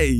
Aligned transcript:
Hey! 0.00 0.19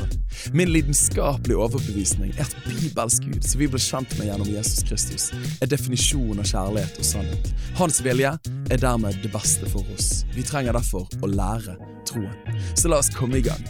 Min 0.53 0.71
lidenskapelige 0.73 1.57
overbevisning 1.57 2.31
er 2.37 2.47
at 2.47 2.55
Bibels 2.65 3.19
Gud, 3.23 3.41
som 3.45 3.61
vi 3.61 3.67
ble 3.71 3.81
kjent 3.81 4.15
med 4.17 4.29
gjennom 4.29 4.49
Jesus 4.49 4.83
Kristus, 4.87 5.29
er 5.61 5.69
definisjonen 5.69 6.41
av 6.43 6.49
kjærlighet 6.49 6.97
og 7.01 7.07
sannhet. 7.07 7.51
Hans 7.77 8.01
vilje 8.05 8.33
er 8.71 8.81
dermed 8.81 9.19
det 9.23 9.31
beste 9.33 9.69
for 9.69 9.85
oss. 9.95 10.23
Vi 10.35 10.45
trenger 10.47 10.77
derfor 10.77 11.05
å 11.21 11.29
lære 11.29 11.77
troen. 12.09 12.57
Så 12.75 12.91
la 12.91 13.01
oss 13.01 13.11
komme 13.15 13.41
i 13.41 13.45
gang. 13.45 13.61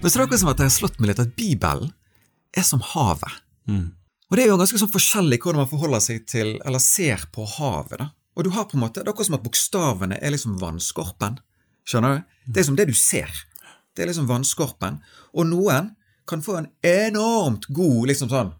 Men 0.00 0.10
så 0.10 0.18
er 0.18 0.20
det 0.20 0.26
akkurat 0.26 0.42
som 0.42 0.50
at 0.52 0.58
jeg 0.60 0.68
har 0.68 0.74
slått 0.74 0.98
meg 1.00 1.12
litt 1.12 1.22
at 1.22 1.36
Bibelen 1.36 1.92
er 2.52 2.66
som 2.66 2.82
havet. 2.84 3.40
Og 4.28 4.36
det 4.36 4.44
er 4.44 4.50
jo 4.50 4.58
ganske 4.60 4.80
sånn 4.80 4.92
forskjellig 4.92 5.38
hvordan 5.40 5.62
man 5.62 5.70
forholder 5.70 6.02
seg 6.04 6.26
til, 6.28 6.56
eller 6.64 6.82
ser 6.82 7.24
på 7.32 7.46
havet. 7.56 8.00
da. 8.02 8.10
Og 8.34 8.44
du 8.44 8.50
har 8.50 8.64
på 8.64 8.76
en 8.76 8.82
måte, 8.82 9.00
Det 9.00 9.08
er 9.08 9.12
akkurat 9.12 9.26
som 9.26 9.38
at 9.38 9.44
bokstavene 9.44 10.18
er 10.20 10.30
liksom 10.34 10.58
vannskorpen. 10.60 11.38
Skjønner 11.86 12.16
du? 12.16 12.22
Det 12.52 12.60
er 12.60 12.64
som 12.64 12.76
det 12.76 12.88
du 12.88 12.94
ser. 12.94 13.30
Det 13.94 14.02
er 14.02 14.10
liksom 14.10 14.28
vannskorpen. 14.28 15.00
Og 15.34 15.46
noen 15.46 15.94
kan 16.26 16.42
få 16.42 16.58
en 16.58 16.70
enormt 16.82 17.66
god 17.68 18.08
liksom 18.08 18.30
sånn 18.32 18.52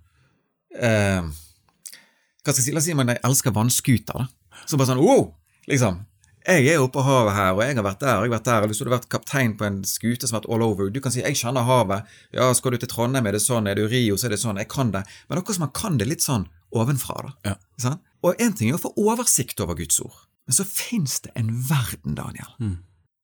eh, 0.76 1.22
Hva 1.24 2.52
skal 2.52 2.60
jeg 2.60 2.66
si? 2.66 2.74
La 2.74 2.82
oss 2.82 2.88
si 2.90 2.96
man 2.96 3.14
elsker 3.14 3.54
vannskuter. 3.56 4.18
da. 4.20 4.26
Så 4.66 4.76
bare 4.76 4.92
sånn 4.92 5.02
wow! 5.02 5.32
Liksom. 5.70 6.02
Jeg 6.44 6.66
er 6.68 6.82
oppe 6.82 6.98
på 6.98 7.04
havet 7.06 7.32
her, 7.32 7.54
og 7.56 7.62
jeg 7.64 7.76
har 7.78 7.86
vært 7.86 8.02
der 8.02 8.18
og 8.18 8.26
jeg 8.26 8.28
har 8.28 8.34
vært 8.34 8.48
der. 8.50 8.64
og 8.64 8.68
Hvis 8.68 8.78
du 8.78 8.84
hadde 8.84 8.96
vært 8.98 9.12
kaptein 9.14 9.54
på 9.56 9.64
en 9.64 9.78
skute 9.88 10.28
som 10.28 10.36
har 10.36 10.42
vært 10.42 10.50
all 10.52 10.64
over 10.66 10.90
Du 10.92 11.00
kan 11.00 11.12
si 11.12 11.22
'jeg 11.22 11.40
kjenner 11.40 11.64
havet'. 11.64 12.04
Ja, 12.32 12.52
skal 12.52 12.72
du 12.72 12.76
til 12.76 12.88
Trondheim, 12.88 13.26
er 13.26 13.32
det 13.32 13.40
sånn. 13.40 13.66
Er 13.66 13.74
du 13.74 13.88
Rio, 13.88 14.16
så 14.16 14.26
er 14.26 14.36
det 14.36 14.40
sånn. 14.40 14.58
Jeg 14.58 14.68
kan 14.68 14.90
det. 14.90 15.04
Men 15.28 15.38
akkurat 15.38 15.56
som 15.56 15.64
man 15.64 15.72
kan 15.72 15.96
det 15.96 16.06
litt 16.06 16.20
sånn 16.20 16.46
ovenfra. 16.70 17.22
da. 17.22 17.50
Ja. 17.50 17.54
Sant? 17.78 18.00
Og 18.24 18.40
én 18.40 18.54
ting 18.56 18.70
er 18.70 18.78
å 18.78 18.82
få 18.82 18.94
oversikt 18.96 19.60
over 19.60 19.76
Guds 19.78 20.00
ord, 20.00 20.16
men 20.48 20.56
så 20.56 20.64
fins 20.64 21.20
det 21.24 21.32
en 21.36 21.50
verden, 21.68 22.16
Daniel, 22.16 22.50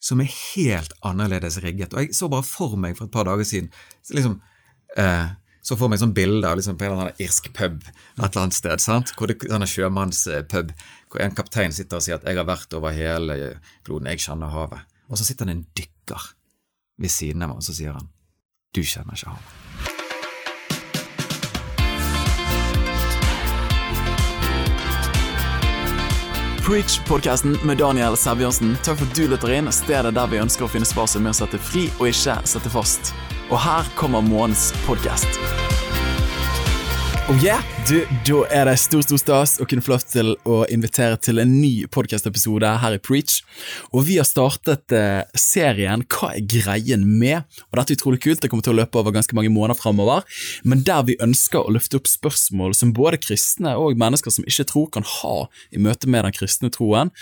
som 0.01 0.21
er 0.21 0.33
helt 0.55 0.93
annerledes 1.05 1.59
rigget. 1.65 1.95
Og 1.95 2.05
jeg 2.05 2.17
så 2.17 2.29
bare 2.33 2.47
for 2.47 2.77
meg 2.81 2.97
for 2.99 3.09
et 3.09 3.15
par 3.15 3.29
dager 3.29 3.45
siden 3.49 3.71
så 4.03 4.17
liksom, 4.17 4.41
eh, 4.97 5.33
så 5.63 5.77
for 5.77 5.93
meg 5.93 6.01
sånn 6.01 6.15
bilde 6.17 6.49
av 6.49 6.57
liksom 6.57 6.79
på 6.81 6.87
en 6.87 6.93
eller 6.93 7.09
annen 7.09 7.21
irsk 7.21 7.51
pub 7.53 7.83
et 7.85 8.17
eller 8.17 8.43
annet 8.43 8.57
sted. 8.57 8.81
sant? 8.81 9.13
Hvor 9.17 9.29
det 9.29 9.37
sånn 9.45 9.69
sjømannspub, 9.69 10.73
hvor 11.13 11.21
en 11.21 11.37
kaptein 11.37 11.73
sitter 11.77 12.01
og 12.01 12.03
sier 12.03 12.17
at 12.17 12.25
'jeg 12.25 12.37
har 12.37 12.49
vært 12.49 12.73
over 12.73 12.93
hele 12.93 13.61
kloden, 13.85 14.09
jeg 14.09 14.25
kjenner 14.25 14.49
havet'. 14.49 14.85
Og 15.11 15.19
så 15.19 15.25
sitter 15.25 15.45
det 15.47 15.57
en 15.57 15.67
dykker 15.77 16.35
ved 16.99 17.11
siden 17.11 17.43
av 17.43 17.49
meg, 17.51 17.57
og 17.59 17.63
så 17.63 17.75
sier 17.75 17.93
han 17.93 18.09
'du 18.73 18.81
kjenner 18.81 19.13
ikke 19.13 19.37
havet'. 19.37 19.60
Preach-podkasten 26.71 27.57
med 27.67 27.79
Daniel 27.79 28.15
Sæbjørnsen. 28.17 28.77
Takk 28.87 29.01
for 29.01 29.09
at 29.11 29.17
du 29.19 29.25
lytter 29.27 29.51
inn, 29.57 29.73
stedet 29.75 30.13
der 30.15 30.29
vi 30.31 30.39
ønsker 30.39 30.69
å 30.69 30.71
finne 30.71 30.87
svar 30.87 31.11
med 31.19 31.33
å 31.33 31.39
sette 31.41 31.59
fri 31.59 31.89
og 31.97 32.13
ikke 32.13 32.37
sette 32.47 32.71
fast. 32.71 33.11
Og 33.51 33.59
her 33.59 33.91
kommer 33.99 34.23
månedens 34.23 34.71
podkast. 34.87 35.70
Oh 37.29 37.37
yeah! 37.45 37.63
Du, 37.89 38.05
da 38.27 38.41
er 38.55 38.69
det 38.69 38.77
stor 38.79 39.03
stor 39.03 39.19
stas 39.21 39.53
å 39.63 39.67
kunne 39.69 39.83
få 39.83 39.93
lov 39.95 40.03
til 40.07 40.33
å 40.49 40.61
invitere 40.73 41.17
til 41.23 41.41
en 41.43 41.53
ny 41.59 41.87
podkastepisode 41.91 42.69
her 42.83 42.95
i 42.95 43.01
Preach. 43.03 43.41
Og 43.91 44.05
vi 44.07 44.19
har 44.21 44.29
startet 44.29 44.95
eh, 44.95 45.23
serien 45.39 46.05
Hva 46.07 46.33
er 46.37 46.45
greien 46.45 47.07
med? 47.07 47.47
Og 47.71 47.79
Dette 47.81 47.95
er 47.95 47.99
utrolig 47.99 48.21
kult, 48.23 48.43
det 48.43 48.51
kommer 48.53 48.67
til 48.67 48.75
å 48.75 48.79
løpe 48.81 49.01
over 49.01 49.15
ganske 49.17 49.37
mange 49.37 49.53
måneder 49.53 49.79
framover. 49.81 50.27
Men 50.63 50.85
der 50.87 51.07
vi 51.09 51.19
ønsker 51.25 51.65
å 51.65 51.75
løfte 51.75 51.99
opp 52.01 52.11
spørsmål 52.11 52.77
som 52.79 52.95
både 52.97 53.21
kristne 53.23 53.75
og 53.81 53.99
mennesker 54.01 54.35
som 54.35 54.47
ikke 54.47 54.69
tror, 54.71 54.91
kan 54.95 55.07
ha 55.07 55.35
i 55.75 55.83
møte 55.83 56.11
med 56.11 56.29
den 56.29 56.37
kristne 56.37 56.71
troen. 56.75 57.15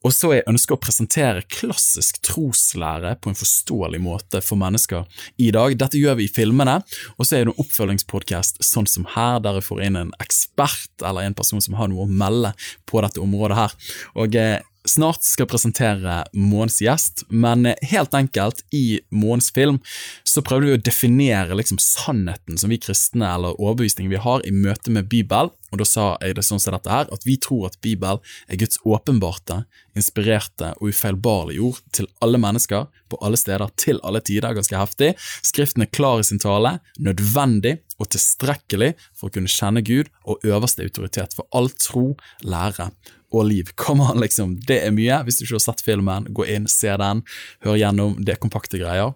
Og 0.00 0.14
så 0.16 0.30
jeg 0.32 0.46
ønsker 0.48 0.76
å 0.76 0.80
presentere 0.80 1.44
klassisk 1.52 2.22
troslære 2.24 3.16
på 3.20 3.30
en 3.30 3.36
forståelig 3.36 4.00
måte 4.00 4.40
for 4.44 4.60
mennesker 4.60 5.04
i 5.36 5.50
dag. 5.52 5.76
Dette 5.80 6.00
gjør 6.00 6.16
vi 6.20 6.28
i 6.28 6.32
filmene, 6.32 6.78
og 7.18 7.26
så 7.26 7.36
er 7.36 7.44
det 7.44 7.50
en 7.50 7.60
oppfølgingspodkast 7.60 8.62
sånn 8.64 8.88
som 8.88 9.04
her, 9.12 9.42
der 9.44 9.60
jeg 9.60 9.68
får 9.68 9.84
inn 9.84 10.00
en 10.00 10.14
ekspert 10.22 11.04
eller 11.04 11.28
en 11.28 11.36
person 11.36 11.60
som 11.60 11.76
har 11.76 11.92
noe 11.92 12.06
å 12.06 12.10
melde 12.22 12.54
på 12.88 13.04
dette 13.04 13.20
området 13.20 13.60
her. 13.60 13.76
Og 14.24 14.40
eh, 14.40 14.58
Snart 14.88 15.26
skal 15.28 15.44
presentere 15.44 16.22
månens 16.32 16.78
gjest, 16.80 17.26
men 17.28 17.66
eh, 17.68 17.76
helt 17.90 18.14
enkelt, 18.16 18.62
i 18.72 19.00
månens 19.12 19.50
film 19.52 19.76
så 20.24 20.40
prøvde 20.40 20.70
vi 20.70 20.76
å 20.78 20.80
definere 20.80 21.56
liksom 21.58 21.76
sannheten 21.82 22.56
som 22.56 22.72
vi 22.72 22.78
kristne, 22.80 23.28
eller 23.28 23.58
overbevisningen 23.60 24.12
vi 24.12 24.22
har, 24.24 24.40
i 24.48 24.54
møte 24.54 24.92
med 24.94 25.10
Bibel. 25.12 25.52
Og 25.70 25.82
da 25.82 25.86
sa 25.86 26.06
jeg 26.24 26.38
det 26.38 26.46
sånn 26.46 26.62
som 26.62 26.72
dette 26.74 26.90
her, 26.90 27.12
at 27.12 27.26
vi 27.28 27.36
tror 27.36 27.68
at 27.68 27.76
Bibel 27.84 28.22
er 28.48 28.60
Guds 28.62 28.80
åpenbarte, 28.88 29.60
inspirerte 29.98 30.72
og 30.78 30.94
ufeilbarlige 30.94 31.66
ord 31.68 31.84
til 31.92 32.08
alle 32.24 32.40
mennesker, 32.40 32.88
på 33.12 33.20
alle 33.20 33.36
steder, 33.36 33.68
til 33.76 34.00
alle 34.06 34.24
tider, 34.24 34.56
ganske 34.56 34.80
heftig. 34.80 35.12
Skriften 35.44 35.84
er 35.84 35.92
klar 35.92 36.22
i 36.22 36.26
sin 36.26 36.40
tale, 36.40 36.78
nødvendig 36.96 37.82
og 38.00 38.10
tilstrekkelig 38.14 38.94
for 39.12 39.28
å 39.28 39.34
kunne 39.34 39.52
kjenne 39.52 39.84
Gud 39.86 40.10
og 40.24 40.44
øverste 40.46 40.86
autoritet 40.86 41.36
for 41.36 41.48
all 41.56 41.70
tro, 41.76 42.14
lære 42.42 42.90
og 43.30 43.46
liv. 43.50 43.72
Kom 43.80 44.02
an, 44.04 44.20
liksom. 44.22 44.58
Det 44.66 44.82
er 44.84 44.94
mye. 44.96 45.22
Hvis 45.26 45.40
du 45.40 45.46
ikke 45.46 45.58
har 45.60 45.66
sett 45.68 45.86
filmen, 45.86 46.30
gå 46.34 46.48
inn, 46.50 46.68
se 46.70 46.92
den, 47.00 47.24
hør 47.66 47.80
gjennom. 47.80 48.18
Det 48.24 48.36
er 48.36 48.42
kompakte 48.42 48.80
greier. 48.80 49.14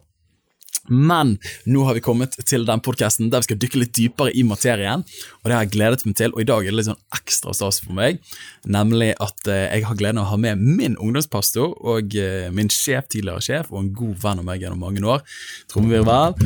Men 0.85 1.39
nå 1.65 1.87
har 1.87 1.97
vi 1.97 2.03
kommet 2.05 2.35
til 2.45 2.67
den 2.69 2.83
podkasten 2.85 3.31
der 3.33 3.41
vi 3.41 3.49
skal 3.49 3.61
dykke 3.63 3.81
litt 3.81 3.95
dypere 3.97 4.35
i 4.37 4.43
materien. 4.45 5.05
Og 5.41 5.49
det 5.49 5.57
har 5.57 5.65
jeg 5.65 5.73
gledet 5.79 6.05
meg 6.05 6.17
til, 6.19 6.35
og 6.35 6.43
i 6.43 6.49
dag 6.51 6.61
er 6.61 6.75
det 6.75 6.77
litt 6.77 6.91
sånn 6.91 7.17
ekstra 7.17 7.55
stas 7.57 7.81
for 7.85 7.97
meg. 7.97 8.21
Nemlig 8.69 9.15
at 9.23 9.49
eh, 9.49 9.69
jeg 9.71 9.89
har 9.89 10.01
gleden 10.01 10.21
av 10.21 10.29
å 10.29 10.35
ha 10.35 10.41
med 10.45 10.61
min 10.61 10.99
ungdomspastor 10.99 11.79
og 11.81 12.19
eh, 12.21 12.51
min 12.53 12.69
sjef, 12.73 13.09
tidligere 13.09 13.45
sjef, 13.45 13.73
og 13.73 13.81
en 13.81 13.93
god 13.97 14.19
venn 14.27 14.45
av 14.45 14.49
meg 14.51 14.65
gjennom 14.65 14.85
mange 14.85 15.05
år. 15.09 15.25
Trommevirvel. 15.73 16.37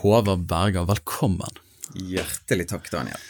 Håvard 0.00 0.48
Berger, 0.50 0.88
velkommen. 0.90 1.63
Hjertelig 1.94 2.68
takk, 2.70 2.90
Daniel. 2.92 3.20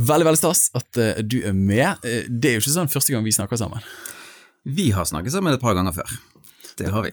Veldig 0.00 0.26
veldig 0.26 0.40
stas 0.40 0.68
at 0.76 1.00
uh, 1.00 1.20
du 1.20 1.40
er 1.44 1.56
med. 1.56 2.00
Uh, 2.04 2.24
det 2.28 2.52
er 2.52 2.56
jo 2.56 2.64
ikke 2.64 2.76
sånn 2.76 2.92
første 2.92 3.14
gang 3.14 3.26
vi 3.26 3.34
snakker 3.36 3.60
sammen. 3.60 3.84
Vi 4.64 4.90
har 4.96 5.08
snakket 5.08 5.34
sammen 5.34 5.56
et 5.56 5.62
par 5.62 5.76
ganger 5.76 5.94
før. 5.96 6.16
Det 6.80 6.88
har 6.92 7.04
vi. 7.04 7.12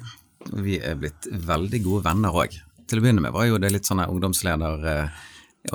Vi 0.64 0.80
er 0.80 0.98
blitt 1.00 1.28
veldig 1.28 1.84
gode 1.84 2.06
venner 2.08 2.36
òg. 2.44 2.56
Til 2.88 3.00
å 3.00 3.04
begynne 3.04 3.24
med 3.24 3.36
var 3.36 3.50
jo 3.50 3.60
det 3.60 3.74
litt 3.74 3.88
sånn 3.88 4.06
ungdomsleder 4.06 4.88
uh, 4.88 5.22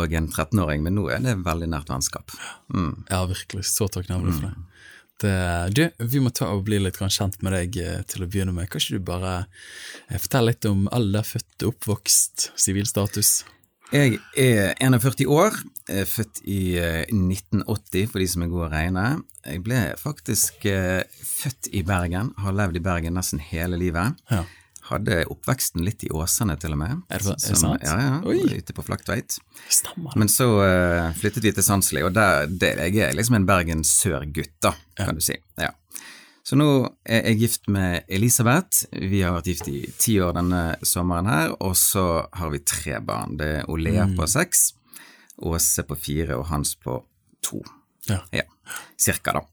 og 0.01 0.15
en 0.17 0.31
13-åring, 0.31 0.85
men 0.85 0.97
nå 0.97 1.09
er 1.13 1.21
det 1.21 1.37
veldig 1.45 1.69
nært 1.69 1.93
vennskap. 1.93 2.33
Mm. 2.73 3.05
Ja, 3.11 3.25
virkelig. 3.29 3.67
Så 3.69 3.91
takknemlig 3.93 4.39
for 4.39 4.47
det. 4.49 4.55
det. 5.27 5.35
Du, 5.77 5.83
vi 6.15 6.23
må 6.25 6.33
ta 6.33 6.49
og 6.55 6.65
bli 6.65 6.79
litt 6.81 6.97
kjent 7.03 7.43
med 7.45 7.53
deg 7.59 7.77
til 8.09 8.25
å 8.25 8.31
begynne 8.31 8.57
med. 8.57 8.71
Kan 8.73 8.81
ikke 8.81 8.97
du 9.03 9.11
bare 9.11 9.35
fortelle 10.15 10.55
litt 10.55 10.71
om 10.71 10.87
alder, 10.97 11.29
født, 11.29 11.67
oppvokst, 11.69 12.55
sivilstatus? 12.57 13.43
Jeg 13.93 14.19
er 14.41 14.73
41 14.81 15.27
år, 15.29 15.57
er 15.93 16.07
født 16.09 16.41
i 16.49 16.79
1980 16.81 18.09
for 18.09 18.23
de 18.23 18.29
som 18.31 18.45
er 18.45 18.51
gode 18.53 18.71
å 18.71 18.73
regne. 18.73 19.05
Jeg 19.45 19.61
ble 19.67 19.83
faktisk 20.01 20.65
født 20.65 21.69
i 21.77 21.83
Bergen, 21.85 22.33
har 22.41 22.57
levd 22.57 22.79
i 22.81 22.85
Bergen 22.85 23.19
nesten 23.19 23.43
hele 23.45 23.77
livet. 23.77 24.17
Ja. 24.33 24.47
Hadde 24.89 25.21
oppveksten 25.31 25.85
litt 25.87 26.03
i 26.03 26.11
Åsane, 26.11 26.57
til 26.61 26.75
og 26.75 26.81
med. 26.81 27.03
Er 27.13 27.23
det, 27.23 27.37
er 27.37 27.53
det 27.55 27.61
sant? 27.61 27.85
Ja, 27.87 27.99
ja, 28.01 28.17
Oi. 28.27 28.59
ute 28.59 28.75
på 28.75 28.83
Flaktveit. 28.83 29.37
Stemmer. 29.71 30.17
Men 30.19 30.31
så 30.33 30.49
eh, 30.65 31.13
flyttet 31.21 31.45
vi 31.47 31.53
til 31.55 31.67
Sandsli, 31.67 32.03
og 32.03 32.17
der, 32.17 32.49
det, 32.51 32.73
jeg 32.81 32.99
er 33.07 33.15
liksom 33.15 33.39
en 33.39 33.47
Bergen 33.47 33.85
sør-gutt, 33.87 34.57
da, 34.65 34.75
kan 34.99 35.21
du 35.21 35.23
si. 35.23 35.37
Ja. 35.61 35.71
Så 36.43 36.59
nå 36.59 36.69
er 37.07 37.29
jeg 37.31 37.39
gift 37.39 37.69
med 37.71 38.09
Elisabeth. 38.11 38.85
Vi 38.91 39.21
har 39.23 39.37
vært 39.37 39.51
gift 39.53 39.69
i 39.71 39.85
ti 39.99 40.17
år 40.23 40.35
denne 40.41 40.63
sommeren 40.87 41.31
her, 41.31 41.55
og 41.63 41.77
så 41.79 42.25
har 42.35 42.51
vi 42.51 42.65
tre 42.67 42.99
barn. 43.05 43.37
Det 43.39 43.51
er 43.61 43.71
Olea 43.71 44.09
på 44.17 44.27
seks, 44.31 44.73
Åse 45.43 45.83
på 45.87 45.97
fire 45.99 46.37
og 46.39 46.49
Hans 46.51 46.75
på 46.79 46.99
to. 47.43 47.63
Ja. 48.11 48.21
Ja, 48.35 48.45
cirka 49.01 49.37
da. 49.39 49.45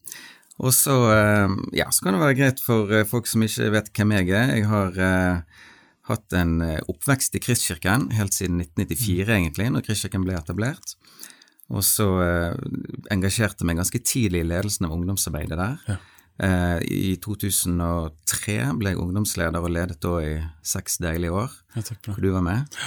Og 0.60 0.74
så, 0.76 0.96
eh, 1.14 1.54
ja, 1.78 1.88
så 1.94 2.04
kan 2.04 2.18
det 2.18 2.24
være 2.26 2.38
greit 2.38 2.60
for 2.62 2.92
eh, 2.92 3.08
folk 3.08 3.30
som 3.30 3.46
ikke 3.46 3.70
vet 3.78 3.92
hvem 3.96 4.12
jeg 4.18 4.30
er. 4.36 4.56
Jeg 4.58 4.68
har 4.68 4.98
eh, 5.00 5.64
hatt 6.10 6.36
en 6.36 6.60
eh, 6.66 6.82
oppvekst 6.92 7.38
i 7.38 7.42
Kristkirken 7.44 8.10
helt 8.18 8.36
siden 8.36 8.60
1994, 8.66 9.30
egentlig, 9.38 9.70
når 9.72 9.86
Kristkirken 9.88 10.26
ble 10.26 10.36
etablert. 10.38 10.98
Og 11.70 11.86
så 11.86 12.08
eh, 12.26 12.58
engasjerte 13.14 13.66
meg 13.68 13.80
ganske 13.80 14.02
tidlig 14.04 14.44
i 14.44 14.50
ledelsen 14.50 14.90
av 14.90 14.98
ungdomsarbeidet 14.98 15.60
der. 15.60 15.78
Ja. 15.88 16.00
Eh, 16.40 16.80
I 16.88 17.16
2003 17.22 18.58
ble 18.80 18.94
jeg 18.94 19.00
ungdomsleder 19.02 19.60
og 19.60 19.72
ledet 19.76 20.00
da 20.04 20.16
i 20.24 20.34
seks 20.66 21.00
deilige 21.04 21.34
år, 21.36 21.52
hvor 22.06 22.22
du 22.24 22.30
var 22.32 22.46
med. 22.46 22.80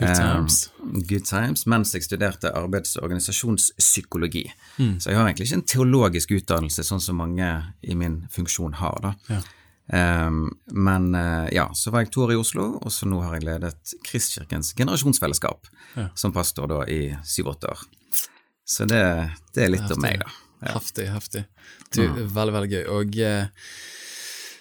Good 0.00 0.16
times. 0.16 0.58
Eh, 0.80 1.00
good 1.08 1.24
times, 1.28 1.66
Mens 1.66 1.92
jeg 1.94 2.02
studerte 2.06 2.52
arbeids- 2.56 2.96
og 2.96 3.04
organisasjonspsykologi. 3.08 4.44
Mm. 4.78 4.98
Så 5.00 5.10
jeg 5.10 5.18
har 5.18 5.26
egentlig 5.28 5.48
ikke 5.48 5.58
en 5.60 5.66
teologisk 5.74 6.30
utdannelse, 6.38 6.84
sånn 6.86 7.00
som 7.04 7.16
mange 7.20 7.48
i 7.82 7.94
min 7.94 8.22
funksjon 8.32 8.74
har. 8.80 9.00
da. 9.02 9.14
Ja. 9.28 9.40
Um, 9.90 10.52
men 10.70 11.08
uh, 11.18 11.48
ja, 11.50 11.64
så 11.74 11.90
var 11.90 12.04
jeg 12.04 12.12
to 12.14 12.22
år 12.22 12.32
i 12.36 12.38
Oslo, 12.38 12.78
og 12.78 12.92
så 12.94 13.08
nå 13.10 13.18
har 13.24 13.34
jeg 13.40 13.48
ledet 13.48 13.94
Kristkirkens 14.06 14.72
generasjonsfellesskap 14.78 15.66
Ja. 15.96 16.08
som 16.14 16.30
pastor 16.32 16.68
da 16.70 16.84
i 16.86 17.16
syv-åtte 17.26 17.72
år. 17.72 17.80
Så 18.64 18.86
det, 18.86 19.02
det 19.56 19.64
er 19.64 19.72
litt 19.74 19.90
om 19.90 19.98
meg, 20.00 20.20
da. 20.22 20.30
Ja. 20.62 20.76
Heftig, 20.76 21.08
heftig. 21.10 21.42
Du, 21.94 22.02
Veldig, 22.06 22.52
veldig 22.54 22.70
gøy. 22.70 22.84
Og 22.94 23.16
eh, 23.18 23.48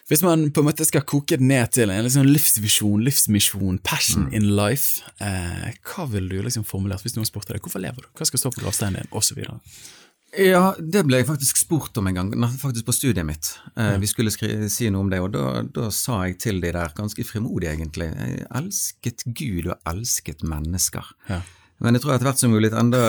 hvis 0.09 0.23
man 0.25 0.47
på 0.49 0.63
en 0.63 0.69
måte 0.71 0.85
skal 0.87 1.03
koke 1.05 1.37
det 1.37 1.45
ned 1.45 1.69
til 1.75 1.91
en 1.93 2.01
liksom 2.07 2.25
livsvisjon, 2.25 3.03
livsmisjon, 3.05 3.77
passion 3.85 4.25
Mm. 4.29 4.33
in 4.33 4.47
life, 4.57 5.03
eh, 5.21 5.69
hva 5.85 6.07
ville 6.09 6.29
du 6.29 6.41
liksom 6.41 6.65
formulert 6.65 7.03
hvis 7.05 7.15
noen 7.15 7.27
spurte 7.29 7.53
deg? 7.53 7.61
Hvorfor 7.61 7.79
lever 7.83 8.01
du? 8.01 8.07
Hva 8.17 8.25
skal 8.25 8.39
stå 8.41 8.51
på 8.55 8.63
gravsteinen 8.65 9.03
din? 9.05 9.35
Videre. 9.37 9.59
Ja, 10.37 10.75
det 10.77 11.05
ble 11.07 11.17
jeg 11.21 11.25
faktisk 11.29 11.57
spurt 11.57 11.97
om 11.97 12.07
en 12.07 12.13
gang, 12.17 12.31
faktisk 12.61 12.85
på 12.85 12.93
studiet 12.93 13.25
mitt. 13.25 13.47
Eh, 13.77 13.97
Vi 13.97 14.05
skulle 14.09 14.29
si 14.69 14.89
noe 14.89 15.01
om 15.01 15.09
det, 15.09 15.19
og 15.21 15.31
da, 15.33 15.61
da 15.63 15.89
sa 15.89 16.23
jeg 16.27 16.37
til 16.39 16.59
de 16.61 16.71
der, 16.71 16.89
ganske 16.97 17.23
frimodig 17.25 17.69
egentlig, 17.69 18.09
jeg 18.13 18.45
elsket 18.55 19.23
Gud 19.33 19.67
og 19.71 19.77
elsket 19.89 20.41
mennesker. 20.45 21.05
Ja. 21.29 21.41
Men 21.79 21.95
jeg 21.95 22.03
tror 22.03 22.15
etter 22.15 22.27
hvert 22.27 22.41
som 22.41 22.51
mulig 22.51 22.71
enda 22.75 22.99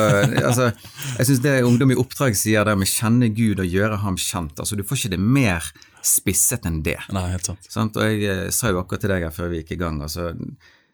altså, 0.49 0.71
Jeg 1.19 1.27
syns 1.29 1.43
det 1.43 1.55
Ungdom 1.67 1.95
i 1.95 1.99
oppdrag 1.99 2.37
sier 2.39 2.67
der 2.69 2.79
med 2.79 2.91
'kjenne 2.91 3.31
Gud 3.35 3.63
og 3.63 3.67
gjøre 3.67 4.01
ham 4.05 4.19
kjent', 4.21 4.61
altså 4.63 4.79
du 4.79 4.85
får 4.87 5.01
ikke 5.01 5.15
det 5.17 5.21
mer 5.21 5.71
spisset 6.07 6.65
enn 6.69 6.81
det. 6.87 6.97
Nei, 7.13 7.27
helt 7.35 7.51
sant. 7.51 7.67
Sant? 7.69 7.99
Og 8.01 8.07
jeg 8.07 8.23
eh, 8.25 8.51
sa 8.55 8.71
jo 8.71 8.81
akkurat 8.81 9.03
til 9.05 9.13
deg 9.13 9.27
her 9.27 9.35
før 9.35 9.51
vi 9.53 9.61
gikk 9.61 9.75
i 9.77 9.81
gang, 9.83 9.99
altså 10.01 10.31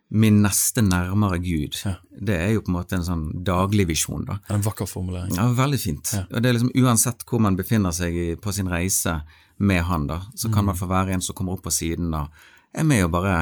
min 0.09 0.39
neste 0.43 0.83
nærmere 0.87 1.39
Gud, 1.43 1.75
det 2.11 2.35
er 2.39 2.53
jo 2.55 2.63
på 2.63 2.71
en 2.71 2.77
måte 2.77 2.95
en 2.95 3.07
sånn 3.07 3.25
daglig 3.47 3.89
visjon, 3.89 4.23
da. 4.29 4.39
En 4.55 4.63
vakker 4.63 4.87
formulering. 4.87 5.35
Ja, 5.35 5.49
veldig 5.51 5.81
fint. 5.83 6.13
Og 6.31 6.43
det 6.43 6.51
er 6.51 6.55
liksom 6.59 6.75
Uansett 6.79 7.25
hvor 7.27 7.43
man 7.43 7.59
befinner 7.59 7.95
seg 7.95 8.39
på 8.43 8.55
sin 8.55 8.71
reise 8.71 9.21
med 9.59 9.83
han, 9.89 10.07
da, 10.07 10.21
så 10.39 10.51
kan 10.53 10.69
man 10.69 10.79
få 10.79 10.87
være 10.91 11.17
en 11.17 11.25
som 11.25 11.35
kommer 11.35 11.57
opp 11.57 11.65
på 11.67 11.75
siden 11.75 12.15
og 12.15 12.31
er 12.77 12.87
med 12.87 13.07
og 13.07 13.15
bare 13.17 13.37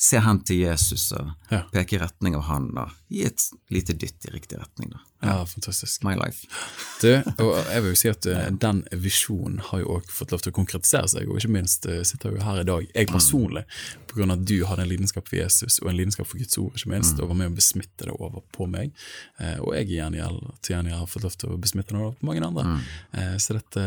se 0.00 0.16
hen 0.24 0.38
til 0.48 0.62
Jesus 0.64 1.10
og 1.12 1.34
Ja. 1.50 1.64
peke 1.72 1.96
i 1.96 1.98
retning 2.00 2.36
av 2.38 2.42
han 2.48 2.70
og 2.78 2.90
gi 3.10 3.24
et 3.26 3.42
lite 3.70 3.92
dytt 3.92 4.24
i 4.28 4.30
riktig 4.32 4.56
retning. 4.58 4.90
da. 4.94 5.00
Ja, 5.22 5.44
fantastisk. 5.44 6.02
My 6.04 6.14
life. 6.16 6.46
Du, 7.02 7.10
og 7.44 7.50
jeg 7.68 7.82
vil 7.82 7.90
jo 7.92 7.96
si 7.98 8.08
at 8.08 8.24
eh, 8.30 8.46
den 8.56 8.78
visjonen 8.96 9.58
har 9.66 9.82
jo 9.82 9.98
også 9.98 10.14
fått 10.16 10.30
lov 10.32 10.40
til 10.40 10.52
å 10.52 10.56
konkretisere 10.56 11.10
seg, 11.12 11.28
og 11.28 11.36
ikke 11.36 11.50
minst 11.52 11.84
eh, 11.90 12.00
sitter 12.08 12.32
jo 12.32 12.40
her 12.46 12.62
i 12.62 12.64
dag, 12.64 12.86
jeg 12.94 13.10
personlig, 13.10 13.64
på 14.08 14.16
grunn 14.16 14.32
av 14.32 14.40
at 14.40 14.46
du 14.48 14.54
hadde 14.64 14.86
en 14.86 14.88
lidenskap 14.88 15.28
for 15.28 15.36
Jesus, 15.36 15.76
og 15.82 15.90
en 15.90 15.98
lidenskap 15.98 16.30
for 16.30 16.40
Guds 16.40 16.56
ord, 16.62 16.72
ikke 16.78 16.92
minst, 16.94 17.20
og 17.20 17.28
var 17.28 17.36
med 17.42 17.50
å 17.52 17.58
besmitte 17.58 18.08
det 18.08 18.14
over 18.16 18.40
på 18.56 18.70
meg, 18.70 18.94
eh, 19.42 19.58
og 19.60 19.74
jeg 19.76 19.90
igjen 19.90 20.16
gjengjeld 20.16 20.96
har 20.96 21.10
fått 21.12 21.26
lov 21.28 21.36
til 21.36 21.52
å 21.52 21.60
besmitte 21.60 21.92
det 21.92 22.00
over 22.00 22.16
på 22.16 22.30
mange 22.30 22.46
andre. 22.46 22.64
Mm. 22.64 23.36
Så 23.42 23.58
dette 23.58 23.84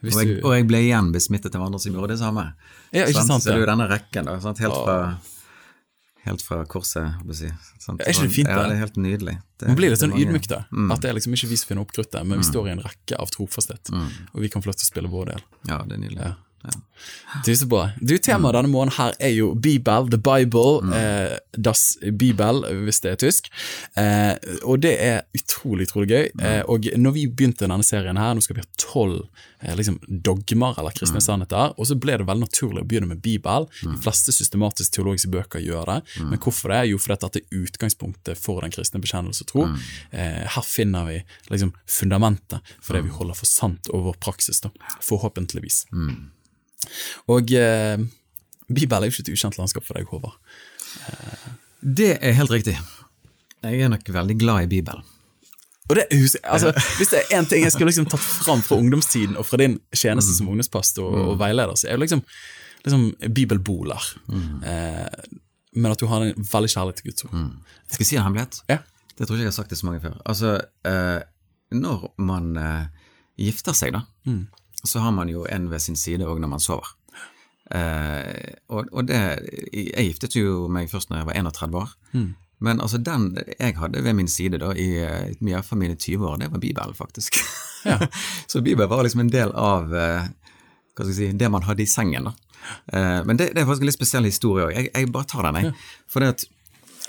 Og 0.00 0.08
jeg, 0.22 0.40
og 0.40 0.54
jeg 0.56 0.66
ble 0.70 0.80
igjen 0.86 1.12
besmittet 1.12 1.54
av 1.58 1.66
andre 1.66 1.80
som 1.82 1.92
gjorde 1.92 2.14
det 2.14 2.18
samme. 2.22 2.46
Ja, 2.94 3.04
ikke 3.04 3.26
sant, 3.26 3.42
Så 3.44 3.50
det 3.52 3.58
er 3.58 3.64
jo 3.66 3.70
denne 3.74 3.88
rekken, 3.90 4.24
da, 4.24 4.40
sant? 4.40 4.58
helt 4.62 4.72
fra 4.72 5.18
Helt 6.22 6.42
fra 6.46 6.60
korset, 6.70 7.16
si. 7.34 7.48
Sant? 7.82 8.00
Er 8.00 8.12
ikke 8.12 8.28
det 8.28 8.34
fint, 8.36 8.48
Ja, 8.48 8.62
det 8.68 8.76
er 8.76 8.82
helt 8.84 8.96
nydelig. 8.96 9.34
Det, 9.58 9.66
Man 9.66 9.76
blir 9.80 9.90
litt 9.90 9.98
sånn 10.02 10.14
ydmyk, 10.14 10.46
da. 10.50 10.60
At 10.94 11.02
det 11.02 11.10
er 11.10 11.16
liksom 11.18 11.34
ikke 11.34 11.48
vi 11.50 11.56
som 11.58 11.72
finner 11.72 11.82
opp 11.82 11.92
kruttet, 11.96 12.22
men 12.26 12.38
vi 12.38 12.46
står 12.46 12.68
i 12.68 12.72
en 12.76 12.82
rekke 12.84 13.18
av 13.18 13.32
trofasthet, 13.34 13.90
og 13.90 14.38
vi 14.44 14.48
kan 14.52 14.62
få 14.62 14.70
lov 14.70 14.78
til 14.78 14.86
å 14.86 14.90
spille 14.92 15.10
vår 15.10 15.32
del. 15.32 15.42
Ja, 15.66 15.80
det 15.82 15.98
er 15.98 16.02
nydelig. 16.04 16.20
Ja. 16.22 16.34
Ja. 16.62 16.78
Du, 17.46 17.56
så 17.56 17.66
bra. 17.66 17.86
Du, 17.98 18.12
Temaet 18.22 18.54
denne 18.54 18.70
måneden 18.70 18.94
her 18.94 19.14
er 19.18 19.32
jo 19.34 19.48
Bibel, 19.58 20.08
The 20.12 20.18
Bible, 20.22 20.94
eh, 20.94 21.38
Das 21.56 21.96
Bibel, 22.18 22.60
hvis 22.84 23.00
det 23.02 23.14
er 23.14 23.18
tysk. 23.22 23.48
Eh, 23.98 24.36
og 24.62 24.82
det 24.84 24.92
er 25.02 25.24
utrolig, 25.34 25.88
utrolig 25.88 26.10
gøy. 26.12 26.28
Eh, 26.38 26.60
og 26.70 26.86
når 27.00 27.16
vi 27.16 27.24
begynte 27.26 27.66
denne 27.66 27.82
serien 27.86 28.20
her, 28.20 28.36
nå 28.36 28.44
skal 28.44 28.58
vi 28.60 28.62
ha 28.62 28.68
tolv 28.78 29.24
eh, 29.64 29.72
liksom 29.78 29.96
dogmer 30.06 30.78
eller 30.78 30.94
kristne 30.94 31.22
sannheter, 31.24 31.72
og 31.74 31.88
så 31.88 31.96
ble 31.98 32.18
det 32.20 32.28
veldig 32.28 32.46
naturlig 32.46 32.84
å 32.84 32.88
begynne 32.92 33.10
med 33.14 33.22
Bibel. 33.24 33.66
De 33.82 33.96
fleste 34.04 34.34
systematiske 34.36 34.94
teologiske 35.00 35.32
bøker 35.32 35.64
gjør 35.64 35.88
det. 35.94 35.98
Men 36.20 36.38
hvorfor 36.38 36.76
det? 36.76 36.84
Jo, 36.92 37.00
fordi 37.02 37.18
dette 37.24 37.42
er 37.42 37.64
utgangspunktet 37.64 38.38
for 38.38 38.62
den 38.62 38.76
kristne 38.76 39.02
bekjennelse 39.02 39.48
og 39.48 39.50
tro. 39.50 39.66
Eh, 40.12 40.44
her 40.54 40.68
finner 40.68 41.08
vi 41.10 41.18
liksom 41.50 41.72
fundamentet 41.88 42.60
for 42.78 42.94
det 42.94 43.06
vi 43.08 43.16
holder 43.18 43.40
for 43.40 43.50
sant 43.50 43.90
og 43.90 44.06
vår 44.12 44.20
praksis, 44.22 44.60
da. 44.62 44.70
Forhåpentligvis. 45.02 45.86
Og 47.32 47.52
eh, 47.56 47.98
Bibel 48.72 48.98
er 48.98 49.08
jo 49.08 49.14
ikke 49.14 49.26
et 49.26 49.32
ukjent 49.34 49.58
landskap 49.60 49.86
for 49.86 49.98
deg, 49.98 50.08
Håvard. 50.10 50.38
Det 51.82 52.12
er 52.20 52.36
helt 52.38 52.52
riktig. 52.52 52.76
Jeg 53.62 53.80
er 53.82 53.90
nok 53.90 54.06
veldig 54.14 54.36
glad 54.38 54.66
i 54.66 54.70
Bibelen. 54.70 55.02
Og 55.90 55.96
det, 55.98 56.04
altså, 56.44 56.70
Hvis 56.96 57.10
det 57.12 57.20
er 57.20 57.40
én 57.40 57.46
ting 57.48 57.64
jeg 57.64 57.72
skulle 57.74 57.90
liksom 57.90 58.06
tatt 58.08 58.22
fram 58.22 58.62
fra 58.64 58.78
ungdomstiden 58.78 59.36
og 59.36 59.44
fra 59.46 59.58
din 59.60 59.76
tjeneste 59.94 60.34
som 60.36 60.48
ungdomspastor 60.48 61.04
og, 61.04 61.32
og 61.32 61.38
veileder, 61.40 61.74
så 61.76 61.88
er 61.88 61.98
det 61.98 62.06
liksom, 62.06 62.22
liksom 62.86 63.04
bibelboler. 63.34 64.06
Eh, 64.30 65.26
men 65.72 65.92
at 65.92 66.00
du 66.00 66.06
har 66.06 66.24
en 66.24 66.46
veldig 66.52 66.70
kjærlighet 66.70 67.02
til 67.02 67.10
Guds 67.10 67.26
ord. 67.28 67.36
Skal 67.90 68.04
jeg 68.04 68.10
si 68.12 68.16
en 68.16 68.24
hemmelighet? 68.26 68.62
Ja. 68.70 68.78
Det 69.18 69.26
tror 69.26 69.36
ikke 69.36 69.44
jeg 69.44 69.52
har 69.52 69.58
sagt 69.58 69.68
til 69.72 69.80
så 69.82 69.86
mange 69.90 70.00
før. 70.00 70.16
Altså, 70.24 70.54
eh, 70.88 71.20
når 71.76 72.06
man 72.24 72.56
eh, 72.56 72.86
gifter 73.40 73.76
seg, 73.76 73.92
da, 73.96 74.04
så 74.88 75.02
har 75.04 75.14
man 75.14 75.30
jo 75.30 75.46
en 75.50 75.70
ved 75.70 75.82
sin 75.84 75.96
side 75.98 76.26
òg 76.26 76.40
når 76.42 76.52
man 76.52 76.62
sover. 76.62 76.94
Eh, 77.72 78.54
og, 78.68 78.88
og 78.92 79.06
det 79.08 79.18
Jeg 79.72 80.10
giftet 80.10 80.34
jo 80.36 80.66
meg 80.68 80.90
først 80.90 81.08
når 81.08 81.22
jeg 81.22 81.28
var 81.30 81.38
31 81.40 81.78
år. 81.78 81.92
Men 82.62 82.80
altså 82.80 82.98
den 83.02 83.32
jeg 83.58 83.76
hadde 83.78 84.04
ved 84.04 84.14
min 84.18 84.28
side 84.30 84.60
da 84.62 84.70
i, 84.78 84.90
eh, 85.02 85.32
i 85.32 85.50
hvert 85.50 85.72
mine 85.78 85.96
20 85.96 86.28
år, 86.28 86.36
det 86.42 86.52
var 86.52 86.62
Bibelen, 86.62 86.94
faktisk. 86.94 87.38
så 88.50 88.60
Bibelen 88.60 88.90
var 88.90 89.02
liksom 89.02 89.24
en 89.24 89.32
del 89.32 89.54
av 89.58 89.94
eh, 89.94 90.30
hva 90.92 91.04
skal 91.04 91.12
jeg 91.12 91.18
si, 91.18 91.38
det 91.38 91.50
man 91.50 91.64
hadde 91.66 91.82
i 91.82 91.90
sengen. 91.90 92.28
da. 92.28 92.34
Eh, 92.92 93.20
men 93.26 93.38
det, 93.38 93.52
det 93.56 93.62
er 93.62 93.66
faktisk 93.66 93.82
en 93.82 93.90
litt 93.90 93.98
spesiell 93.98 94.28
historie 94.28 94.68
òg. 94.68 94.74
Jeg, 94.76 94.90
jeg 94.92 95.12
bare 95.14 95.30
tar 95.30 95.48
den, 95.48 95.62
jeg. 95.62 95.72
For 96.10 96.22
det 96.22 96.34
at 96.36 96.44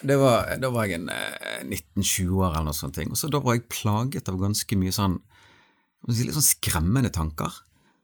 det 0.03 0.17
var, 0.19 0.49
da 0.59 0.67
var 0.73 0.89
jeg 0.89 0.99
en 0.99 1.11
eh, 1.13 1.61
19-20 1.63 2.33
år 2.41 2.49
eller 2.49 2.65
noe 2.67 2.75
sånt, 2.75 2.97
og 3.05 3.19
så 3.19 3.29
da 3.31 3.39
var 3.43 3.55
jeg 3.55 3.69
plaget 3.71 4.27
av 4.31 4.41
ganske 4.41 4.79
mye 4.79 4.91
sånn 4.91 5.19
hva 5.19 5.21
skal 5.21 5.21
jeg 5.21 5.21
si, 5.21 5.92
litt 6.09 6.35
sånn 6.35 6.45
skremmende 6.45 7.11
tanker 7.13 7.61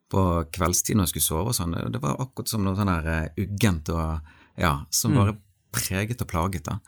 på 0.09 0.23
kveldstid 0.55 0.97
når 0.97 1.07
jeg 1.07 1.13
skulle 1.13 1.27
sove 1.27 1.53
og 1.53 1.57
sånn. 1.57 1.75
Det 1.93 2.01
var 2.01 2.19
akkurat 2.21 2.51
som 2.51 2.63
noe 2.65 2.77
sånn 2.77 2.89
der 2.89 3.09
eh, 3.13 3.43
uggent 3.43 3.91
og 3.93 4.29
ja, 4.59 4.73
som 4.93 5.15
bare 5.15 5.35
preget 5.75 6.21
og 6.23 6.29
plaget. 6.31 6.65
da. 6.65 6.79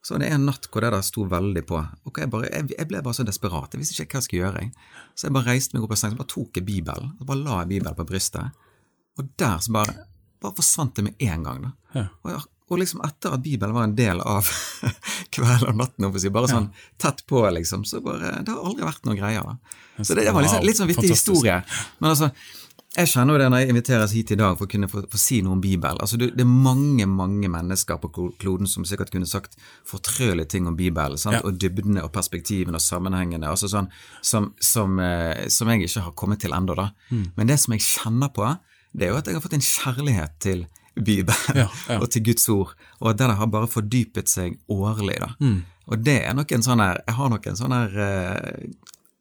Så 0.00 0.16
det 0.16 0.30
er 0.30 0.38
en 0.38 0.46
natt 0.48 0.68
hvor 0.72 0.84
det 0.84 0.92
der 0.94 1.04
sto 1.04 1.26
veldig 1.28 1.62
på. 1.68 1.80
Og 2.08 2.20
jeg, 2.22 2.30
bare, 2.32 2.48
jeg, 2.48 2.70
jeg 2.72 2.88
ble 2.88 3.02
bare 3.04 3.18
så 3.18 3.26
desperat. 3.26 3.74
Jeg 3.74 3.82
visste 3.82 4.04
ikke 4.04 4.16
hva 4.16 4.22
jeg 4.22 4.28
skulle 4.28 4.44
gjøre. 4.46 4.62
Jeg. 4.62 5.02
Så 5.14 5.26
jeg 5.26 5.36
bare 5.36 5.50
reiste 5.50 5.76
meg 5.76 5.84
opp 5.84 5.92
av 5.96 6.00
sengen, 6.00 6.16
så 6.16 6.22
bare 6.22 6.32
tok 6.32 6.60
jeg 6.60 6.68
Bibelen, 6.68 7.10
og 7.18 7.28
bare 7.28 7.42
la 7.42 7.58
jeg 7.60 7.72
Bibelen 7.74 7.98
på 7.98 8.06
brystet. 8.08 8.62
Og 9.20 9.28
der 9.40 9.58
så 9.60 9.74
bare, 9.76 10.06
bare 10.40 10.56
forsvant 10.56 10.96
det 10.96 11.04
med 11.10 11.26
en 11.26 11.44
gang. 11.48 11.66
da. 11.66 11.72
Ja. 11.98 12.06
Og, 12.22 12.32
jeg, 12.32 12.46
og 12.70 12.78
liksom 12.78 13.02
etter 13.02 13.34
at 13.34 13.42
Bibelen 13.42 13.74
var 13.74 13.88
en 13.88 13.96
del 13.98 14.22
av 14.22 14.46
kvelden 15.34 15.72
og 15.72 15.80
natten, 15.82 16.06
bare 16.32 16.50
sånn 16.50 16.70
tett 17.02 17.24
på, 17.26 17.42
liksom, 17.58 17.84
så 17.88 18.02
bare 18.04 18.38
Det 18.46 18.54
har 18.54 18.62
aldri 18.62 18.86
vært 18.86 19.06
noen 19.08 19.18
greier. 19.18 19.42
da. 19.42 20.04
Så 20.04 20.14
det, 20.14 20.24
det 20.28 20.34
var 20.34 20.46
liksom, 20.46 20.64
litt 20.64 20.78
sånn 20.78 20.90
vittig 20.90 21.10
historie. 21.10 21.60
Men 21.98 22.12
altså, 22.12 22.30
jeg 22.90 23.10
kjenner 23.12 23.36
jo 23.36 23.40
det 23.42 23.48
når 23.52 23.62
jeg 23.62 23.70
inviteres 23.70 24.14
hit 24.14 24.32
i 24.34 24.38
dag 24.38 24.56
for 24.58 24.66
å 24.66 24.70
kunne 24.70 24.88
få, 24.90 25.04
få 25.10 25.18
si 25.20 25.40
noe 25.46 25.54
om 25.54 25.60
Bibel. 25.62 25.98
Altså, 26.02 26.18
det, 26.18 26.32
det 26.38 26.42
er 26.46 26.50
mange 26.50 27.06
mange 27.10 27.50
mennesker 27.50 28.00
på 28.02 28.10
kloden 28.40 28.70
som 28.70 28.86
sikkert 28.86 29.12
kunne 29.14 29.28
sagt 29.30 29.54
fortrølige 29.86 30.50
ting 30.56 30.66
om 30.70 30.78
Bibelen. 30.78 31.18
Ja. 31.20 31.42
og 31.46 31.58
dybdene 31.60 32.02
og 32.06 32.10
perspektivene 32.14 32.78
og 32.78 32.82
sammenhengene, 32.82 33.50
altså 33.50 33.70
sånn, 33.70 33.90
som, 34.26 34.50
som, 34.62 34.98
eh, 35.02 35.46
som 35.52 35.70
jeg 35.70 35.86
ikke 35.86 36.06
har 36.06 36.18
kommet 36.18 36.42
til 36.42 36.54
ennå. 36.56 36.74
Mm. 37.10 37.30
Men 37.36 37.50
det 37.50 37.60
som 37.62 37.74
jeg 37.74 37.86
kjenner 37.86 38.30
på, 38.34 38.46
det 38.90 39.06
er 39.06 39.12
jo 39.14 39.20
at 39.20 39.30
jeg 39.30 39.38
har 39.38 39.44
fått 39.44 39.58
en 39.58 39.70
kjærlighet 39.70 40.38
til 40.42 40.64
Bibelen 40.64 40.79
Ja, 41.54 41.68
ja. 41.88 41.98
og 42.00 42.10
til 42.10 42.24
Guds 42.26 42.48
ord, 42.52 42.74
og 43.00 43.10
at 43.12 43.18
den 43.22 43.30
har 43.36 43.46
bare 43.52 43.70
fordypet 43.70 44.28
seg 44.28 44.58
årlig. 44.68 45.18
da. 45.22 45.32
Mm. 45.40 45.60
Og 45.90 45.98
det 46.06 46.20
er 46.26 46.34
nok 46.38 46.52
en 46.54 46.62
sånn 46.62 46.78
her 46.82 47.00
Jeg 47.02 47.16
har 47.16 47.30
nok 47.32 47.46
en 47.50 47.56
sånn 47.58 47.72
her 47.74 47.94
eh, 48.04 48.66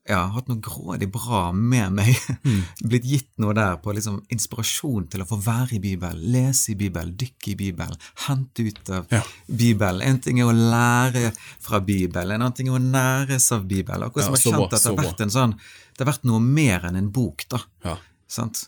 ja, 0.09 0.23
hatt 0.33 0.47
noe 0.49 0.57
grådig 0.65 1.05
bra 1.13 1.51
med 1.53 1.93
meg. 1.99 2.15
Mm. 2.41 2.61
Blitt 2.89 3.05
gitt 3.05 3.27
noe 3.41 3.53
der 3.53 3.75
på 3.81 3.93
liksom 3.93 4.15
inspirasjon 4.33 5.05
til 5.13 5.21
å 5.21 5.27
få 5.29 5.37
være 5.45 5.77
i 5.77 5.81
Bibelen, 5.83 6.23
lese 6.33 6.71
i 6.73 6.77
Bibelen, 6.79 7.13
dykke 7.19 7.51
i 7.53 7.57
Bibelen, 7.59 7.99
hente 8.25 8.65
ut 8.65 8.89
av 8.95 9.13
Ja. 9.13 9.21
Bibelen. 9.45 10.01
En 10.01 10.17
ting 10.25 10.41
er 10.41 10.49
å 10.49 10.55
lære 10.55 11.29
fra 11.61 11.81
Bibelen, 11.85 12.33
en 12.39 12.41
annen 12.47 12.57
ting 12.57 12.71
er 12.71 12.79
å 12.79 12.81
næres 12.81 13.51
av 13.53 13.67
Bibelen. 13.69 14.07
Akkurat 14.09 14.25
som 14.25 14.33
Ja, 14.33 14.41
jeg 14.41 14.55
har 14.57 14.65
kjent 14.65 14.73
at 14.73 14.81
det 14.81 14.89
har 14.95 14.99
vært 15.03 15.21
en 15.27 15.35
sånn 15.37 15.55
Det 15.59 16.05
har 16.05 16.11
vært 16.13 16.25
noe 16.25 16.39
mer 16.41 16.89
enn 16.89 16.97
en 17.03 17.11
bok, 17.13 17.45
da. 17.53 17.61
Ja. 17.85 17.97
Sant? 18.29 18.65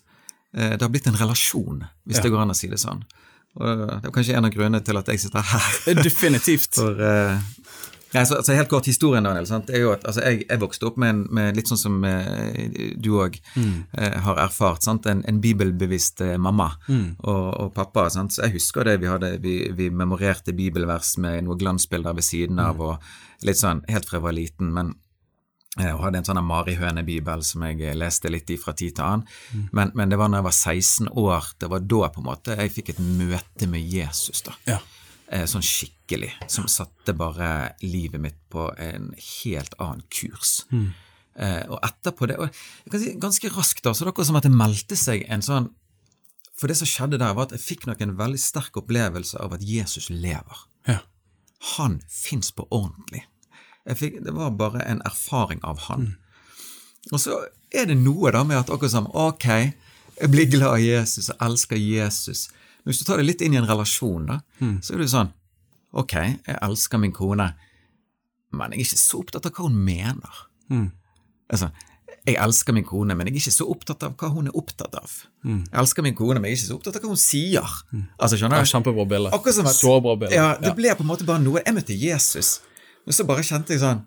Eh, 0.54 0.76
Det 0.78 0.82
har 0.82 0.90
blitt 0.90 1.08
en 1.08 1.20
relasjon, 1.20 1.86
hvis 2.06 2.18
Ja. 2.18 2.24
det 2.24 2.32
går 2.32 2.42
an 2.42 2.52
å 2.52 2.56
si 2.56 2.68
det 2.68 2.80
sånn. 2.80 3.04
Og 3.60 3.88
det 4.02 4.06
er 4.08 4.12
kanskje 4.16 4.36
en 4.38 4.46
av 4.46 4.52
grunnene 4.52 4.84
til 4.84 4.98
at 4.98 5.08
jeg 5.08 5.20
sitter 5.20 5.42
her. 5.42 5.94
Definitivt. 6.04 6.76
For, 6.80 6.96
uh, 7.02 7.40
Nei, 8.14 8.26
så, 8.28 8.36
altså 8.42 8.56
Helt 8.56 8.70
kort 8.72 8.86
historien, 8.86 9.24
Daniel. 9.24 9.46
Sant? 9.48 9.70
at 9.70 10.04
altså, 10.04 10.22
jeg, 10.22 10.46
jeg 10.50 10.60
vokste 10.60 10.88
opp 10.90 10.98
med, 11.00 11.10
en, 11.10 11.22
med 11.32 11.56
litt 11.56 11.70
sånn 11.72 11.80
som 11.80 12.04
uh, 12.04 12.96
du 13.00 13.14
òg 13.24 13.38
eh, 13.56 14.18
har 14.26 14.42
erfart. 14.44 14.84
Sant? 14.84 15.08
En, 15.08 15.24
en 15.28 15.40
bibelbevisst 15.44 16.22
eh, 16.26 16.38
mamma 16.38 16.74
og, 17.24 17.46
og 17.62 17.74
pappa. 17.74 18.10
Sant? 18.12 18.36
Så 18.36 18.44
jeg 18.44 18.58
husker 18.58 18.84
det. 18.88 18.98
Vi, 19.04 19.08
hadde, 19.08 19.38
vi, 19.44 19.56
vi 19.78 19.90
memorerte 19.90 20.56
bibelvers 20.56 21.16
med 21.24 21.46
noen 21.48 21.62
glansbilder 21.62 22.18
ved 22.18 22.28
siden 22.28 22.60
av, 22.60 22.82
og 22.84 23.48
litt 23.48 23.62
sånn 23.62 23.84
helt 23.88 24.10
fra 24.10 24.20
jeg 24.20 24.28
var 24.28 24.36
liten. 24.36 24.74
men 24.76 24.96
eh, 25.80 25.92
og 25.94 26.02
hadde 26.06 26.20
en 26.22 26.28
sånn 26.28 26.42
Marihøne-bibel 26.46 27.44
som 27.48 27.64
jeg 27.68 27.82
eh, 27.86 27.96
leste 27.98 28.32
litt 28.32 28.50
i 28.52 28.58
fra 28.60 28.74
tid 28.78 28.96
til 28.98 29.06
annen. 29.06 29.28
Men, 29.72 29.92
men 29.96 30.10
det 30.12 30.18
var 30.20 30.32
når 30.32 30.42
jeg 30.42 30.48
var 30.50 30.58
16 30.58 31.12
år, 31.22 31.52
det 31.64 31.70
var 31.72 31.86
da 31.94 32.10
på 32.12 32.24
en 32.24 32.28
måte 32.28 32.58
jeg 32.60 32.74
fikk 32.76 32.90
et 32.96 33.00
møte 33.00 33.68
med 33.72 33.82
Jesus. 33.86 34.42
da 34.48 34.56
Ja. 34.68 34.80
eh, 35.32 35.46
sånn 35.48 35.64
skikkelig, 35.64 36.34
som 36.52 36.68
satte 36.68 37.14
bare 37.16 37.74
livet 37.82 38.20
mitt 38.20 38.40
på 38.52 38.68
en 38.78 39.14
helt 39.44 39.74
annen 39.80 40.04
kurs. 40.12 40.66
Mm. 40.72 40.92
og 41.72 41.80
etterpå 41.88 42.28
det, 42.28 42.36
og 42.38 42.50
jeg 42.52 42.92
kan 42.92 43.00
si 43.00 43.12
ganske 43.18 43.50
raskt 43.56 43.86
da, 43.86 43.94
så 43.96 44.04
det 44.04 44.12
er 44.12 44.26
som 44.28 44.36
at 44.36 44.44
det 44.44 44.52
meldte 44.52 44.98
seg 45.00 45.24
en 45.32 45.42
sånn 45.42 45.70
For 46.60 46.68
det 46.68 46.76
som 46.78 46.86
skjedde 46.86 47.18
der, 47.18 47.32
var 47.34 47.48
at 47.48 47.54
jeg 47.56 47.64
fikk 47.64 47.86
nok 47.88 48.02
en 48.04 48.18
veldig 48.20 48.38
sterk 48.38 48.76
opplevelse 48.78 49.40
av 49.40 49.56
at 49.56 49.64
Jesus 49.66 50.10
lever. 50.12 50.60
Ja. 50.86 51.00
Han 51.78 52.02
fins 52.12 52.52
på 52.52 52.68
ordentlig. 52.70 53.24
Fikk, 53.98 54.20
det 54.24 54.34
var 54.36 54.52
bare 54.54 54.84
en 54.86 55.02
erfaring 55.08 55.60
av 55.66 55.80
han. 55.88 56.12
Og 57.12 57.20
så 57.20 57.40
er 57.74 57.88
det 57.90 57.98
noe 57.98 58.30
da 58.32 58.44
med 58.46 58.60
at 58.60 58.70
akkurat 58.70 58.92
som 58.94 59.08
Ok, 59.18 59.46
jeg 60.22 60.30
blir 60.30 60.46
glad 60.52 60.80
i 60.84 60.92
Jesus, 60.92 61.32
jeg 61.32 61.38
elsker 61.42 61.80
Jesus. 61.82 62.50
Men 62.84 62.92
hvis 62.92 63.00
du 63.02 63.06
tar 63.08 63.18
det 63.18 63.26
litt 63.26 63.42
inn 63.42 63.56
i 63.56 63.58
en 63.62 63.66
relasjon, 63.70 64.28
da, 64.30 64.40
så 64.86 64.94
er 64.94 65.02
det 65.02 65.10
sånn 65.14 65.32
Ok, 65.98 66.14
jeg 66.48 66.58
elsker 66.62 67.02
min 67.02 67.12
kone, 67.12 67.50
men 68.56 68.72
jeg 68.72 68.80
er 68.80 68.86
ikke 68.86 69.00
så 69.02 69.20
opptatt 69.24 69.46
av 69.50 69.56
hva 69.58 69.66
hun 69.68 69.76
mener. 69.84 70.38
Altså, 71.52 71.68
jeg 72.28 72.38
elsker 72.38 72.76
min 72.78 72.86
kone, 72.86 73.16
men 73.18 73.28
jeg 73.28 73.34
er 73.34 73.40
ikke 73.42 73.52
så 73.58 73.66
opptatt 73.74 74.04
av 74.08 74.14
hva 74.22 74.30
hun 74.32 74.48
er 74.48 74.56
opptatt 74.56 74.94
av. 75.02 75.12
Jeg 75.44 75.80
elsker 75.82 76.06
min 76.06 76.16
kone, 76.16 76.38
men 76.40 76.48
jeg 76.52 76.56
er 76.56 76.60
ikke 76.62 76.70
så 76.70 76.78
opptatt 76.78 76.96
av 77.00 77.04
hva 77.04 77.12
hun 77.16 77.20
sier. 77.20 77.74
Altså, 78.22 78.38
skjønner 78.38 78.62
Ja, 78.62 78.68
du? 78.68 78.72
Kjempebra 78.72 79.06
bilde. 79.10 79.74
Så 79.74 79.96
bra 80.06 80.16
bilde. 80.22 80.36
Ja, 80.38 80.52
det 80.62 80.76
ble 80.78 80.94
på 80.96 81.04
en 81.04 81.10
måte 81.12 81.26
bare 81.28 81.42
noe 81.44 81.64
Jeg 81.66 81.74
møtte 81.76 81.98
Jesus, 81.98 82.60
men 83.06 83.16
så 83.18 83.26
bare 83.28 83.44
kjente 83.46 83.74
jeg 83.76 83.82
sånn 83.84 84.06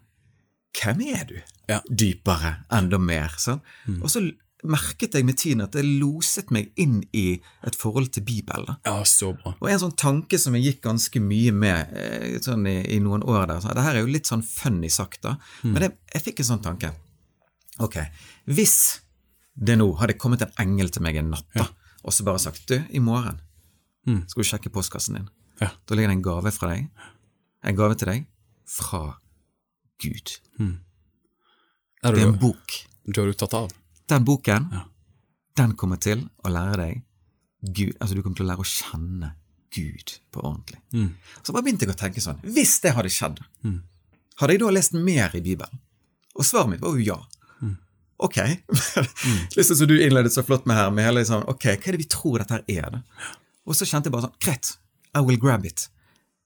Hvem 0.75 1.05
er 1.07 1.27
du? 1.29 1.37
Ja. 1.71 1.77
Dypere, 1.87 2.65
enda 2.75 2.99
mer. 2.99 3.31
Sånn? 3.39 3.61
Og 4.01 4.09
så 4.11 4.21
merket 4.67 5.15
jeg 5.15 5.27
med 5.29 5.37
tiden 5.39 5.63
at 5.63 5.77
det 5.77 5.85
loset 5.87 6.51
meg 6.55 6.73
inn 6.81 7.03
i 7.15 7.37
et 7.69 7.77
forhold 7.79 8.11
til 8.17 8.25
Bibelen. 8.27 8.75
ja, 8.85 8.95
så 9.07 9.31
bra. 9.37 9.53
Og 9.61 9.69
en 9.71 9.79
sånn 9.83 9.95
tanke 10.01 10.39
som 10.41 10.57
jeg 10.57 10.65
gikk 10.65 10.81
ganske 10.89 11.21
mye 11.23 11.53
med 11.55 11.93
eh, 11.95 12.41
sånn 12.43 12.67
i, 12.67 12.79
i 12.97 12.99
noen 13.05 13.23
år 13.23 13.47
der 13.53 13.61
sånn, 13.63 13.77
Det 13.77 13.85
her 13.87 14.01
er 14.01 14.03
jo 14.03 14.11
litt 14.17 14.27
sånn 14.27 14.43
funny 14.43 14.91
sagt, 14.91 15.21
da, 15.23 15.37
men 15.63 15.79
det, 15.85 15.93
jeg 16.17 16.25
fikk 16.27 16.43
en 16.43 16.51
sånn 16.51 16.65
tanke. 16.65 16.91
Ok, 17.85 18.01
hvis 18.51 18.77
det 19.55 19.77
nå 19.79 19.91
hadde 20.01 20.19
kommet 20.19 20.43
en 20.43 20.55
engel 20.65 20.91
til 20.91 21.05
meg 21.07 21.21
en 21.21 21.31
natt, 21.37 21.47
da, 21.55 21.69
og 22.03 22.13
så 22.13 22.25
bare 22.27 22.43
sagt 22.43 22.67
Du, 22.69 22.81
i 22.91 22.99
morgen 23.05 23.39
skal 24.29 24.43
du 24.43 24.49
sjekke 24.49 24.73
postkassen 24.75 25.15
din. 25.21 25.29
Ja. 25.63 25.71
Da 25.87 25.95
ligger 25.95 26.11
det 26.11 26.19
en 26.19 26.25
gave 26.27 26.51
fra 26.53 26.73
deg. 26.75 26.89
En 27.65 27.77
gave 27.79 27.95
til 28.01 28.11
deg 28.11 28.25
fra 28.67 29.17
Gud. 30.03 30.37
Er 32.05 32.13
Det 32.13 32.21
er 32.23 32.27
en 32.27 32.33
du, 32.33 32.39
bok. 32.39 32.75
du 33.07 33.21
har 33.21 33.27
du 33.31 33.33
tatt 33.39 33.55
av? 33.55 33.71
Den 34.09 34.25
boken, 34.25 34.69
Ja. 34.73 34.85
den 35.57 35.73
kommer 35.77 35.97
til 36.01 36.29
å 36.45 36.51
lære 36.53 36.77
deg 36.77 37.03
Gud, 37.65 37.95
altså 38.01 38.15
Du 38.15 38.23
kommer 38.23 38.37
til 38.37 38.45
å 38.47 38.49
lære 38.51 38.61
å 38.61 38.69
kjenne 38.69 39.31
Gud 39.75 40.19
på 40.31 40.41
ordentlig. 40.45 40.79
Så 41.43 41.53
bare 41.53 41.63
begynte 41.65 41.87
jeg 41.87 41.95
å 41.95 41.99
tenke 41.99 42.21
sånn 42.21 42.41
Hvis 42.45 42.81
det 42.85 42.93
hadde 42.95 43.09
skjedd, 43.11 43.41
hadde 44.37 44.53
jeg 44.53 44.61
da 44.61 44.71
lest 44.71 44.93
mer 44.93 45.31
i 45.35 45.41
Bibelen? 45.41 45.81
Og 46.37 46.45
svaret 46.45 46.69
mitt 46.71 46.81
var 46.81 46.95
jo 46.99 47.05
ja. 47.05 47.21
Ok. 48.21 48.37
liksom 49.57 49.75
sånn 49.75 49.77
som 49.81 49.89
du 49.91 49.97
innledet 49.99 50.33
så 50.33 50.45
flott 50.47 50.67
med 50.67 50.77
her, 50.77 50.91
med 50.95 51.05
hele 51.05 51.25
sånn 51.27 51.43
Ok, 51.51 51.65
hva 51.65 51.89
er 51.89 51.97
det 51.97 51.99
vi 52.05 52.11
tror 52.13 52.39
dette 52.39 52.55
her 52.61 52.65
er? 52.69 52.91
da? 52.91 53.01
Og 53.67 53.75
så 53.75 53.85
kjente 53.89 54.07
jeg 54.07 54.13
bare 54.15 54.29
sånn 54.29 54.39
Greit, 54.45 54.77
I 55.17 55.21
will 55.25 55.39
grab 55.41 55.65
it. 55.67 55.89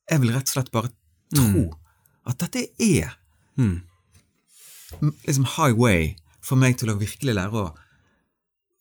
Jeg 0.09 0.21
vil 0.23 0.33
rett 0.33 0.49
og 0.49 0.55
slett 0.55 0.71
bare 0.73 0.89
tro 1.35 1.67
at 2.29 2.39
dette 2.45 2.67
er 2.79 3.15
liksom 5.27 5.45
highway 5.57 6.15
for 6.45 6.57
meg 6.61 6.79
til 6.81 6.93
å 6.93 6.99
virkelig 7.01 7.35
lære 7.37 7.63
å 7.63 7.75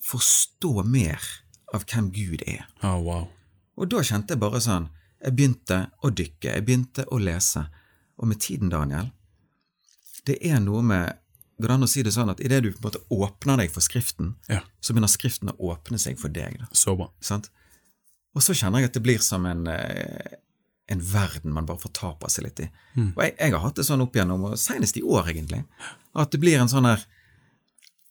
forstå 0.08 0.84
mer 0.88 1.24
av 1.76 1.84
hvem 1.90 2.12
Gud 2.16 2.44
er. 2.48 2.64
Å, 2.86 2.94
wow. 3.04 3.26
Og 3.78 3.90
da 3.92 4.04
kjente 4.06 4.34
jeg 4.36 4.42
bare 4.42 4.62
sånn 4.64 4.88
Jeg 5.18 5.34
begynte 5.34 5.78
å 6.06 6.12
dykke, 6.14 6.52
jeg 6.54 6.64
begynte 6.66 7.04
å 7.10 7.18
lese. 7.18 7.64
Og 8.22 8.28
med 8.30 8.38
tiden, 8.42 8.70
Daniel, 8.70 9.10
det 10.30 10.38
er 10.46 10.60
noe 10.62 10.84
med 10.86 11.18
Går 11.58 11.72
det 11.72 11.74
an 11.74 11.86
å 11.88 11.90
si 11.90 12.04
det 12.06 12.12
sånn 12.14 12.30
at 12.30 12.42
idet 12.46 12.60
du 12.62 12.68
på 12.70 12.78
en 12.78 12.86
måte 12.86 13.00
åpner 13.10 13.58
deg 13.58 13.72
for 13.74 13.82
Skriften, 13.82 14.36
Ja, 14.46 14.60
så 14.78 14.94
begynner 14.94 15.10
Skriften 15.10 15.50
å 15.50 15.72
åpne 15.72 15.98
seg 15.98 16.20
for 16.22 16.30
deg. 16.30 16.60
Da, 16.62 16.68
så 16.70 16.94
bra. 16.94 17.08
sant? 17.18 17.50
Og 18.38 18.44
så 18.46 18.54
kjenner 18.54 18.84
jeg 18.84 18.92
at 18.92 19.00
det 19.00 19.02
blir 19.02 19.24
som 19.26 19.46
en, 19.50 19.64
eh, 19.66 20.38
en 20.88 21.02
verden 21.04 21.54
man 21.54 21.66
bare 21.68 21.82
fortaper 21.82 22.32
seg 22.32 22.48
litt 22.48 22.60
i. 22.64 22.70
Og 23.16 23.22
jeg, 23.24 23.36
jeg 23.40 23.54
har 23.54 23.64
hatt 23.64 23.76
det 23.76 23.86
sånn 23.88 24.02
opp 24.06 24.16
igjennom, 24.16 24.46
og 24.50 24.58
senest 24.60 24.98
i 24.98 25.04
år, 25.04 25.30
egentlig, 25.34 25.64
at 26.16 26.32
det 26.32 26.40
blir 26.40 26.60
en 26.60 26.72
sånn 26.72 26.88
her 26.90 27.04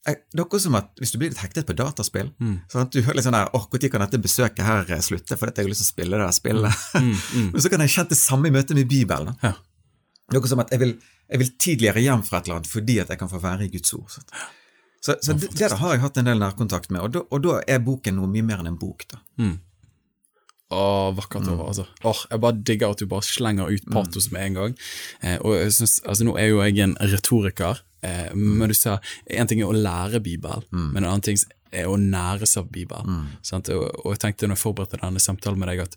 det 0.07 0.39
er 0.39 0.45
akkurat 0.45 0.63
som 0.63 0.75
at 0.79 0.93
Hvis 1.03 1.11
du 1.11 1.19
blir 1.19 1.33
litt 1.33 1.41
hektet 1.43 1.67
på 1.67 1.75
dataspill 1.75 2.29
sånn 2.71 2.85
at 2.85 2.93
Du 2.95 3.01
hører 3.03 3.17
litt 3.19 3.25
sånn 3.27 3.35
der, 3.35 3.49
åh, 3.59 3.65
Når 3.73 3.89
kan 3.91 4.05
dette 4.05 4.21
besøket 4.23 4.63
her 4.63 4.87
eh, 4.95 5.01
slutte? 5.03 5.35
For 5.35 5.47
dette 5.51 5.59
jeg 5.59 5.67
har 5.67 5.73
lyst 5.73 5.83
til 5.83 5.89
å 5.89 5.95
spille 5.95 6.17
det 6.17 6.23
der 6.23 6.37
spillet. 6.37 6.85
Men 7.53 7.61
så 7.65 7.73
kan 7.73 7.83
jeg 7.83 7.91
kjenne 7.91 8.13
det 8.13 8.19
samme 8.21 8.47
i 8.47 8.55
møte 8.55 8.77
med 8.79 8.87
Bibelen. 8.87 9.35
Ja. 9.43 9.57
Det 9.57 10.37
er 10.37 10.39
akkurat 10.39 10.53
som 10.53 10.63
at 10.63 10.71
jeg 10.71 10.83
vil, 10.85 10.93
jeg 11.27 11.43
vil 11.43 11.51
tidligere 11.59 12.05
hjem 12.07 12.23
fra 12.23 12.39
et 12.39 12.47
eller 12.47 12.61
annet 12.61 12.71
fordi 12.71 13.01
at 13.03 13.11
jeg 13.11 13.19
kan 13.19 13.33
få 13.33 13.41
være 13.43 13.67
i 13.67 13.73
Guds 13.75 13.95
ord. 13.99 14.07
Sånn. 14.15 14.31
Så, 15.07 15.17
så 15.23 15.35
det, 15.39 15.51
det 15.59 15.73
har 15.79 15.93
jeg 15.97 16.03
hatt 16.03 16.17
en 16.19 16.31
del 16.31 16.39
nærkontakt 16.39 16.91
med, 16.91 17.03
og 17.03 17.13
da, 17.15 17.25
og 17.31 17.43
da 17.45 17.59
er 17.67 17.83
boken 17.83 18.17
noe 18.19 18.31
mye 18.31 18.47
mer 18.47 18.63
enn 18.63 18.73
en 18.73 18.79
bok. 18.79 19.05
da. 19.11 19.21
Å, 20.67 21.13
vakkert 21.15 21.47
ord, 21.47 21.61
altså. 21.69 21.85
Åh, 22.03 22.21
jeg 22.33 22.43
bare 22.43 22.59
digger 22.67 22.95
at 22.95 23.03
du 23.03 23.07
bare 23.11 23.23
slenger 23.23 23.71
ut 23.71 23.85
patos 23.95 24.33
med 24.35 24.49
en 24.49 24.57
gang. 24.59 24.73
Eh, 25.23 25.37
og 25.39 25.55
jeg 25.55 25.77
synes, 25.77 26.01
altså 26.03 26.27
Nå 26.27 26.35
er 26.43 26.49
jo 26.51 26.63
jeg 26.65 26.81
en 26.83 26.97
retoriker, 27.13 27.83
eh, 28.03 28.33
men 28.35 28.73
du 28.73 28.75
sa 28.75 28.97
en 29.31 29.47
ting 29.47 29.63
er 29.63 29.71
å 29.71 29.77
lære 29.77 30.23
Bibelen, 30.25 30.67
men 30.73 31.05
en 31.05 31.11
annen 31.13 31.23
ting 31.23 31.39
er 31.71 31.87
å 31.87 31.95
næres 32.01 32.57
av 32.59 32.71
Bibelen. 32.75 33.29
Sant? 33.47 33.71
Og, 33.71 33.87
og 34.03 34.17
jeg 34.17 34.25
tenkte 34.25 34.51
når 34.51 34.59
jeg 34.59 34.65
forberedte 34.65 35.03
denne 35.03 35.23
samtalen 35.23 35.63
med 35.63 35.71
deg, 35.71 35.85
at 35.87 35.97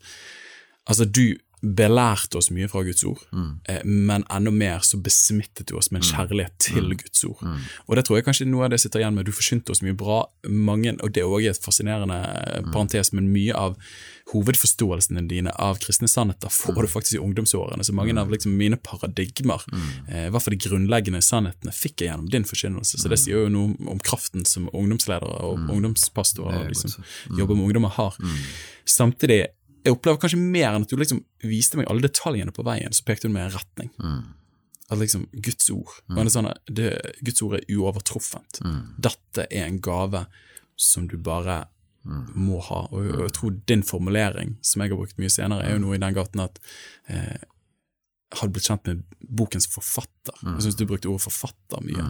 altså 0.90 1.10
du 1.10 1.40
belærte 1.62 2.40
oss 2.40 2.50
mye 2.56 2.70
fra 2.72 2.84
Guds 2.88 3.04
ord, 3.08 3.22
eh, 3.68 3.82
men 3.84 4.24
enda 4.32 4.52
mer 4.52 4.84
så 4.86 5.00
besmittet 5.04 5.68
du 5.68 5.76
oss 5.80 5.92
med 5.92 6.04
en 6.04 6.10
kjærlighet 6.10 6.56
til 6.70 6.94
Guds 6.96 7.26
ord. 7.28 7.42
Og 7.88 7.98
det 7.98 8.06
tror 8.08 8.20
jeg 8.20 8.28
kanskje 8.30 8.48
noe 8.48 8.68
av 8.68 8.74
det 8.74 8.80
sitter 8.84 9.04
igjen 9.04 9.18
med. 9.18 9.28
Du 9.28 9.36
forsynte 9.36 9.74
oss 9.76 9.84
mye 9.84 9.98
bra, 9.98 10.22
mange, 10.48 10.96
og 11.04 11.12
det 11.16 11.24
er 11.24 11.28
også 11.28 11.52
et 11.52 11.66
fascinerende 11.66 12.20
mm. 12.20 12.72
parentes, 12.72 13.12
men 13.16 13.32
mye 13.34 13.56
av 13.58 13.76
hovedforståelsene 14.30 15.24
dine 15.30 15.52
av 15.58 15.80
kristne 15.82 16.08
sannheter 16.08 16.52
får 16.54 16.84
du 16.84 16.90
faktisk 16.92 17.18
i 17.18 17.22
ungdomsårene. 17.24 17.84
Så 17.84 17.96
mange 17.98 18.16
av 18.22 18.32
liksom 18.32 18.56
mine 18.58 18.78
paradigmer, 18.78 19.64
eh, 20.08 20.28
i 20.28 20.32
hvert 20.32 20.46
fall 20.46 20.56
de 20.56 20.62
grunnleggende 20.70 21.22
sannhetene, 21.26 21.74
fikk 21.76 22.04
jeg 22.04 22.12
gjennom 22.12 22.30
din 22.30 22.48
forkynnelse. 22.48 23.02
Så 23.02 23.12
det 23.12 23.20
sier 23.22 23.46
jo 23.48 23.54
noe 23.54 23.92
om 23.92 24.00
kraften 24.00 24.46
som 24.46 24.70
ungdomsledere 24.70 25.44
og 25.50 25.70
ungdomspastorer 25.74 26.64
og 26.64 26.74
de 26.74 26.80
som 26.80 27.38
jobber 27.38 27.58
med 27.58 27.70
ungdommer, 27.70 27.90
har. 27.90 28.16
Samtidig 28.90 29.48
jeg 29.90 29.98
opplever 29.98 30.22
kanskje 30.22 30.42
mer 30.42 30.72
enn 30.72 30.86
at 30.86 30.92
du 30.92 31.00
liksom 31.00 31.24
viste 31.46 31.80
meg 31.80 31.90
alle 31.90 32.06
detaljene 32.06 32.54
på 32.56 32.66
veien, 32.68 32.94
så 32.96 33.06
pekte 33.08 33.30
du 33.30 33.34
meg 33.34 33.48
i 33.48 33.50
en 33.50 33.58
retning. 33.58 33.90
At 34.90 35.02
liksom 35.02 35.28
Guds 35.34 35.70
ord 35.74 35.92
mm. 36.10 36.22
det 36.24 36.32
sånn 36.34 36.48
det, 36.66 36.94
Guds 37.26 37.44
ord 37.46 37.60
er 37.60 37.68
uovertruffent. 37.76 38.62
Dette 38.98 39.46
er 39.50 39.68
en 39.68 39.82
gave 39.84 40.26
som 40.80 41.10
du 41.10 41.18
bare 41.20 41.64
må 42.10 42.60
ha. 42.70 42.84
Og, 42.90 43.06
og 43.18 43.24
jeg 43.28 43.36
tror 43.36 43.56
din 43.70 43.84
formulering, 43.86 44.56
som 44.66 44.82
jeg 44.82 44.94
har 44.94 45.00
brukt 45.00 45.20
mye 45.22 45.32
senere, 45.34 45.66
er 45.66 45.76
jo 45.76 45.84
noe 45.84 45.98
i 45.98 46.02
den 46.02 46.16
gaten 46.16 46.44
at 46.44 46.60
eh, 47.12 47.42
hadde 48.38 48.54
blitt 48.54 48.70
kjent 48.70 48.88
med 48.88 49.04
bokens 49.20 49.68
forfatter. 49.70 50.38
Jeg 50.46 50.66
syns 50.66 50.78
du 50.80 50.86
brukte 50.90 51.10
ordet 51.12 51.26
forfatter 51.26 51.84
mye. 51.86 52.06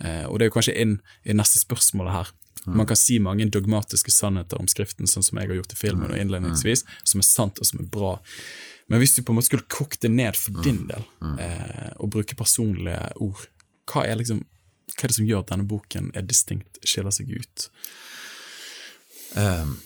Eh, 0.00 0.24
og 0.28 0.38
det 0.38 0.46
er 0.46 0.50
jo 0.50 0.56
kanskje 0.56 0.76
inn 0.80 0.96
i 1.26 1.36
neste 1.36 1.60
spørsmål 1.62 2.12
her. 2.14 2.32
Man 2.72 2.86
kan 2.88 2.96
si 2.96 3.18
mange 3.20 3.46
dogmatiske 3.52 4.12
sannheter 4.14 4.60
om 4.60 4.68
Skriften, 4.70 5.08
sånn 5.10 5.26
som 5.26 5.40
jeg 5.40 5.50
har 5.50 5.58
gjort 5.58 5.74
i 5.74 5.80
filmen 5.80 6.10
og 6.10 6.20
innledningsvis, 6.20 6.84
som 7.04 7.20
er 7.20 7.28
sant 7.28 7.60
og 7.60 7.68
som 7.68 7.82
er 7.82 7.90
bra. 7.92 8.14
Men 8.92 9.00
hvis 9.00 9.14
du 9.16 9.22
på 9.22 9.32
en 9.32 9.38
måte 9.38 9.50
skulle 9.50 9.68
kokt 9.72 10.02
det 10.04 10.12
ned 10.12 10.36
for 10.36 10.64
din 10.64 10.84
del, 10.88 11.04
eh, 11.40 11.92
og 11.96 12.12
bruke 12.16 12.36
personlige 12.36 13.00
ord, 13.24 13.46
hva 13.90 14.04
er, 14.08 14.18
liksom, 14.20 14.44
hva 14.94 15.06
er 15.06 15.12
det 15.12 15.18
som 15.18 15.28
gjør 15.28 15.44
at 15.44 15.50
denne 15.52 15.68
boken 15.68 16.12
er 16.16 16.28
distinkt, 16.28 16.80
skiller 16.84 17.12
seg 17.14 17.32
ut? 17.32 17.68
Um, 19.34 19.76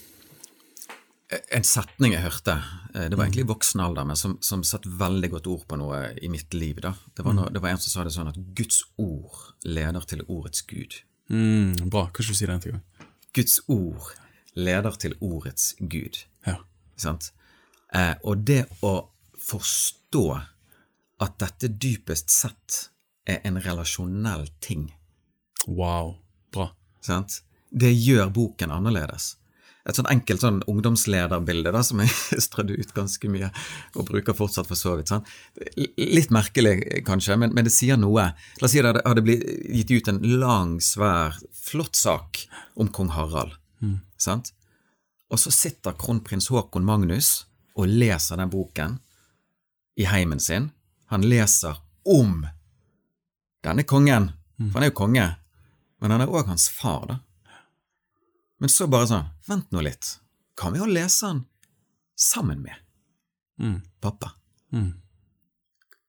en 1.29 1.67
setning 1.67 2.15
jeg 2.15 2.25
hørte, 2.25 2.57
eh, 2.95 3.09
det 3.11 3.19
var 3.19 3.27
egentlig 3.27 3.45
i 3.45 3.51
voksen 3.51 3.83
alder, 3.85 4.07
men 4.09 4.17
som, 4.17 4.39
som 4.41 4.65
satte 4.65 4.91
veldig 5.01 5.31
godt 5.35 5.51
ord 5.51 5.67
på 5.69 5.79
noe 5.81 6.01
i 6.17 6.31
mitt 6.33 6.55
liv. 6.57 6.81
da. 6.85 6.95
Det 7.15 7.27
var, 7.27 7.37
noe, 7.37 7.53
det 7.53 7.63
var 7.63 7.75
en 7.75 7.83
som 7.83 7.93
sa 7.93 8.07
det 8.07 8.15
sånn 8.17 8.31
at 8.33 8.41
Guds 8.57 8.81
ord 8.97 9.53
leder 9.69 10.07
til 10.09 10.25
ordets 10.27 10.65
Gud. 10.69 11.03
Mm, 11.29 11.89
bra, 11.91 12.07
kan 12.09 12.23
ikke 12.25 12.33
du 12.33 12.39
si 12.39 12.47
det 12.47 12.55
en 12.55 12.63
gang? 12.65 13.09
Guds 13.37 13.61
ord 13.69 14.13
leder 14.59 14.97
til 15.01 15.15
ordets 15.21 15.75
Gud. 15.79 16.25
Ja. 16.47 16.57
Sant? 16.97 17.33
Eh, 17.95 18.15
og 18.25 18.45
det 18.49 18.65
å 18.85 18.95
forstå 19.39 20.25
at 21.25 21.39
dette 21.41 21.69
dypest 21.69 22.31
sett 22.33 22.79
er 23.29 23.43
en 23.49 23.61
relasjonell 23.61 24.49
ting. 24.65 24.89
Wow. 25.67 26.17
Bra. 26.53 26.71
Sant? 27.05 27.43
Det 27.71 27.93
gjør 27.93 28.31
boken 28.33 28.73
annerledes. 28.73 29.37
Et 29.89 29.97
sånn 29.97 30.09
enkelt 30.13 30.43
sånn 30.45 30.59
ungdomslederbilde 30.69 31.73
da, 31.73 31.81
som 31.87 32.03
jeg 32.03 32.13
strødde 32.47 32.77
ut 32.77 32.93
ganske 32.97 33.31
mye, 33.33 33.49
og 33.97 34.09
bruker 34.11 34.37
fortsatt 34.37 34.69
for 34.69 34.79
så 34.79 34.99
vidt. 34.99 35.13
Sånn. 35.13 35.25
Litt 35.97 36.33
merkelig 36.35 37.03
kanskje, 37.09 37.39
men, 37.41 37.55
men, 37.57 37.65
det 37.65 37.73
sier 37.73 38.01
noe. 38.01 38.29
La 38.61 38.69
oss 38.69 38.75
si 38.77 38.85
det 38.85 38.93
hadde 39.01 39.25
blitt 39.25 39.47
gitt 39.79 39.95
ut 39.97 40.13
en 40.13 40.21
lang, 40.43 40.77
svær, 40.85 41.39
flott 41.57 41.97
sak 41.97 42.45
om 42.77 42.93
kong 42.93 43.15
Harald. 43.17 43.57
Mm. 43.81 44.01
Sant? 44.21 44.53
Og 45.33 45.41
så 45.41 45.53
sitter 45.53 45.97
kronprins 45.97 46.49
Haakon 46.53 46.87
Magnus 46.89 47.47
og 47.79 47.89
leser 47.89 48.41
den 48.41 48.53
boken 48.53 48.99
i 49.99 50.07
heimen 50.09 50.41
sin. 50.41 50.71
Han 51.13 51.25
leser 51.25 51.81
om 52.09 52.43
denne 53.65 53.85
kongen, 53.89 54.31
for 54.59 54.79
han 54.79 54.87
er 54.87 54.93
jo 54.93 54.99
konge, 55.01 55.27
men 55.99 56.15
han 56.15 56.25
er 56.25 56.33
òg 56.33 56.51
hans 56.51 56.69
far, 56.73 57.07
da. 57.09 57.19
Men 58.59 58.73
så 58.73 58.89
bare 58.91 59.09
sånn, 59.11 59.29
vent 59.49 59.71
nå 59.75 59.83
litt, 59.87 60.19
Kan 60.59 60.75
vi 60.75 60.81
jo 60.81 60.89
lese 60.91 61.29
den 61.29 61.45
sammen 62.19 62.63
med 62.65 62.75
mm. 63.63 63.81
pappa? 64.03 64.33
Mm. 64.75 64.93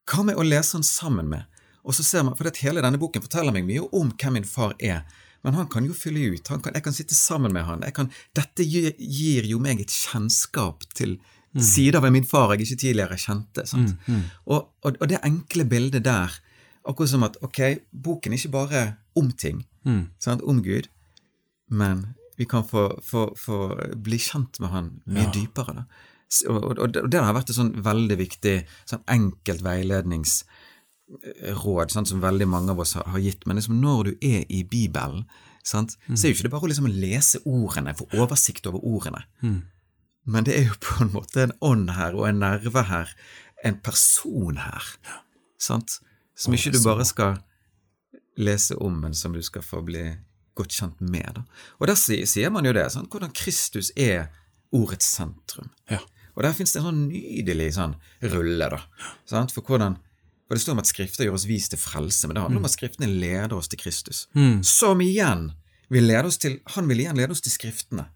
Hva 0.09 0.25
med 0.25 0.39
å 0.41 0.45
lese 0.45 0.79
den 0.79 0.85
sammen 0.87 1.29
med 1.29 1.45
Og 1.83 1.93
så 1.95 2.03
ser 2.03 2.25
man, 2.25 2.35
for 2.37 2.49
hele 2.63 2.81
denne 2.81 2.99
boken 3.01 3.23
forteller 3.23 3.53
meg 3.55 3.67
mye 3.67 3.85
om 3.95 4.09
hvem 4.11 4.39
min 4.39 4.47
far 4.47 4.73
er, 4.81 5.05
men 5.45 5.55
han 5.55 5.69
kan 5.71 5.85
jo 5.87 5.95
fylle 5.95 6.33
ut, 6.33 6.49
kan, 6.49 6.73
jeg 6.75 6.83
kan 6.83 6.95
sitte 6.95 7.15
sammen 7.15 7.53
med 7.55 7.63
han, 7.63 7.85
kan, 7.95 8.09
dette 8.35 8.65
gir, 8.67 8.91
gir, 8.99 9.47
jo 9.47 9.61
meg 9.63 9.79
et 9.79 9.93
kjennskap 9.93 10.83
til 10.97 11.15
mm. 11.55 11.63
sider 11.63 12.03
ved 12.03 12.13
min 12.17 12.27
far 12.27 12.51
jeg 12.53 12.65
ikke 12.65 12.81
tidligere 12.83 13.17
kjente. 13.21 13.63
Mm, 13.71 13.87
mm. 14.05 14.25
Og, 14.51 14.67
og, 14.83 14.99
og, 14.99 15.05
det 15.09 15.21
enkle 15.23 15.65
bildet 15.71 16.03
der, 16.05 16.35
akkurat 16.83 17.13
som 17.13 17.23
at 17.29 17.39
ok, 17.45 17.61
boken 17.95 18.35
er 18.35 18.41
ikke 18.41 18.55
bare 18.57 18.83
om 19.19 19.31
ting, 19.31 19.63
mm. 19.87 20.03
om 20.43 20.59
Gud, 20.65 20.91
men 21.71 22.03
vi 22.39 22.47
kan 22.47 22.63
få, 22.63 23.01
få, 23.03 23.35
få 23.37 23.75
bli 23.99 24.15
kjent 24.23 24.61
med 24.63 24.69
han 24.71 25.03
mye 25.11 25.27
ja. 25.27 25.31
dypere. 25.35 25.73
Da. 25.75 25.83
Og, 26.47 26.63
og, 26.63 26.79
og, 26.85 26.93
det 27.11 27.19
har 27.19 27.35
vært 27.35 27.49
et 27.51 27.57
sånn 27.57 27.73
veldig 27.83 28.15
viktig, 28.21 28.53
sånn 28.87 29.03
enkelt 29.11 29.59
veiledningsråd 29.65 31.91
sånn 31.91 32.07
som 32.07 32.23
veldig 32.23 32.47
mange 32.47 32.71
av 32.71 32.79
oss 32.79 32.95
har, 32.95 33.03
har 33.11 33.19
gitt. 33.25 33.43
Men 33.43 33.59
liksom 33.59 33.83
når 33.83 33.99
du 34.07 34.11
er 34.23 34.47
i 34.47 34.63
Bibelen, 34.63 35.27
sant, 35.67 35.99
mm. 36.07 36.15
så 36.15 36.23
er 36.23 36.31
jo 36.31 36.35
ikke 36.37 36.47
det 36.47 36.55
bare 36.55 36.71
liksom 36.71 36.87
å 36.87 36.99
lese 37.01 37.43
ordene, 37.43 37.91
få 37.99 38.07
oversikt 38.15 38.63
over 38.71 38.79
ordene. 38.87 39.27
Mm. 39.43 39.67
Men 40.31 40.41
det 40.47 40.55
er 40.55 40.63
jo 40.69 40.79
på 40.85 41.03
en 41.03 41.11
måte 41.17 41.43
en 41.43 41.57
ånd 41.65 41.89
her, 41.97 42.11
og 42.15 42.23
en 42.29 42.39
nerve 42.45 42.81
her, 42.87 43.07
en 43.67 43.75
person 43.83 44.55
her, 44.63 44.83
sant, 45.59 45.99
som 46.39 46.55
ikke 46.55 46.71
du 46.71 46.79
bare 46.85 47.03
skal 47.03 47.43
lese 48.39 48.79
om, 48.79 48.95
men 49.03 49.11
som 49.17 49.33
du 49.35 49.43
skal 49.43 49.59
få 49.65 49.81
bli 49.83 50.15
godt 50.57 50.75
kjent 50.75 51.01
med. 51.01 51.27
Da. 51.35 51.43
Og 51.79 51.89
der 51.89 51.97
sier 51.99 52.53
man 52.53 52.67
jo 52.67 52.73
det, 52.75 52.85
sånn, 52.93 53.09
hvordan 53.11 53.33
Kristus 53.35 53.91
er 53.95 54.29
ordets 54.75 55.07
sentrum. 55.17 55.71
Ja. 55.91 56.01
Og 56.35 56.45
der 56.45 56.53
fins 56.55 56.71
det 56.73 56.81
en 56.81 56.89
sånn 56.89 57.07
nydelig 57.09 57.73
sånn 57.75 57.97
rulle, 58.31 58.69
da. 58.71 58.83
Sant? 59.29 59.53
For 59.55 59.65
hvordan 59.65 59.99
og 60.49 60.55
Det 60.57 60.63
står 60.63 60.73
om 60.73 60.79
at 60.81 60.89
Skrifter 60.89 61.27
gjør 61.27 61.35
oss 61.37 61.45
vis 61.45 61.67
til 61.69 61.77
frelse, 61.77 62.25
men 62.25 62.33
det 62.33 62.41
handler 62.41 62.57
mm. 62.57 62.63
om 62.63 62.69
at 62.71 62.73
Skriftene 62.73 63.09
leder 63.21 63.53
oss 63.53 63.67
til 63.69 63.77
Kristus. 63.77 64.23
Mm. 64.33 64.63
Som 64.65 65.03
igjen 65.05 65.51
vil 65.93 66.07
lede 66.09 66.25
oss 66.25 66.39
til 66.41 66.55
Han 66.73 66.89
vil 66.89 67.03
igjen 67.03 67.19
lede 67.21 67.35
oss 67.35 67.43
til 67.45 67.53
Skriftene 67.53 68.07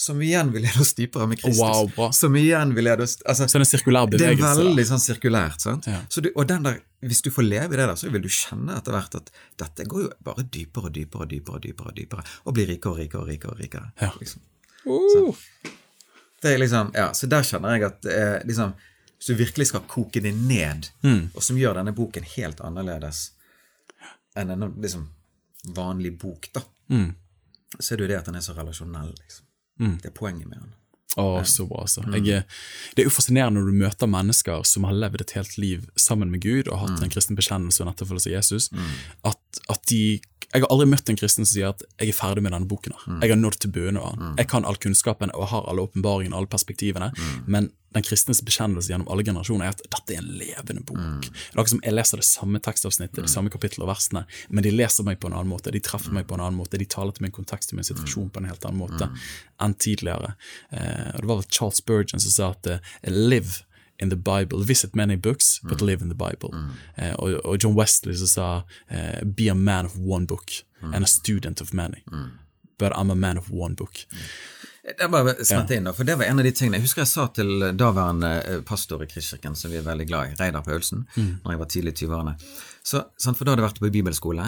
som 0.00 0.22
igjen 0.22 0.48
vil 0.52 0.62
lede 0.64 0.80
oss 0.80 0.94
dypere 0.96 1.26
med 1.26 1.40
Kristus. 1.40 1.58
Wow, 1.60 1.90
bra. 1.96 2.12
Som 2.12 2.36
igjen 2.36 2.70
vil 2.74 2.84
lede 2.84 3.04
oss 3.04 3.18
altså, 3.28 3.44
Så 3.48 3.58
det 3.58 3.60
er 3.60 3.64
en 3.66 3.68
sirkulær 3.68 4.06
bevegelse? 4.08 4.38
Det 4.40 4.62
er 4.62 4.68
veldig 4.70 4.84
sånn 4.88 5.02
sirkulært. 5.02 5.60
sant? 5.60 5.88
Ja. 5.90 5.98
Så 6.08 6.22
du, 6.24 6.30
og 6.32 6.46
den 6.48 6.64
der, 6.64 6.78
Hvis 7.04 7.20
du 7.20 7.28
får 7.32 7.44
leve 7.44 7.76
i 7.76 7.76
det, 7.76 7.84
der, 7.84 7.92
så 8.00 8.08
vil 8.12 8.22
du 8.24 8.28
kjenne 8.32 8.78
etter 8.80 8.96
hvert 8.96 9.18
at 9.18 9.28
dette 9.60 9.84
går 9.88 10.06
jo 10.06 10.08
bare 10.24 10.44
dypere 10.44 10.88
og 10.88 10.94
dypere 10.96 11.26
og 11.26 11.32
dypere, 11.32 11.58
og 11.58 11.66
dypere, 11.66 11.92
dypere, 11.98 12.24
og 12.44 12.56
blir 12.56 12.70
rikere 12.72 12.92
og 12.92 13.02
rikere 13.02 13.20
og 13.20 13.28
rikere. 13.28 13.52
og 13.52 13.60
rikere. 13.60 13.92
Ja. 14.00 14.08
Liksom. 14.20 14.46
Uh. 14.88 15.68
det 16.42 16.54
er 16.54 16.62
liksom, 16.62 16.94
ja, 16.96 17.10
Så 17.12 17.28
der 17.28 17.44
kjenner 17.44 17.76
jeg 17.76 17.86
at 17.90 18.08
eh, 18.08 18.38
liksom, 18.48 18.72
hvis 19.18 19.28
du 19.28 19.34
virkelig 19.42 19.68
skal 19.68 19.84
koke 19.88 20.24
det 20.24 20.32
ned, 20.32 20.88
mm. 21.04 21.20
og 21.34 21.44
som 21.44 21.60
gjør 21.60 21.76
denne 21.82 21.92
boken 21.96 22.24
helt 22.38 22.64
annerledes 22.64 23.34
enn 24.32 24.56
en 24.56 24.70
liksom, 24.80 25.10
vanlig 25.76 26.16
bok, 26.24 26.48
da, 26.56 26.64
mm. 26.88 27.08
så 27.76 27.92
er 27.92 28.00
det 28.00 28.08
jo 28.08 28.12
det 28.14 28.20
at 28.22 28.32
den 28.32 28.40
er 28.40 28.48
så 28.48 28.56
relasjonell. 28.56 29.12
liksom. 29.12 29.49
Mm. 29.80 29.96
Det 30.02 30.12
er 30.12 30.16
poenget 30.16 30.50
med 30.50 30.60
han. 30.60 30.76
Å, 31.18 31.42
så 31.48 31.64
bra, 31.66 31.82
altså. 31.82 32.04
Mm. 32.06 32.20
Jeg, 32.22 32.44
det 32.94 33.02
er 33.02 33.08
jo 33.08 33.12
fascinerende 33.12 33.58
når 33.58 33.72
du 33.72 33.78
møter 33.80 34.10
mennesker 34.10 34.62
som 34.68 34.86
har 34.86 34.94
levd 34.94 35.24
et 35.24 35.32
helt 35.34 35.56
liv 35.58 35.88
sammen 35.98 36.30
med 36.30 36.44
Gud 36.44 36.70
og 36.70 36.84
hatt 36.84 37.00
mm. 37.00 37.06
en 37.06 37.12
kristen 37.12 37.38
bekjennelse 37.38 37.82
og 37.82 37.88
en 37.88 37.92
etterfølgelse 37.94 38.30
av 38.30 38.36
Jesus, 38.36 38.68
mm. 38.70 38.92
at, 39.32 39.62
at, 39.74 39.82
de 39.90 40.20
Jeg 40.50 40.64
har 40.64 40.72
aldri 40.74 40.88
møtt 40.90 41.10
en 41.10 41.18
kristen 41.18 41.46
som 41.46 41.52
sier 41.52 41.68
at 41.70 41.82
'jeg 41.98 42.08
er 42.10 42.16
ferdig 42.16 42.42
med 42.42 42.52
denne 42.52 42.66
boken'. 42.66 42.96
Mm. 43.06 43.20
Jeg 43.22 43.30
har 43.30 43.36
nådd 43.36 43.58
til 43.60 43.70
bunnen 43.70 43.96
av 43.96 44.16
den. 44.16 44.26
Mm. 44.26 44.36
Jeg 44.38 44.48
kan 44.48 44.64
all 44.64 44.76
kunnskapen 44.76 45.30
og 45.34 45.48
har 45.48 45.68
alle 45.68 45.82
åpenbaringene 45.86 46.36
alle 46.36 46.46
perspektivene, 46.46 47.12
mm. 47.14 47.44
men 47.46 47.70
den 47.94 48.02
kristnes 48.02 48.42
bekjennelse 48.42 48.90
gjennom 48.90 49.08
alle 49.10 49.24
generasjoner 49.26 49.66
er 49.66 49.74
at 49.74 49.82
dette 49.82 50.14
er 50.14 50.18
en 50.22 50.38
levende 50.38 50.82
bok. 50.86 50.98
Mm. 50.98 51.20
Det 51.20 51.58
er 51.58 51.70
som 51.72 51.80
Jeg 51.82 51.94
leser 51.94 52.16
det 52.16 52.26
samme 52.26 52.58
tekstavsnittet, 52.58 53.18
mm. 53.18 53.26
de 53.26 53.32
samme 53.32 53.50
kapittel 53.50 53.82
og 53.82 53.90
versene, 53.90 54.26
men 54.48 54.64
de 54.64 54.70
leser 54.70 55.04
meg 55.04 55.18
på 55.20 55.26
en 55.26 55.34
annen 55.34 55.50
måte, 55.50 55.70
de 55.70 55.80
treffer 55.80 56.12
meg 56.12 56.26
på 56.26 56.34
en 56.34 56.40
annen 56.40 56.58
måte, 56.58 56.78
de 56.78 56.84
taler 56.86 57.12
til 57.12 57.22
min 57.22 57.34
kontekst 57.34 57.72
og 57.72 57.80
min 57.80 57.84
situasjon 57.84 58.30
på 58.30 58.42
en 58.42 58.50
helt 58.50 58.64
annen 58.64 58.78
måte 58.78 59.06
mm. 59.10 59.16
enn 59.66 59.74
tidligere. 59.74 60.34
Eh, 60.70 61.18
Det 61.18 61.26
var 61.26 61.36
vel 61.36 61.50
Charles 61.50 61.76
Spurgeon 61.82 62.20
som 62.20 62.30
sa 62.30 62.50
at 62.50 62.66
uh, 62.66 62.78
live 63.06 63.64
in 64.00 64.10
the 64.10 64.16
Bible. 64.16 64.64
Visit 64.64 64.94
many 64.94 65.16
books, 65.16 65.60
but 65.62 65.80
live 65.80 66.02
in 66.02 66.08
the 66.08 66.14
Bible. 66.14 66.50
Mm. 66.52 66.70
Eh, 66.96 67.14
og, 67.14 67.44
og, 67.44 67.64
John 67.64 67.74
Wesley 67.74 68.16
som 68.16 68.26
sa 68.26 68.62
eh, 68.88 69.24
be 69.24 69.50
a 69.50 69.54
man 69.54 69.86
of 69.86 69.98
one 69.98 70.26
book 70.26 70.50
mm. 70.82 70.94
and 70.94 71.04
a 71.04 71.06
student 71.06 71.60
of 71.60 71.72
many. 71.72 72.02
Mm. 72.12 72.30
But 72.78 72.92
I'm 72.92 73.10
a 73.10 73.14
man 73.14 73.38
of 73.38 73.50
one 73.50 73.74
book. 73.74 74.06
Det 74.82 75.04
er 75.04 75.10
bare 75.12 75.34
smette 75.44 75.76
inn, 75.76 75.88
for 75.94 76.08
det 76.08 76.16
var 76.16 76.24
en 76.24 76.40
av 76.40 76.46
de 76.46 76.50
tingene 76.56 76.78
Jeg 76.78 76.86
husker 76.86 77.02
jeg 77.02 77.10
sa 77.10 77.26
til 77.36 77.66
daværende 77.78 78.30
eh, 78.40 78.60
pastor 78.66 79.04
i 79.04 79.08
Kristkirken, 79.10 79.54
som 79.54 79.70
vi 79.70 79.78
er 79.78 79.84
veldig 79.86 80.06
glad 80.08 80.32
i, 80.32 80.36
Reidar 80.40 80.64
Paulsen, 80.66 81.04
mm. 81.14 81.32
når 81.44 81.52
jeg 81.52 81.60
var 81.60 81.70
tidlig 81.74 81.92
i 81.92 81.98
20-årene. 82.06 82.34
For 82.90 83.44
da 83.44 83.52
hadde 83.52 83.60
jeg 83.60 83.68
vært 83.68 83.82
på 83.84 83.92
bibelskole, 83.92 84.46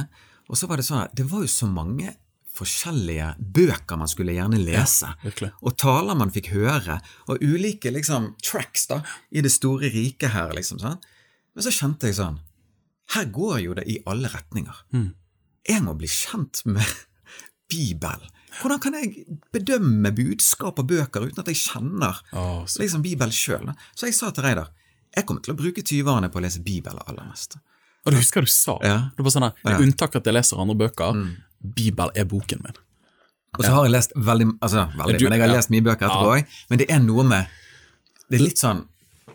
og 0.49 0.59
så 0.59 0.69
var 0.71 0.81
det 0.81 0.87
sånn 0.89 1.05
at 1.05 1.13
det 1.17 1.29
var 1.31 1.45
jo 1.45 1.53
så 1.53 1.69
mange 1.71 2.17
forskjellige 2.57 3.29
bøker 3.39 3.99
man 4.01 4.11
skulle 4.11 4.35
gjerne 4.37 4.61
lese, 4.61 5.13
ja, 5.25 5.51
og 5.63 5.77
taler 5.81 6.19
man 6.19 6.33
fikk 6.35 6.51
høre, 6.53 6.99
og 7.33 7.41
ulike 7.45 7.93
liksom 7.95 8.33
tracks 8.45 8.89
da, 8.91 9.01
i 9.33 9.45
det 9.45 9.53
store 9.55 9.91
riket 9.93 10.35
her, 10.35 10.53
liksom. 10.57 10.83
sånn. 10.83 11.01
Men 11.53 11.67
så 11.67 11.73
kjente 11.75 12.09
jeg 12.09 12.17
sånn 12.17 12.39
Her 13.13 13.27
går 13.29 13.59
jo 13.61 13.75
det 13.77 13.83
i 13.93 13.99
alle 14.09 14.31
retninger. 14.33 14.85
Mm. 14.97 15.11
Jeg 15.69 15.83
må 15.85 15.93
bli 15.99 16.09
kjent 16.09 16.63
med 16.65 16.87
Bibelen. 17.73 18.31
Hvordan 18.61 18.81
kan 18.85 18.97
jeg 18.97 19.27
bedømme 19.53 20.13
budskap 20.17 20.81
og 20.81 20.89
bøker 20.89 21.25
uten 21.25 21.41
at 21.41 21.49
jeg 21.49 21.61
kjenner 21.61 22.21
oh, 22.37 22.65
liksom 22.81 23.05
Bibelen 23.05 23.33
sjøl? 23.33 23.69
Så 23.97 24.09
jeg 24.09 24.17
sa 24.17 24.33
til 24.33 24.45
Reidar 24.45 24.73
jeg 25.13 25.29
kommer 25.29 25.45
til 25.45 25.53
å 25.53 25.59
bruke 25.59 25.85
20-årene 25.85 26.31
på 26.33 26.41
å 26.41 26.43
lese 26.45 26.63
Bibelen 26.65 27.01
aller 27.05 27.27
mest. 27.29 27.59
Og 28.03 28.15
du 28.15 28.19
husker 28.19 28.43
hva 28.43 28.49
du 28.49 28.53
sa? 28.53 28.77
Ja. 28.83 28.99
Det 29.15 29.25
var 29.27 29.35
sånn 29.35 29.47
at, 29.47 29.59
Med 29.67 29.85
unntak 29.85 30.17
at 30.19 30.27
jeg 30.27 30.35
leser 30.35 30.63
andre 30.63 30.79
bøker, 30.81 31.19
mm. 31.19 31.33
Bibel 31.63 32.13
er 32.19 32.29
boken 32.29 32.63
min. 32.65 32.81
Og 33.59 33.67
så 33.67 33.75
har 33.75 33.85
jeg 33.85 33.93
lest 33.93 34.15
veldig, 34.17 34.47
altså, 34.65 34.87
veldig 34.97 35.19
du, 35.21 35.27
men 35.29 35.37
jeg 35.37 35.45
har 35.45 35.53
lest 35.53 35.73
mye 35.75 35.85
bøker 35.85 36.09
etterpå 36.09 36.39
òg. 36.39 36.57
Men 36.71 36.81
det 36.81 36.89
er 36.89 37.03
noe 37.05 37.25
med 37.29 37.61
Det 38.31 38.39
er 38.39 38.47
litt 38.47 38.63
sånn 38.63 38.87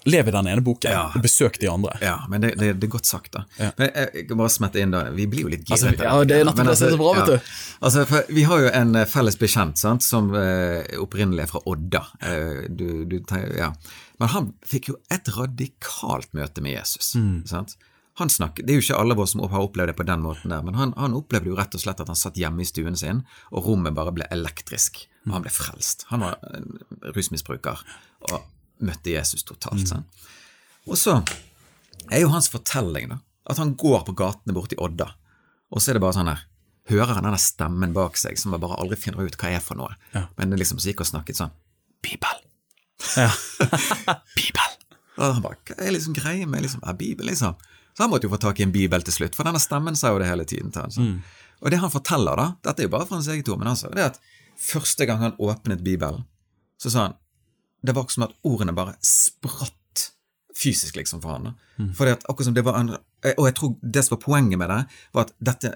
Lev 0.08 0.28
i 0.30 0.32
den 0.32 0.48
ene 0.48 0.62
boken, 0.64 0.92
ja. 0.94 1.02
og 1.16 1.24
besøk 1.24 1.58
de 1.60 1.68
andre. 1.68 1.98
Ja, 2.00 2.22
men 2.32 2.40
det, 2.44 2.54
det, 2.60 2.70
det 2.80 2.88
er 2.88 2.92
godt 2.94 3.08
sagt, 3.10 3.34
da. 3.34 3.42
Ja. 3.60 3.74
Men 3.76 3.90
jeg, 3.92 4.24
kan 4.30 4.40
bare 4.40 4.54
smette 4.54 4.80
inn 4.80 4.94
da, 4.94 5.02
Vi 5.16 5.26
blir 5.28 5.44
jo 5.44 5.52
litt 5.52 5.66
giret. 5.68 5.84
Altså, 5.84 6.06
ja, 6.06 6.14
det 6.28 6.38
er 6.38 6.48
nettopp 6.48 6.72
er 6.72 6.78
så 6.80 7.00
bra, 7.02 7.12
vet 7.18 7.32
du. 7.32 7.50
Altså, 7.90 8.06
for 8.08 8.32
Vi 8.38 8.46
har 8.48 8.64
jo 8.64 8.70
en 8.80 8.96
eh, 9.02 9.08
felles 9.10 9.40
bekjent 9.42 9.82
sant, 9.82 10.06
som 10.06 10.30
uh, 10.32 10.80
opprinnelig 11.04 11.44
er 11.44 11.52
fra 11.52 11.64
Odda. 11.68 12.04
Uh, 12.24 12.64
du, 12.70 12.88
du, 13.10 13.18
ja. 13.58 13.74
Men 14.22 14.32
han 14.32 14.50
fikk 14.66 14.94
jo 14.94 14.98
et 15.14 15.28
radikalt 15.36 16.32
møte 16.38 16.64
med 16.64 16.78
Jesus. 16.78 17.12
Mm. 17.20 17.44
sant? 17.50 17.76
Han 18.18 18.32
snakket, 18.34 18.66
Det 18.66 18.74
er 18.74 18.80
jo 18.80 18.84
ikke 18.86 18.98
alle 18.98 19.14
av 19.14 19.20
oss 19.22 19.36
som 19.36 19.44
har 19.46 19.62
opplevd 19.62 19.92
det 19.92 19.98
på 20.00 20.06
den 20.08 20.24
måten, 20.26 20.50
der, 20.50 20.64
men 20.66 20.78
han, 20.80 20.94
han, 20.98 21.14
opplevde 21.14 21.52
jo 21.52 21.58
rett 21.60 21.76
og 21.78 21.84
slett 21.84 22.00
at 22.02 22.10
han 22.10 22.18
satt 22.18 22.40
hjemme 22.40 22.64
i 22.64 22.68
stuen 22.68 22.98
sin, 22.98 23.22
og 23.52 23.68
rommet 23.70 23.94
bare 23.94 24.14
ble 24.16 24.26
elektrisk. 24.34 25.04
Og 25.28 25.36
han 25.36 25.46
ble 25.46 25.54
frelst. 25.54 26.08
Han 26.10 26.26
var 26.26 26.40
rusmisbruker. 27.14 27.84
og 28.32 28.40
møtte 28.84 29.14
Jesus 29.14 29.46
totalt. 29.46 29.88
Sånn. 29.90 30.06
Og 30.88 30.98
så 31.00 31.18
er 32.12 32.24
jo 32.24 32.34
hans 32.34 32.50
fortelling 32.52 33.10
da, 33.12 33.22
at 33.50 33.62
han 33.62 33.76
går 33.80 34.04
på 34.08 34.16
gatene 34.18 34.56
borte 34.56 34.78
i 34.78 34.82
Odda, 34.82 35.10
og 35.74 35.82
så 35.82 35.92
er 35.92 35.98
det 35.98 36.06
bare 36.06 36.18
sånn 36.20 36.32
her 36.32 36.46
Hører 36.88 37.18
han 37.18 37.26
denne 37.26 37.40
stemmen 37.42 37.92
bak 37.92 38.16
seg 38.16 38.38
som 38.40 38.54
bare 38.56 38.78
aldri 38.80 38.96
finner 38.96 39.28
ut 39.28 39.36
hva 39.36 39.50
er 39.52 39.60
for 39.60 39.76
noe. 39.76 39.92
Ja. 40.14 40.22
Men 40.38 40.54
det 40.54 40.62
liksom 40.62 40.78
så 40.80 40.88
gikk 40.88 41.02
og 41.04 41.10
snakket 41.10 41.36
sånn 41.36 41.52
Bibel! 42.00 42.38
Ja. 43.20 43.28
bibel! 44.38 44.78
Og 45.18 45.34
han 45.36 45.44
bare, 45.44 45.60
Hva 45.68 45.76
er 45.84 45.92
liksom 45.92 46.16
greia 46.16 46.48
med 46.48 46.64
liksom, 46.64 46.86
er 46.88 46.96
Bibel, 46.96 47.28
liksom? 47.28 47.58
Så 47.98 48.04
han 48.04 48.12
måtte 48.14 48.28
jo 48.28 48.34
få 48.36 48.38
tak 48.38 48.60
i 48.62 48.64
en 48.68 48.72
bibel 48.72 49.02
til 49.02 49.16
slutt, 49.16 49.36
for 49.36 49.48
denne 49.48 49.62
stemmen 49.62 49.96
sa 49.98 50.12
jo 50.14 50.20
det 50.22 50.30
hele 50.30 50.46
tiden 50.46 50.70
til 50.74 50.86
han. 50.86 50.98
Mm. 51.02 51.38
Og 51.66 51.74
det 51.74 51.80
han 51.82 51.90
forteller, 51.94 52.38
da, 52.38 52.52
dette 52.68 52.84
er 52.84 52.86
jo 52.86 52.94
bare 52.94 53.08
fra 53.10 53.18
hans 53.18 53.30
eget 53.34 53.50
ord, 53.50 53.58
men 53.58 53.72
altså, 53.72 53.90
det 53.90 54.04
er 54.04 54.12
at 54.12 54.20
første 54.62 55.08
gang 55.10 55.24
han 55.24 55.34
åpnet 55.42 55.82
Bibelen, 55.86 56.28
så 56.78 56.94
sa 56.94 57.08
han 57.08 57.18
det 57.88 57.94
var 57.96 58.08
som 58.10 58.26
at 58.26 58.34
ordene 58.46 58.74
bare 58.76 58.96
spratt 59.06 59.74
fysisk, 60.58 60.96
liksom, 60.98 61.22
for 61.22 61.36
han. 61.38 61.50
da. 61.50 61.90
Fordi 61.98 62.16
at 62.18 62.26
akkurat 62.26 62.50
som 62.50 62.56
det 62.58 62.66
var 62.66 62.80
en, 62.80 62.96
Og 63.38 63.46
jeg 63.46 63.56
tror 63.56 63.76
det 63.82 64.04
som 64.06 64.16
var 64.16 64.22
poenget 64.24 64.60
med 64.60 64.70
det, 64.70 64.80
var 65.14 65.28
at 65.28 65.34
dette 65.40 65.76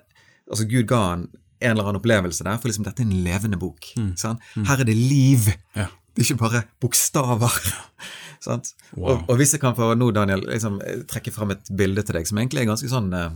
Altså, 0.52 0.66
Gud 0.68 0.88
ga 0.90 0.98
han 0.98 1.22
en 1.62 1.72
eller 1.72 1.86
annen 1.86 2.00
opplevelse 2.02 2.44
der, 2.44 2.58
for 2.60 2.68
liksom 2.68 2.84
dette 2.84 3.04
er 3.04 3.08
en 3.08 3.24
levende 3.24 3.58
bok. 3.62 3.86
sant? 4.20 4.42
Her 4.68 4.82
er 4.82 4.84
det 4.90 4.96
liv. 4.98 5.46
Ja. 5.78 5.86
Det 6.16 6.24
er 6.24 6.28
ikke 6.28 6.42
bare 6.44 6.64
bokstaver. 6.84 7.56
sant? 8.46 8.74
Wow. 8.98 9.14
Og, 9.22 9.30
og 9.32 9.40
hvis 9.40 9.54
jeg 9.56 9.62
kan 9.64 9.76
få 9.78 9.94
nå, 9.96 10.10
Daniel, 10.16 10.44
liksom, 10.50 10.80
eh, 10.86 11.04
trekke 11.10 11.34
fram 11.34 11.54
et 11.56 11.72
bilde 11.78 12.04
til 12.04 12.18
deg 12.18 12.28
som 12.30 12.40
egentlig 12.42 12.64
er 12.64 12.72
ganske 12.72 12.90
sånn 12.92 13.12
eh, 13.16 13.30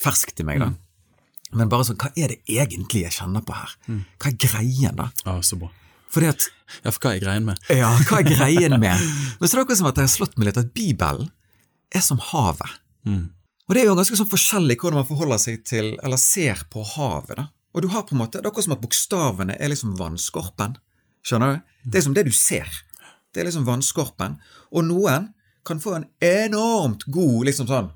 ferskt 0.00 0.40
i 0.40 0.46
meg, 0.46 0.62
da. 0.62 0.70
Men 1.56 1.70
bare 1.70 1.86
sånn, 1.86 1.98
hva 2.00 2.10
er 2.18 2.32
det 2.34 2.40
egentlig 2.50 3.04
jeg 3.04 3.14
kjenner 3.20 3.42
på 3.46 3.54
her? 3.54 3.74
Hva 3.86 4.30
er 4.32 4.38
greien, 4.42 4.96
da? 4.98 5.10
Ja, 5.26 5.36
så 5.46 5.58
bra. 5.60 5.68
Fordi 6.12 6.28
at 6.30 6.46
Ja, 6.84 6.90
for 6.90 7.00
hva 7.04 7.12
er 7.14 7.20
greien 7.22 7.44
med? 7.46 7.60
ja, 7.70 7.90
hva 8.08 8.18
er 8.22 8.26
greien 8.26 8.74
med 8.82 8.94
Men 8.98 9.48
så 9.48 9.52
er 9.52 9.58
det 9.58 9.64
akkurat 9.66 9.78
som 9.78 9.88
at 9.90 9.98
jeg 10.00 10.06
har 10.08 10.12
slått 10.14 10.36
meg 10.38 10.48
litt 10.48 10.58
at 10.62 10.70
Bibelen 10.74 11.28
er 11.94 12.02
som 12.02 12.18
havet. 12.32 12.78
Og 13.66 13.74
det 13.74 13.82
er 13.82 13.88
jo 13.90 13.96
ganske 13.98 14.18
sånn 14.18 14.30
forskjellig 14.30 14.76
hvordan 14.80 15.00
man 15.00 15.08
forholder 15.08 15.40
seg 15.42 15.62
til, 15.66 15.92
eller 16.06 16.18
ser 16.22 16.62
på 16.70 16.82
havet. 16.96 17.36
da. 17.38 17.46
Og 17.74 17.82
du 17.84 17.88
har 17.92 18.06
på 18.06 18.14
en 18.16 18.22
måte, 18.22 18.38
Det 18.38 18.46
er 18.46 18.50
akkurat 18.50 18.66
som 18.68 18.76
at 18.76 18.82
bokstavene 18.82 19.56
er 19.60 19.70
liksom 19.70 19.96
vannskorpen. 19.98 20.76
Skjønner 21.26 21.56
du? 21.56 21.74
Det 21.90 22.00
er 22.00 22.06
som 22.06 22.14
det 22.14 22.26
du 22.28 22.34
ser. 22.34 22.70
Det 23.34 23.42
er 23.42 23.48
liksom 23.48 23.66
vannskorpen. 23.66 24.38
Og 24.72 24.86
noen 24.86 25.30
kan 25.66 25.82
få 25.82 25.96
en 25.98 26.08
enormt 26.22 27.02
god 27.10 27.48
liksom 27.48 27.66
sånn 27.66 27.88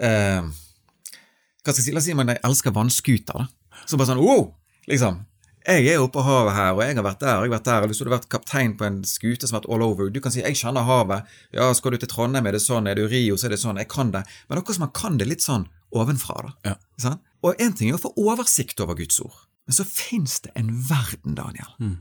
eh, 0.00 0.40
Hva 0.40 1.72
skal 1.74 1.82
jeg 1.82 1.84
si? 1.84 1.92
La 1.92 2.00
oss 2.00 2.08
si 2.08 2.16
man 2.16 2.32
elsker 2.32 2.72
vannskuter. 2.72 3.44
da. 3.44 3.82
Så 3.84 4.00
bare 4.00 4.14
sånn 4.14 4.22
wow! 4.22 4.48
Liksom. 4.88 5.20
Jeg 5.68 5.84
er 5.92 6.00
oppe 6.00 6.16
på 6.16 6.24
havet 6.24 6.54
her, 6.56 6.70
og 6.72 6.80
jeg 6.80 6.96
har 6.96 7.04
vært 7.04 7.20
der 7.20 7.34
og 7.34 7.42
jeg 7.44 7.50
har 7.50 7.54
vært 7.58 7.66
der. 7.68 7.82
og 7.84 7.90
Hvis 7.90 7.98
du 8.00 8.04
hadde 8.06 8.14
vært 8.14 8.30
kaptein 8.32 8.72
på 8.78 8.86
en 8.86 9.02
skute 9.04 9.44
som 9.44 9.58
har 9.58 9.60
vært 9.60 9.72
all 9.74 9.84
over. 9.84 10.08
Du 10.08 10.20
kan 10.24 10.32
si 10.32 10.40
'jeg 10.40 10.56
kjenner 10.56 10.88
havet'. 10.88 11.26
Ja, 11.52 11.72
skal 11.74 11.92
du 11.92 11.98
til 11.98 12.08
Trondheim, 12.08 12.46
er 12.46 12.52
det 12.52 12.64
sånn. 12.64 12.88
Er 12.88 12.94
du 12.94 13.06
Rio, 13.06 13.36
så 13.36 13.46
er 13.46 13.50
det 13.50 13.60
sånn. 13.60 13.76
Jeg 13.76 13.88
kan 13.88 14.10
det. 14.10 14.24
Men 14.48 14.58
akkurat 14.58 14.74
som 14.76 14.86
man 14.88 14.96
kan 14.96 15.18
det 15.18 15.28
litt 15.28 15.44
sånn 15.44 15.68
ovenfra, 15.92 16.54
da. 16.64 16.74
Ja. 17.04 17.16
Og 17.42 17.54
én 17.60 17.76
ting 17.76 17.90
er 17.90 17.94
å 17.94 18.00
få 18.00 18.14
oversikt 18.16 18.80
over 18.80 18.94
Guds 18.94 19.20
ord, 19.20 19.36
men 19.66 19.74
så 19.74 19.84
fins 19.84 20.40
det 20.40 20.50
en 20.56 20.70
verden, 20.88 21.34
Daniel, 21.34 21.98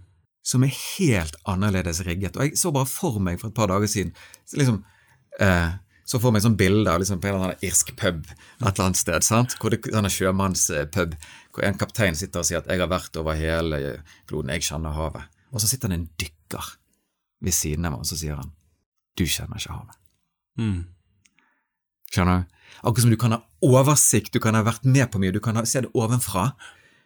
som 0.48 0.64
er 0.64 0.72
helt 0.72 1.36
annerledes 1.50 2.00
rigget. 2.08 2.38
Og 2.38 2.48
jeg 2.48 2.60
så 2.60 2.72
bare 2.76 2.88
for 2.88 3.20
meg 3.24 3.42
for 3.42 3.52
et 3.52 3.58
par 3.58 3.68
dager 3.72 3.90
siden 3.92 4.14
så 4.48 4.62
liksom 4.62 4.80
eh, 5.44 5.76
så 6.08 6.22
får 6.24 6.32
meg 6.32 6.44
sånn 6.46 6.56
bilde 6.56 6.88
av 6.88 7.02
liksom 7.02 7.20
på 7.20 7.28
en 7.28 7.36
eller 7.36 7.50
annen 7.50 7.64
irsk 7.68 7.90
pub 8.00 8.22
et 8.30 8.62
eller 8.62 8.86
annet 8.86 9.00
sted. 9.00 9.26
sant? 9.28 9.58
Hvor 9.60 9.74
det 9.74 9.82
sånn 9.84 10.08
sjømannspub, 10.08 11.18
hvor 11.52 11.66
en 11.68 11.80
kaptein 11.80 12.16
sitter 12.16 12.40
og 12.40 12.48
sier 12.48 12.62
at 12.62 12.70
'jeg 12.72 12.80
har 12.80 12.88
vært 12.88 13.20
over 13.20 13.36
hele 13.36 14.00
kloden, 14.26 14.54
jeg 14.56 14.64
kjenner 14.64 14.96
havet'. 14.96 15.28
Og 15.52 15.60
så 15.60 15.68
sitter 15.68 15.90
det 15.90 16.00
en 16.00 16.10
dykker 16.16 16.78
ved 17.42 17.54
siden 17.54 17.86
av 17.86 17.92
meg, 17.92 18.00
og 18.00 18.06
så 18.06 18.16
sier 18.16 18.36
han 18.36 18.52
'du 19.18 19.26
kjenner 19.26 19.60
ikke 19.60 19.76
havet'. 19.76 20.00
Mm. 20.58 20.88
Skjønner 22.12 22.40
du? 22.40 22.46
Akkurat 22.84 23.02
som 23.02 23.12
du 23.12 23.18
kan 23.18 23.32
ha 23.32 23.44
oversikt, 23.62 24.32
du 24.32 24.40
kan 24.40 24.56
ha 24.56 24.64
vært 24.64 24.86
med 24.86 25.12
på 25.12 25.20
mye, 25.20 25.34
du 25.34 25.42
kan 25.42 25.56
ha, 25.56 25.66
se 25.66 25.82
det 25.82 25.92
ovenfra. 25.94 26.56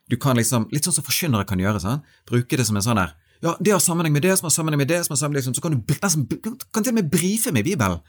Du 0.09 0.17
kan 0.17 0.35
liksom, 0.35 0.69
Litt 0.71 0.83
sånn 0.83 0.93
som 0.93 1.03
forkynnere 1.03 1.47
kan 1.47 1.57
gjøre. 1.57 1.79
sånn, 1.79 2.03
Bruke 2.27 2.57
det 2.57 2.67
som 2.67 2.75
en 2.75 2.83
sånn 2.83 2.97
der 2.97 3.15
Ja, 3.41 3.55
det 3.59 3.71
har 3.73 3.79
sammenheng 3.81 4.13
med 4.13 4.21
det, 4.21 4.35
som 4.37 4.45
har 4.45 4.53
sammenheng 4.53 4.77
med 4.83 4.87
det, 4.91 4.99
som 5.05 5.13
har 5.15 5.17
sammenheng 5.21 5.41
liksom, 5.41 5.55
Så 5.57 5.61
kan 5.65 5.71
du 5.73 5.93
nesten, 6.01 6.27
br- 6.29 6.65
kan 6.73 6.83
til 6.83 6.91
og 6.93 6.99
med 6.99 7.09
brife 7.11 7.51
med 7.51 7.65
Bibelen. 7.65 7.99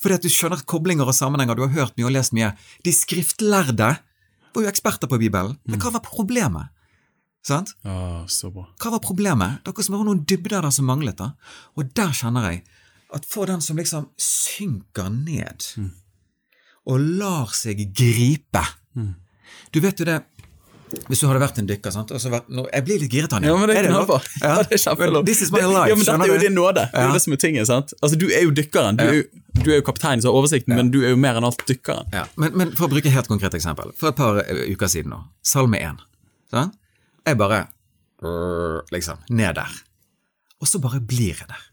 Fordi 0.00 0.14
at 0.14 0.22
du 0.22 0.28
skjønner 0.32 0.62
koblinger 0.64 1.04
og 1.10 1.14
sammenhenger, 1.14 1.54
du 1.58 1.62
har 1.66 1.74
hørt 1.74 1.96
mye 1.98 2.06
og 2.08 2.12
lest 2.14 2.32
mye. 2.32 2.52
De 2.86 2.92
skriftlærde 2.94 3.90
var 4.54 4.62
jo 4.62 4.68
eksperter 4.70 5.10
på 5.10 5.18
Bibelen. 5.20 5.58
Men 5.66 5.80
hva 5.82 5.90
var 5.92 6.00
problemet? 6.06 6.70
Sant? 7.42 7.74
Ja, 7.84 8.24
så 8.28 8.50
bra. 8.52 8.66
Hva 8.80 8.90
var 8.94 9.00
problemet? 9.04 9.60
Det 9.64 9.72
er 9.74 9.82
som 9.82 9.96
har 9.98 10.04
noen 10.06 10.24
dybder 10.28 10.60
der 10.62 10.70
som 10.70 10.86
manglet. 10.88 11.16
da. 11.18 11.32
Og 11.76 11.92
der 11.96 12.12
kjenner 12.16 12.50
jeg 12.50 12.62
at 13.12 13.24
for 13.26 13.46
den 13.50 13.60
som 13.60 13.76
liksom 13.76 14.08
synker 14.20 15.08
ned 15.10 15.66
og 16.86 17.00
lar 17.00 17.50
seg 17.52 17.80
gripe 17.96 18.62
Du 19.72 19.80
vet 19.80 19.98
jo 19.98 20.04
det 20.06 20.20
Hvis 21.08 21.20
du 21.22 21.26
hadde 21.28 21.40
vært 21.42 21.58
en 21.62 21.66
dykker 21.68 21.92
sant? 21.94 22.10
vært, 22.10 22.48
nå, 22.48 22.64
Jeg 22.72 22.84
blir 22.86 23.00
litt 23.02 23.10
giret, 23.12 23.32
Anja. 23.36 23.50
Ja, 23.52 23.56
men 23.56 23.68
det 23.70 23.76
er 23.78 23.90
lov? 23.92 24.10
Ja. 24.40 24.48
Ja, 24.48 24.62
det 24.62 24.72
er 24.78 24.82
kjempelov. 24.82 25.24
This 25.26 25.42
is 25.42 25.50
my 25.52 25.60
life. 25.62 25.88
Ja, 25.90 25.94
men 25.96 26.04
dette 26.04 26.26
er 26.26 26.32
jo 26.32 26.38
din 26.42 26.54
nåde. 26.54 26.84
Det 26.90 26.94
er 26.94 27.00
Ja. 27.02 27.06
jo 27.08 27.12
det 27.18 27.22
som 27.22 27.32
er 27.32 27.36
tingen, 27.36 27.66
sant? 27.66 27.94
Altså, 28.02 28.18
du 28.18 28.26
er 28.30 28.42
jo 28.42 28.50
dykkeren. 28.50 28.96
Du 28.96 29.04
er 29.04 29.14
jo, 29.14 29.22
du 29.62 29.70
er 29.70 29.76
jo 29.80 29.82
kapteinen 29.86 30.22
som 30.22 30.32
har 30.32 30.40
oversikten, 30.42 30.74
men 30.76 30.90
du 30.90 31.00
er 31.04 31.10
jo 31.10 31.16
mer 31.16 31.36
enn 31.38 31.44
alt 31.44 31.62
dykkeren. 31.66 32.10
Ja, 32.12 32.24
men, 32.36 32.56
men 32.56 32.72
for 32.72 32.86
å 32.88 32.90
bruke 32.90 33.06
et 33.06 33.14
helt 33.14 33.28
konkret 33.28 33.54
eksempel. 33.54 33.92
For 33.96 34.08
et 34.10 34.16
par 34.16 34.38
eh, 34.42 34.64
uker 34.74 34.86
siden 34.90 35.10
nå. 35.14 35.20
Salme 35.42 35.78
1. 35.80 36.00
Sånn? 36.52 36.72
Jeg 37.26 37.36
bare 37.38 37.66
Liksom. 38.92 39.18
Ned 39.30 39.54
der. 39.56 39.70
Og 40.60 40.68
så 40.68 40.78
bare 40.82 41.00
blir 41.00 41.34
jeg 41.38 41.48
der. 41.48 41.66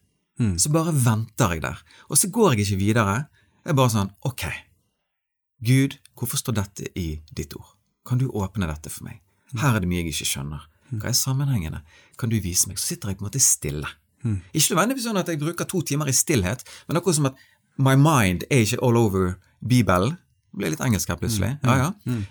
Så 0.62 0.70
bare 0.72 0.94
venter 0.94 1.56
jeg 1.56 1.62
der. 1.66 1.80
Og 2.10 2.18
så 2.18 2.30
går 2.32 2.54
jeg 2.56 2.68
ikke 2.68 2.80
videre. 2.80 3.16
Jeg 3.66 3.74
er 3.74 3.78
bare 3.80 3.90
sånn 3.92 4.12
Ok. 4.24 4.46
Gud, 5.66 5.98
hvorfor 6.16 6.38
står 6.38 6.54
dette 6.60 6.88
i 6.96 7.20
ditt 7.34 7.56
ord? 7.58 7.74
Kan 8.08 8.22
du 8.22 8.30
åpne 8.32 8.70
dette 8.70 8.92
for 8.94 9.08
meg? 9.10 9.20
Her 9.60 9.76
er 9.78 9.84
det 9.84 9.90
mye 9.92 10.02
jeg 10.06 10.14
ikke 10.16 10.28
skjønner. 10.32 10.64
Hva 10.96 11.10
er 11.12 11.16
sammenhengene? 11.20 11.82
Kan 12.20 12.32
du 12.32 12.38
vise 12.40 12.70
meg? 12.70 12.80
Så 12.80 12.94
sitter 12.94 13.12
jeg 13.12 13.20
på 13.20 13.26
en 13.26 13.30
måte 13.30 13.42
stille. 13.44 13.90
Ikke 14.56 14.74
nødvendigvis 14.74 15.06
sånn 15.08 15.20
at 15.20 15.28
jeg 15.32 15.40
bruker 15.40 15.68
to 15.70 15.82
timer 15.88 16.08
i 16.10 16.16
stillhet, 16.16 16.64
men 16.88 16.98
akkurat 17.00 17.16
som 17.20 17.28
at 17.30 17.38
my 17.78 17.94
mind 18.00 18.44
er 18.50 18.64
ikke 18.66 18.80
all 18.84 18.98
over 19.00 19.36
Bibelen. 19.62 20.18
Ble 20.58 20.72
litt 20.74 20.82
engelsk 20.82 21.12
her 21.12 21.20
plutselig. 21.20 21.52
Ja, 21.64 21.76
ja. 21.84 21.90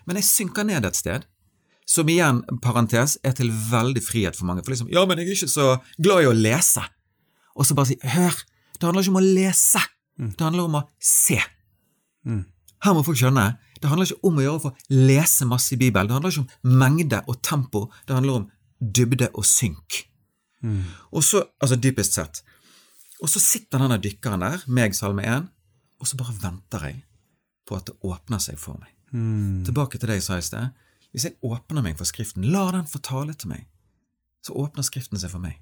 Men 0.09 0.19
jeg 0.19 0.27
synker 0.27 0.65
ned 0.67 0.85
et 0.89 0.97
sted. 0.99 1.25
Som 1.87 2.09
igjen, 2.11 2.41
parentes, 2.65 3.15
er 3.23 3.37
til 3.39 3.53
veldig 3.71 4.03
frihet 4.03 4.35
for 4.35 4.49
mange. 4.49 4.65
For 4.67 4.75
liksom, 4.75 4.89
ja, 4.91 5.05
men 5.07 5.21
jeg 5.23 5.29
er 5.29 5.37
ikke 5.37 5.53
så 5.53 5.67
glad 6.03 6.25
i 6.25 6.27
å 6.27 6.35
lese. 6.35 6.83
Og 7.55 7.69
så 7.69 7.77
bare 7.79 7.93
si, 7.93 7.97
hør, 8.03 8.35
det 8.75 8.83
handler 8.89 9.05
ikke 9.07 9.15
om 9.15 9.21
å 9.21 9.27
lese. 9.37 9.83
Det 10.19 10.43
handler 10.43 10.67
om 10.67 10.81
å 10.81 10.83
se. 10.99 11.39
Her 12.83 12.97
må 12.97 13.05
folk 13.07 13.21
skjønne. 13.21 13.47
Det 13.81 13.89
handler 13.91 14.09
ikke 14.09 14.29
om 14.29 14.39
å 14.41 14.45
gjøre 14.45 14.63
for 14.65 14.75
å 14.75 15.01
lese 15.09 15.47
masse 15.49 15.75
i 15.75 15.79
Bibelen. 15.81 16.09
Det 16.09 16.17
handler 16.17 16.35
ikke 16.35 16.45
om 16.45 16.77
mengde 16.83 17.23
og 17.27 17.41
tempo. 17.45 17.87
Det 18.07 18.17
handler 18.17 18.41
om 18.41 18.47
dybde 18.81 19.31
og 19.35 19.45
synk. 19.47 20.03
Og 21.13 21.25
så, 21.25 21.45
altså 21.63 21.77
dypest 21.77 22.17
sett. 22.19 22.43
Og 23.23 23.31
så 23.33 23.41
sitter 23.41 23.81
denne 23.81 23.99
dykkeren 24.03 24.43
der, 24.45 24.65
meg 24.69 24.97
salme 24.97 25.23
1, 25.25 25.47
og 26.01 26.09
så 26.09 26.17
bare 26.21 26.35
venter 26.43 26.83
jeg 26.91 26.99
på 27.67 27.77
at 27.79 27.87
det 27.89 27.95
åpner 28.05 28.39
seg 28.43 28.59
for 28.61 28.77
meg. 28.81 28.91
Tilbake 29.65 29.99
til 29.99 30.11
det 30.11 30.19
jeg 30.19 30.27
sa 30.27 30.37
i 30.41 30.45
sted. 30.45 30.75
Hvis 31.13 31.25
jeg 31.25 31.39
åpner 31.47 31.83
meg 31.83 31.97
for 31.97 32.05
Skriften, 32.05 32.45
la 32.53 32.67
den 32.75 32.85
få 32.91 32.99
tale 33.01 33.33
til 33.35 33.49
meg, 33.55 33.63
så 34.45 34.53
åpner 34.53 34.85
Skriften 34.85 35.19
seg 35.19 35.33
for 35.33 35.41
meg. 35.41 35.57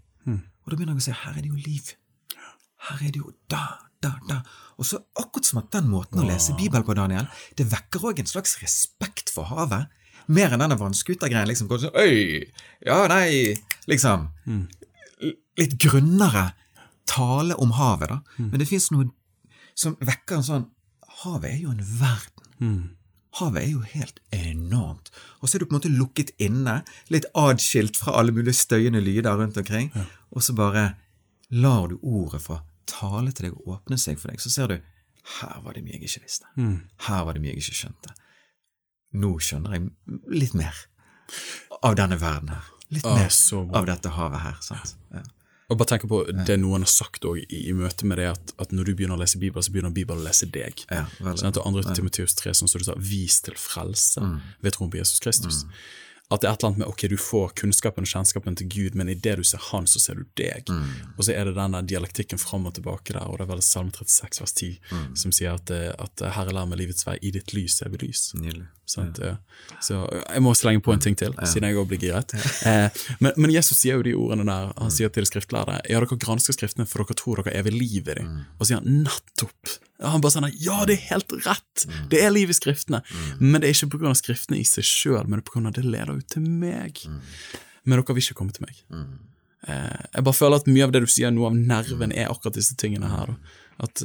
Og 0.64 0.72
da 0.72 0.76
begynner 0.76 0.96
jeg 0.96 1.04
å 1.04 1.06
se 1.10 1.18
her 1.20 1.36
er 1.38 1.42
det 1.44 1.52
jo 1.52 1.60
liv. 1.62 1.92
Her 2.88 3.00
er 3.06 3.10
det 3.14 3.20
jo 3.22 3.32
da, 3.52 3.64
da, 4.04 4.14
da. 4.28 4.40
Og 4.78 4.84
så 4.88 4.98
akkurat 5.20 5.46
som 5.48 5.60
at 5.62 5.70
den 5.72 5.86
måten 5.88 6.20
å 6.20 6.26
lese 6.26 6.54
Bibelen 6.58 6.84
på, 6.84 6.96
Daniel, 6.98 7.28
det 7.56 7.68
vekker 7.70 8.02
òg 8.10 8.18
en 8.20 8.26
slags 8.30 8.56
respekt 8.62 9.30
for 9.32 9.48
havet. 9.52 9.86
Mer 10.26 10.52
enn 10.56 10.62
denne 10.64 10.76
vannskutergreien. 10.80 11.48
Liksom, 11.50 11.68
sånn, 11.68 11.94
Øy! 12.00 12.44
Ja, 12.84 13.04
nei 13.12 13.54
Liksom. 13.90 14.28
L- 14.48 15.36
Litt 15.60 15.76
grunnere 15.78 16.52
tale 17.06 17.54
om 17.60 17.74
havet, 17.76 18.08
da. 18.10 18.20
Men 18.38 18.58
det 18.62 18.68
fins 18.68 18.90
noe 18.94 19.10
som 19.78 19.96
vekker 20.00 20.40
en 20.40 20.46
sånn 20.46 20.70
Havet 21.24 21.52
er 21.54 21.60
jo 21.62 21.70
en 21.70 21.82
verden. 22.00 22.48
Havet 23.38 23.62
er 23.62 23.68
jo 23.70 23.80
helt 23.86 24.18
enormt. 24.34 25.12
Og 25.40 25.48
så 25.48 25.56
er 25.56 25.62
du 25.62 25.66
på 25.68 25.74
en 25.74 25.78
måte 25.78 25.92
lukket 25.94 26.32
inne, 26.42 26.80
litt 27.12 27.24
adskilt 27.38 27.96
fra 28.00 28.16
alle 28.18 28.34
mulige 28.34 28.56
støyende 28.58 29.00
lyder 29.04 29.38
rundt 29.38 29.56
omkring, 29.60 29.92
og 30.34 30.42
så 30.42 30.56
bare 30.58 30.82
lar 31.54 31.86
du 31.92 31.96
ordet 32.02 32.42
få 32.42 32.58
tale 32.86 33.32
til 33.32 33.48
deg 33.48 33.56
og 33.58 33.76
åpne 33.78 33.98
seg 34.00 34.18
for 34.18 34.30
deg. 34.32 34.40
Så 34.40 34.50
ser 34.54 34.68
du 34.68 34.76
her 35.40 35.60
var 35.64 35.72
det 35.72 35.84
mye 35.84 35.96
jeg 35.96 36.02
ikke 36.08 36.24
visste. 36.26 36.46
Her 37.08 37.24
var 37.24 37.32
det 37.36 37.40
mye 37.42 37.54
jeg 37.54 37.62
ikke 37.62 37.78
skjønte. 37.80 38.14
Nå 39.14 39.30
skjønner 39.40 39.76
jeg 39.78 39.88
litt 40.34 40.54
mer 40.58 40.74
av 41.82 41.94
denne 41.96 42.18
verden 42.20 42.50
her. 42.52 42.66
Litt 42.92 43.06
Ah, 43.08 43.16
mer 43.16 43.76
av 43.78 43.86
dette 43.88 44.10
havet 44.12 44.40
her. 44.42 44.58
sant? 44.60 44.94
Ja. 45.14 45.22
Og 45.72 45.78
bare 45.80 45.88
tenk 45.94 46.04
på 46.10 46.18
det 46.44 46.58
noen 46.60 46.82
har 46.84 46.90
sagt 46.92 47.24
også 47.24 47.40
i, 47.48 47.62
i 47.70 47.72
møte 47.72 48.04
med 48.04 48.18
det, 48.20 48.26
at, 48.34 48.52
at 48.60 48.70
når 48.76 48.84
du 48.84 48.94
begynner 48.98 49.16
å 49.16 49.22
lese 49.22 49.38
Bibelen, 49.40 49.64
så 49.64 49.72
begynner 49.72 49.94
Bibelen 49.96 50.20
å 50.20 50.26
lese 50.26 50.44
deg. 50.52 50.84
Ja, 50.92 51.06
veldig. 51.24 51.40
sånn 51.40 51.48
at 51.48 51.56
det 51.56 51.64
andre 51.64 51.94
Timoteus 51.96 52.34
3, 52.36 52.52
som 52.54 52.68
du 52.68 52.84
sa, 52.84 52.94
vis 53.00 53.40
til 53.40 53.54
frelse 53.56 54.20
Mm. 54.20 54.36
ved 54.60 54.72
troen 54.76 54.90
på 54.92 55.00
Jesus 55.00 55.20
Kristus. 55.24 55.64
At 56.32 56.40
det 56.40 56.48
er 56.48 56.54
et 56.54 56.62
eller 56.62 56.70
annet 56.72 56.78
med 56.80 56.88
ok, 56.88 57.02
du 57.12 57.16
får 57.20 57.50
kunnskapen 57.60 58.06
og 58.06 58.08
kjennskapen 58.08 58.54
til 58.56 58.68
Gud, 58.72 58.94
men 58.96 59.10
i 59.12 59.14
det 59.14 59.34
du 59.36 59.42
ser 59.44 59.60
Han, 59.70 59.84
så 59.86 60.00
ser 60.00 60.14
du 60.16 60.24
deg. 60.40 60.70
Mm. 60.72 60.86
Og 61.18 61.26
så 61.26 61.34
er 61.36 61.44
det 61.44 61.52
den 61.58 61.76
der 61.76 61.82
dialektikken 61.92 62.40
fram 62.40 62.64
og 62.66 62.74
tilbake 62.78 63.12
der, 63.12 63.26
og 63.28 63.36
det 63.38 63.44
er 63.44 63.50
vel 63.52 63.60
Salme 63.62 63.92
36 63.92 64.40
vers 64.40 64.52
10 64.56 64.70
Mm. 64.90 65.16
som 65.20 65.32
sier 65.32 65.54
at, 65.54 65.70
eh, 65.70 65.92
at 65.98 66.24
Herre 66.34 66.52
lær 66.56 66.66
meg 66.66 66.78
livets 66.80 67.04
vei, 67.06 67.18
i 67.22 67.30
ditt 67.30 67.52
lys 67.54 67.82
er 67.84 67.92
vi 67.92 68.00
lys. 68.06 68.32
Sant? 68.86 69.18
Ja. 69.20 69.36
Så 69.80 70.00
jeg 70.12 70.42
må 70.44 70.52
slenge 70.56 70.80
på 70.84 70.92
en 70.92 71.00
ting 71.00 71.16
til, 71.16 71.32
siden 71.48 71.68
jeg 71.68 71.76
òg 71.76 71.88
blir 71.92 72.00
giret. 72.00 72.32
Eh, 72.66 72.88
men, 73.20 73.32
men 73.36 73.50
Jesus 73.52 73.78
sier 73.78 73.96
jo 74.00 74.02
de 74.02 74.14
ordene 74.16 74.44
der. 74.48 74.72
Han 74.80 74.90
sier 74.90 75.08
til 75.12 75.24
de 75.24 75.28
skriftlærde 75.28 75.80
Ja, 75.90 76.00
dere 76.00 76.16
gransker 76.20 76.56
Skriftene, 76.56 76.86
for 76.88 77.04
dere 77.04 77.14
tror 77.20 77.42
dere 77.42 77.52
er 77.54 77.62
ved 77.68 77.72
livet 77.76 78.16
i 78.16 78.22
dem. 78.22 78.46
Og 78.58 78.64
så 78.64 78.72
sier 78.72 78.80
han 78.80 79.04
nettopp. 79.04 79.76
Ja, 80.04 80.12
Han 80.12 80.22
bare 80.24 80.34
sånn 80.36 80.46
Ja, 80.60 80.82
det 80.88 80.98
er 80.98 81.06
helt 81.14 81.32
rett! 81.46 81.86
Det 82.12 82.20
er 82.20 82.32
liv 82.34 82.52
i 82.52 82.56
Skriftene. 82.56 83.00
Men 83.40 83.62
det 83.62 83.70
er 83.70 83.76
ikke 83.78 83.96
pga. 83.96 84.12
Skriftene 84.18 84.60
i 84.60 84.66
seg 84.68 84.84
sjøl, 84.86 85.24
men 85.24 85.40
det 85.40 85.46
er 85.46 85.50
pga. 85.50 85.72
det 85.78 85.84
leder 85.88 86.12
ut 86.20 86.28
til 86.36 86.44
meg. 86.44 87.00
Men 87.84 87.98
dere 88.00 88.16
vil 88.16 88.24
ikke 88.28 88.36
komme 88.38 88.54
til 88.54 88.66
meg. 88.68 88.84
Eh, 89.66 90.00
jeg 90.14 90.24
bare 90.28 90.36
føler 90.36 90.60
at 90.60 90.68
mye 90.68 90.84
av 90.86 90.92
det 90.94 91.04
du 91.04 91.10
sier, 91.10 91.32
noe 91.32 91.48
av 91.50 91.56
nerven, 91.56 92.12
er 92.12 92.28
akkurat 92.32 92.56
disse 92.60 92.76
tingene 92.80 93.08
her. 93.12 93.34
At 93.80 94.04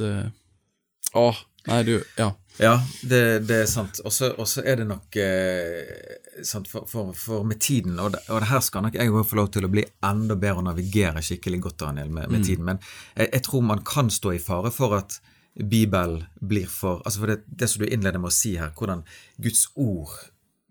Å, 1.16 1.24
nei, 1.66 1.82
du, 1.82 1.96
ja. 2.16 2.30
Ja, 2.60 2.74
det, 3.02 3.46
det 3.48 3.62
er 3.64 3.68
sant. 3.70 4.00
Og 4.04 4.12
så 4.12 4.62
er 4.62 4.82
det 4.82 4.86
nok 4.88 5.16
eh, 5.16 6.42
sant, 6.46 6.68
for, 6.68 6.84
for, 6.90 7.12
for 7.16 7.46
med 7.48 7.60
tiden, 7.62 7.96
og 7.98 8.12
det, 8.14 8.20
og 8.28 8.42
det 8.44 8.50
her 8.50 8.60
skal 8.64 8.84
nok 8.84 8.98
jeg 8.98 9.24
få 9.30 9.38
lov 9.38 9.48
til 9.54 9.66
å 9.66 9.72
bli 9.72 9.84
enda 10.06 10.36
bedre 10.36 10.60
å 10.60 10.66
navigere 10.68 11.22
skikkelig 11.24 11.62
godt, 11.66 11.78
Daniel, 11.82 12.10
med, 12.12 12.28
med 12.32 12.44
tiden, 12.44 12.66
men 12.68 12.80
jeg, 13.16 13.30
jeg 13.32 13.44
tror 13.48 13.64
man 13.64 13.82
kan 13.86 14.10
stå 14.12 14.34
i 14.36 14.42
fare 14.42 14.72
for 14.74 14.98
at 14.98 15.20
Bibelen 15.60 16.24
blir 16.40 16.68
for 16.70 17.02
altså 17.04 17.22
for 17.22 17.32
det, 17.32 17.42
det 17.46 17.68
som 17.70 17.82
du 17.82 17.88
innleder 17.88 18.20
med 18.22 18.30
å 18.30 18.34
si 18.34 18.54
her, 18.58 18.72
hvordan 18.76 19.04
Guds 19.42 19.66
ord 19.76 20.12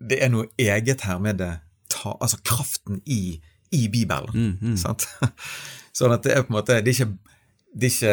Det 0.00 0.16
er 0.24 0.30
noe 0.32 0.48
eget 0.58 1.04
her 1.04 1.18
med 1.20 1.38
det 1.38 1.50
ta, 1.92 2.14
altså 2.20 2.38
kraften 2.44 3.02
i, 3.04 3.40
i 3.76 3.88
Bibelen. 3.92 4.32
sant? 4.80 5.04
Sånn 5.96 6.14
at 6.14 6.24
det 6.24 6.32
er 6.32 6.46
på 6.46 6.54
en 6.54 6.56
måte 6.56 6.78
det 6.80 6.94
er 6.94 6.96
ikke 6.96 7.34
det, 7.72 7.86
ikke, 7.92 8.12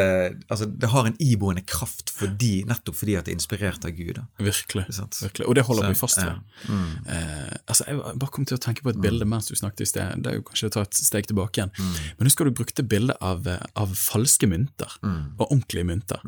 altså 0.54 0.66
det 0.70 0.90
har 0.92 1.08
en 1.10 1.16
iboende 1.20 1.64
kraft 1.66 2.12
fordi, 2.14 2.64
nettopp 2.70 2.96
fordi 3.00 3.16
at 3.18 3.26
det 3.26 3.32
er 3.34 3.38
inspirert 3.40 3.86
av 3.86 3.92
Gud. 3.98 4.14
Da. 4.20 4.24
Virkelig. 4.38 4.84
virkelig. 4.94 5.48
Og 5.48 5.56
det 5.58 5.64
holder 5.66 5.84
Så, 5.84 5.90
vi 5.90 5.98
fast 5.98 6.18
ved. 6.22 6.28
ja. 6.30 6.74
Mm. 6.74 6.92
Eh, 7.16 7.56
altså, 7.68 7.88
jeg 7.88 8.20
bare 8.22 8.32
kom 8.36 8.46
til 8.46 8.58
å 8.58 8.62
tenke 8.62 8.84
på 8.86 8.90
et 8.94 9.02
bilde 9.02 9.26
mens 9.26 9.48
du 9.50 9.56
snakket 9.58 9.82
i 9.82 9.90
sted. 9.90 10.22
Det 10.22 10.32
er 10.32 10.38
jo 10.38 10.46
kanskje 10.46 10.70
å 10.70 10.76
ta 10.78 10.82
et 10.86 10.94
steg 10.94 11.26
tilbake 11.32 11.58
igjen. 11.64 11.74
Mm. 11.80 11.98
Men 12.20 12.30
husker 12.30 12.46
du 12.46 12.52
brukte 12.52 12.86
bilde 12.86 13.18
av, 13.22 13.48
eh, 13.48 13.66
av 13.76 13.96
falske 13.98 14.46
mynter, 14.48 14.94
Mm. 15.02 15.34
og 15.40 15.50
ordentlige 15.52 15.86
mynter. 15.86 16.22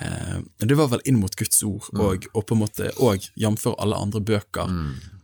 Eh, 0.00 0.40
det 0.58 0.76
var 0.76 0.88
vel 0.88 1.00
inn 1.06 1.20
mot 1.22 1.34
Guds 1.36 1.62
ord, 1.62 1.86
Mm. 1.92 2.00
og, 2.00 2.26
og 2.34 2.46
på 2.46 2.54
en 2.54 2.62
måte 2.66 2.90
og 3.00 3.18
jf. 3.36 3.66
alle 3.78 3.94
andre 3.96 4.20
bøker. 4.20 4.66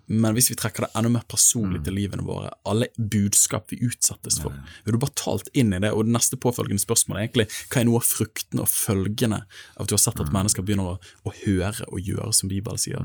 Men 0.09 0.33
hvis 0.35 0.49
vi 0.51 0.55
trekker 0.57 0.87
det 0.87 0.91
enda 0.97 1.11
mer 1.11 1.21
Mm. 1.25 1.29
personlig 1.29 1.85
til 1.85 1.93
livene 1.95 2.25
våre, 2.25 2.51
alle 2.65 2.87
budskap 2.97 3.69
vi 3.71 3.77
utsettes 3.85 4.41
for, 4.41 4.53
vil 4.85 4.93
du 4.95 4.99
bare 4.99 5.13
talt 5.15 5.49
inn 5.55 5.73
i 5.75 5.79
det, 5.79 5.93
og 5.93 6.05
det 6.07 6.13
neste 6.15 6.37
påfølgende 6.41 6.81
spørsmål 6.81 7.19
er 7.19 7.27
egentlig 7.29 7.49
hva 7.69 7.81
er 7.81 7.85
noe 7.85 7.97
av 8.01 8.07
fruktene 8.09 8.61
og 8.65 8.69
følgene 8.73 9.43
av 9.77 9.83
at 9.83 9.89
du 9.89 9.95
har 9.95 9.99
sett 9.99 10.15
Mm. 10.17 10.27
at 10.27 10.33
mennesker 10.33 10.63
begynner 10.65 10.95
å, 10.97 10.99
å 11.27 11.33
høre 11.45 11.85
og 11.93 12.01
gjøre 12.01 12.33
som 12.35 12.49
Bibelen 12.49 12.79
sier. 12.79 13.05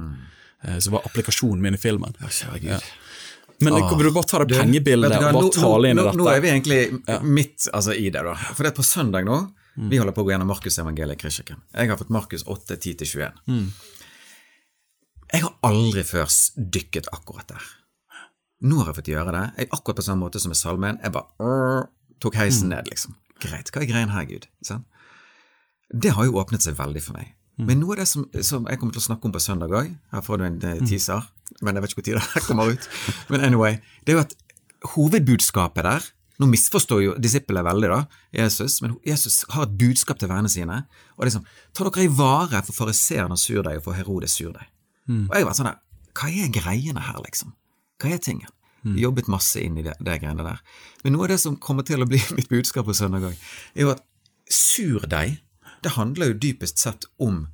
Eh, 0.64 0.78
Så 0.80 0.92
var 0.92 1.02
applikasjonen 1.04 1.60
min 1.60 1.74
i 1.74 1.78
filmen. 1.78 2.16
Ja, 2.22 2.54
Men. 2.54 2.80
Men 3.62 3.74
kan 3.90 3.98
du 4.00 4.12
bare 4.12 4.24
ta 4.26 4.40
det 4.44 4.58
pengebildet 4.58 5.12
og 5.12 5.34
bare 5.34 5.52
tale 5.52 5.90
inn 5.92 6.00
i 6.00 6.04
dette? 6.04 6.18
Nå 6.18 6.28
er 6.36 6.40
vi 6.42 6.50
egentlig 6.50 7.24
midt 7.24 7.68
altså, 7.74 7.92
i 7.96 8.10
det, 8.10 8.24
da. 8.24 8.34
For 8.36 8.64
det 8.64 8.72
er 8.74 8.76
på 8.82 8.84
søndag 8.84 9.26
nå 9.26 9.52
Vi 9.76 9.98
holder 9.98 10.14
på 10.14 10.22
å 10.22 10.26
gå 10.28 10.32
gjennom 10.32 10.48
Markusevangeliet 10.48 11.14
i 11.18 11.22
Kristiakken. 11.22 11.58
Jeg 11.74 11.90
har 11.90 11.98
fått 11.98 12.10
Markus 12.12 12.44
8, 12.46 12.76
10-21. 12.78 13.32
Jeg 15.34 15.42
har 15.48 15.56
aldri 15.66 16.04
før 16.06 16.30
dykket 16.56 17.10
akkurat 17.14 17.50
der. 17.50 17.70
Nå 18.64 18.80
har 18.80 18.92
jeg 18.92 19.00
fått 19.02 19.12
gjøre 19.12 19.34
det. 19.36 19.44
Jeg, 19.58 19.70
akkurat 19.76 20.00
på 20.00 20.06
samme 20.06 20.24
måte 20.24 20.40
som 20.40 20.54
med 20.54 20.60
salmen. 20.60 21.00
Jeg 21.04 21.14
bare 21.16 21.48
øh, 21.50 21.88
tok 22.24 22.38
heisen 22.40 22.70
ned, 22.72 22.88
liksom. 22.92 23.18
Greit, 23.44 23.72
hva 23.74 23.82
er 23.82 23.90
greien 23.90 24.14
her, 24.14 24.28
Gud? 24.30 24.46
Sånn? 24.64 24.86
Det 25.94 26.14
har 26.16 26.30
jo 26.30 26.38
åpnet 26.40 26.64
seg 26.64 26.78
veldig 26.78 27.02
for 27.04 27.18
meg. 27.18 27.34
Men 27.62 27.82
noe 27.82 27.94
av 27.94 28.02
det 28.02 28.08
som, 28.10 28.26
som 28.42 28.66
jeg 28.70 28.80
kommer 28.82 28.96
til 28.96 29.04
å 29.04 29.08
snakke 29.10 29.30
om 29.30 29.34
på 29.34 29.42
søndag 29.44 29.74
òg, 29.78 29.92
her 30.14 30.24
får 30.26 30.40
du 30.42 30.46
en 30.48 30.56
teaser, 30.62 30.88
teaser, 30.90 31.28
men 31.62 31.78
jeg 31.78 31.86
vet 31.86 31.94
ikke 31.94 32.06
tid 32.08 32.18
det 32.18 32.42
kommer 32.48 32.72
ut. 32.74 32.88
Men 33.30 33.46
anyway, 33.46 33.78
det 34.02 34.14
er 34.14 34.18
jo 34.18 34.24
at 34.24 34.36
hovedbudskapet 34.96 35.90
der 35.90 36.12
Nå 36.42 36.48
misforstår 36.50 37.02
jo 37.04 37.12
disiplene 37.22 37.62
veldig 37.62 37.90
da, 37.92 37.98
Jesus, 38.34 38.80
men 38.82 38.96
Jesus 39.06 39.44
har 39.54 39.68
et 39.68 39.76
budskap 39.78 40.18
til 40.18 40.32
vennene 40.32 40.50
sine. 40.50 40.80
og 41.14 41.22
det 41.22 41.30
er 41.30 41.36
sånn 41.36 41.46
Ta 41.78 41.86
dere 41.86 42.08
i 42.08 42.10
vare 42.10 42.64
for 42.66 42.74
fariseerne 42.74 43.38
surdeig 43.38 43.78
og 43.78 43.86
for 43.86 43.94
Herodes 43.94 44.34
surdeig. 44.40 44.66
Og 45.30 45.38
jeg 45.38 45.48
var 45.48 45.58
sånn 45.58 45.72
der, 45.72 45.80
Hva 46.14 46.30
er 46.30 46.52
greiene 46.54 47.02
her, 47.04 47.18
liksom? 47.26 47.56
Hva 48.02 48.14
er 48.14 48.22
tingen? 48.22 48.52
Jobbet 49.00 49.30
masse 49.32 49.62
inn 49.64 49.78
i 49.80 49.84
det, 49.86 49.96
det 50.04 50.20
greiene 50.20 50.44
der. 50.44 50.60
Men 51.04 51.16
noe 51.16 51.26
av 51.28 51.34
det 51.34 51.40
som 51.40 51.56
kommer 51.56 51.86
til 51.88 52.04
å 52.04 52.08
bli 52.10 52.20
mitt 52.38 52.50
budskap 52.52 52.88
på 52.90 52.96
søndag 52.98 53.30
òg, 53.30 53.38
er 53.76 53.86
jo 53.86 53.94
at 53.94 54.04
surdeig, 54.52 55.40
det 55.84 55.96
handler 55.96 56.32
jo 56.32 56.40
dypest 56.46 56.82
sett 56.84 57.08
om 57.24 57.46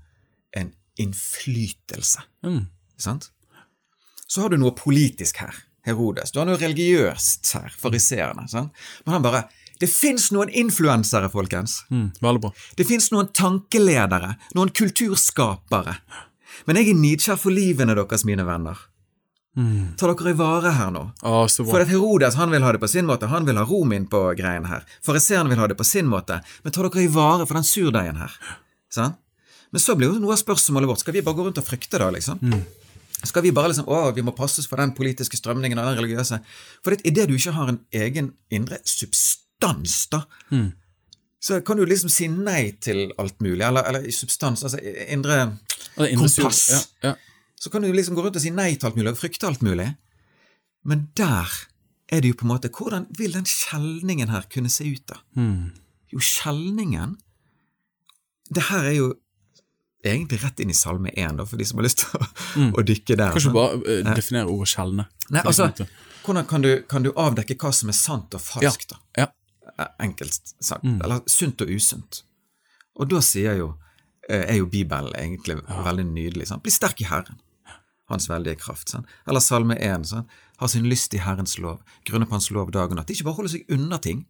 en 0.57 0.73
innflytelse. 0.99 2.25
Mm. 2.45 2.65
Sant? 2.99 3.29
Så 4.29 4.43
har 4.43 4.53
du 4.53 4.59
noe 4.61 4.75
politisk 4.77 5.41
her, 5.41 5.55
Herodes. 5.87 6.33
Du 6.33 6.41
har 6.41 6.49
noe 6.49 6.59
religiøst 6.59 7.53
her, 7.55 7.73
fariseerne. 7.77 8.45
Men 8.51 9.15
han 9.15 9.25
bare 9.25 9.47
Det 9.79 9.87
fins 9.87 10.25
noen 10.35 10.49
influensere, 10.51 11.29
folkens. 11.31 11.85
Mm, 11.87 12.09
veldig 12.19 12.41
bra. 12.43 12.49
Det 12.75 12.83
fins 12.83 13.05
noen 13.13 13.29
tankeledere, 13.31 14.33
noen 14.51 14.73
kulturskapere. 14.75 15.93
Men 16.67 16.79
jeg 16.79 16.91
er 16.91 16.99
nidkjær 16.99 17.39
for 17.41 17.55
livene 17.55 17.95
deres, 17.97 18.25
mine 18.27 18.45
venner. 18.47 18.79
Ta 19.99 20.07
dere 20.13 20.31
i 20.31 20.37
vare 20.37 20.71
her 20.77 20.91
nå. 20.93 21.01
Ah. 21.25 21.45
For 21.49 21.81
at 21.81 21.89
Herodes 21.89 22.37
han 22.39 22.51
vil 22.53 22.63
ha 22.63 22.71
det 22.71 22.79
på 22.79 22.87
sin 22.87 23.07
måte, 23.09 23.27
han 23.27 23.47
vil 23.47 23.57
ha 23.59 23.65
rom 23.67 23.91
inn 23.95 24.05
på 24.07 24.21
greien 24.37 24.67
her. 24.69 24.85
Fariseeren 25.05 25.49
vil 25.51 25.59
ha 25.59 25.67
det 25.67 25.75
på 25.79 25.87
sin 25.87 26.07
måte, 26.07 26.39
men 26.63 26.75
ta 26.75 26.85
dere 26.85 27.03
i 27.03 27.09
vare 27.11 27.47
for 27.49 27.57
den 27.59 27.67
surdeigen 27.67 28.21
her. 28.21 28.35
Sånn? 28.93 29.17
Men 29.73 29.83
så 29.83 29.95
blir 29.97 30.13
jo 30.13 30.21
noe 30.21 30.33
av 30.33 30.39
spørsmålet 30.41 30.89
vårt, 30.89 31.01
skal 31.03 31.13
vi 31.17 31.21
bare 31.25 31.37
gå 31.37 31.45
rundt 31.45 31.59
og 31.61 31.65
frykte 31.67 31.99
da, 32.01 32.07
liksom? 32.13 32.39
Skal 33.19 33.43
vi 33.43 33.51
bare 33.51 33.73
liksom, 33.73 33.89
å, 33.91 34.13
vi 34.15 34.23
må 34.23 34.31
passe 34.37 34.61
oss 34.61 34.69
for 34.69 34.79
den 34.81 34.93
politiske 34.97 35.37
strømningen 35.37 35.77
og 35.81 35.89
den 35.91 35.99
religiøse? 35.99 36.39
For 36.85 36.95
det, 36.95 37.03
i 37.05 37.13
det 37.13 37.27
du 37.29 37.35
ikke 37.35 37.53
har 37.57 37.73
en 37.73 37.81
egen 37.91 38.31
indre 38.49 38.79
substans, 38.87 40.05
da, 40.13 40.23
så 41.39 41.61
kan 41.65 41.79
du 41.79 41.85
liksom 41.87 42.11
si 42.11 42.27
nei 42.27 42.73
til 42.83 43.13
alt 43.21 43.39
mulig, 43.41 43.63
eller, 43.63 43.85
eller 43.87 44.05
i 44.07 44.11
substans, 44.11 44.65
altså 44.67 44.79
indre 45.07 45.39
indre 45.97 46.27
kompass. 46.27 46.63
Ja, 46.69 47.09
ja. 47.09 47.15
Så 47.59 47.71
kan 47.71 47.83
du 47.83 47.91
liksom 47.93 48.15
gå 48.15 48.23
rundt 48.23 48.37
og 48.39 48.43
si 48.43 48.51
nei 48.55 48.73
til 48.75 48.89
alt 48.89 48.99
mulig 48.99 49.13
og 49.13 49.19
frykte 49.19 49.47
alt 49.47 49.63
mulig. 49.63 49.87
Men 50.87 51.07
der 51.19 51.47
er 52.09 52.23
det 52.23 52.33
jo 52.33 52.39
på 52.39 52.47
en 52.47 52.53
måte 52.53 52.71
Hvordan 52.73 53.05
vil 53.17 53.35
den 53.35 53.47
skjelningen 53.47 54.31
her 54.31 54.47
kunne 54.51 54.71
se 54.71 54.87
ut, 54.87 55.03
da? 55.11 55.19
Jo, 56.09 56.21
skjelningen 56.23 57.17
Det 58.49 58.63
her 58.71 58.87
er 58.87 58.95
jo 58.95 59.09
egentlig 60.05 60.39
rett 60.41 60.61
inn 60.63 60.71
i 60.71 60.77
Salme 60.77 61.11
1, 61.11 61.35
da, 61.37 61.45
for 61.45 61.59
de 61.59 61.67
som 61.67 61.81
har 61.81 61.85
lyst 61.85 62.05
til 62.05 62.15
å, 62.15 62.27
å 62.79 62.83
dykke 62.87 63.17
der. 63.19 63.33
Kanskje 63.35 63.51
bare 63.51 63.81
uh, 63.83 64.13
definere 64.15 64.47
ordet 64.47 64.69
skjelne. 64.71 65.05
Nei, 65.27 65.41
altså, 65.43 65.67
hvordan 66.23 66.47
kan 66.47 66.63
du, 66.63 66.69
kan 66.87 67.03
du 67.03 67.09
avdekke 67.11 67.57
hva 67.59 67.73
som 67.75 67.91
er 67.91 67.97
sant 67.97 68.37
og 68.37 68.41
falskt, 68.41 68.93
da? 68.93 69.01
ja. 69.01 69.05
Eh, 69.08 69.08
Enkelt 70.01 70.53
sagt. 70.59 70.85
Eller 70.85 71.21
sunt 71.29 71.61
og 71.63 71.71
usunt. 71.71 72.23
Og 72.99 73.09
da 73.11 73.21
sier 73.23 73.55
jo, 73.59 73.73
eh, 74.27 74.43
er 74.43 74.57
jo 74.59 74.67
Bibelen 74.67 75.13
egentlig 75.15 75.59
veldig 75.67 76.05
nydelig. 76.09 76.49
Sant? 76.49 76.63
Bli 76.63 76.73
sterk 76.73 77.01
i 77.01 77.07
Herren. 77.09 77.39
Hans 78.09 78.27
veldige 78.29 78.59
kraft. 78.59 78.89
Sant? 78.89 79.07
Eller 79.27 79.39
Salme 79.39 79.77
1. 79.77 80.07
Sant? 80.09 80.27
Ha 80.59 80.67
sin 80.67 80.89
lyst 80.89 81.13
i 81.13 81.21
Herrens 81.23 81.57
lov. 81.57 81.79
Grunne 82.05 82.27
på 82.27 82.35
Hans 82.35 82.49
lov 82.51 82.71
dag 82.75 82.91
og 82.91 82.97
natt. 82.97 83.11
Ikke 83.13 83.29
bare 83.29 83.39
holde 83.39 83.53
seg 83.53 83.69
unna 83.71 83.99
ting, 84.03 84.25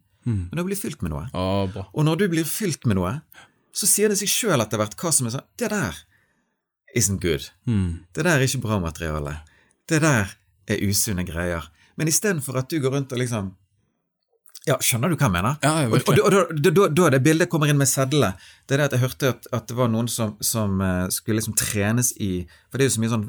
men 0.50 0.60
å 0.60 0.66
bli 0.66 0.76
fylt 0.76 1.00
med 1.02 1.10
noe. 1.10 1.24
Ah. 1.34 1.88
Og 1.90 2.04
når 2.04 2.20
du 2.20 2.28
blir 2.28 2.44
fylt 2.44 2.86
med 2.86 3.00
noe, 3.00 3.16
så 3.72 3.88
sier 3.88 4.12
det 4.12 4.18
seg 4.20 4.30
sjøl 4.30 4.62
etter 4.62 4.78
hvert 4.78 4.94
hva 5.00 5.10
som 5.14 5.26
er 5.26 5.34
sånn 5.34 5.46
Det 5.58 5.70
der 5.72 5.96
isn't 6.94 7.20
good. 7.22 7.48
Det 8.14 8.22
der 8.22 8.36
er 8.36 8.46
ikke 8.46 8.62
bra 8.62 8.78
materiale. 8.82 9.40
Det 9.88 10.00
der 10.02 10.36
er 10.70 10.84
usunne 10.86 11.24
greier. 11.26 11.66
Men 11.96 12.08
istedenfor 12.08 12.58
at 12.58 12.70
du 12.70 12.78
går 12.80 12.94
rundt 12.94 13.12
og 13.12 13.18
liksom 13.18 13.56
Ja, 14.68 14.76
skjønner 14.84 15.08
du 15.08 15.14
hva 15.16 15.24
jeg 15.28 15.32
mener? 15.32 15.54
Ja, 15.64 15.70
jeg 15.80 15.88
og, 15.88 16.08
og, 16.20 16.50
da- 16.60 16.88
da- 16.92 17.10
det 17.14 17.22
bildet 17.24 17.48
kommer 17.48 17.70
inn 17.72 17.78
med 17.80 17.88
sedlene, 17.88 18.34
det 18.68 18.74
er 18.76 18.82
det 18.82 18.88
at 18.90 18.96
jeg 18.98 19.00
hørte 19.06 19.28
at, 19.32 19.46
at 19.56 19.68
det 19.70 19.76
var 19.78 19.88
noen 19.88 20.08
som, 20.12 20.34
som 20.44 20.80
eh, 20.84 21.06
skulle 21.14 21.38
liksom 21.40 21.54
trenes 21.56 22.12
i 22.20 22.44
For 22.68 22.76
det 22.76 22.84
er 22.84 22.90
jo 22.90 22.96
så 22.98 23.04
mye 23.04 23.12
sånn 23.14 23.24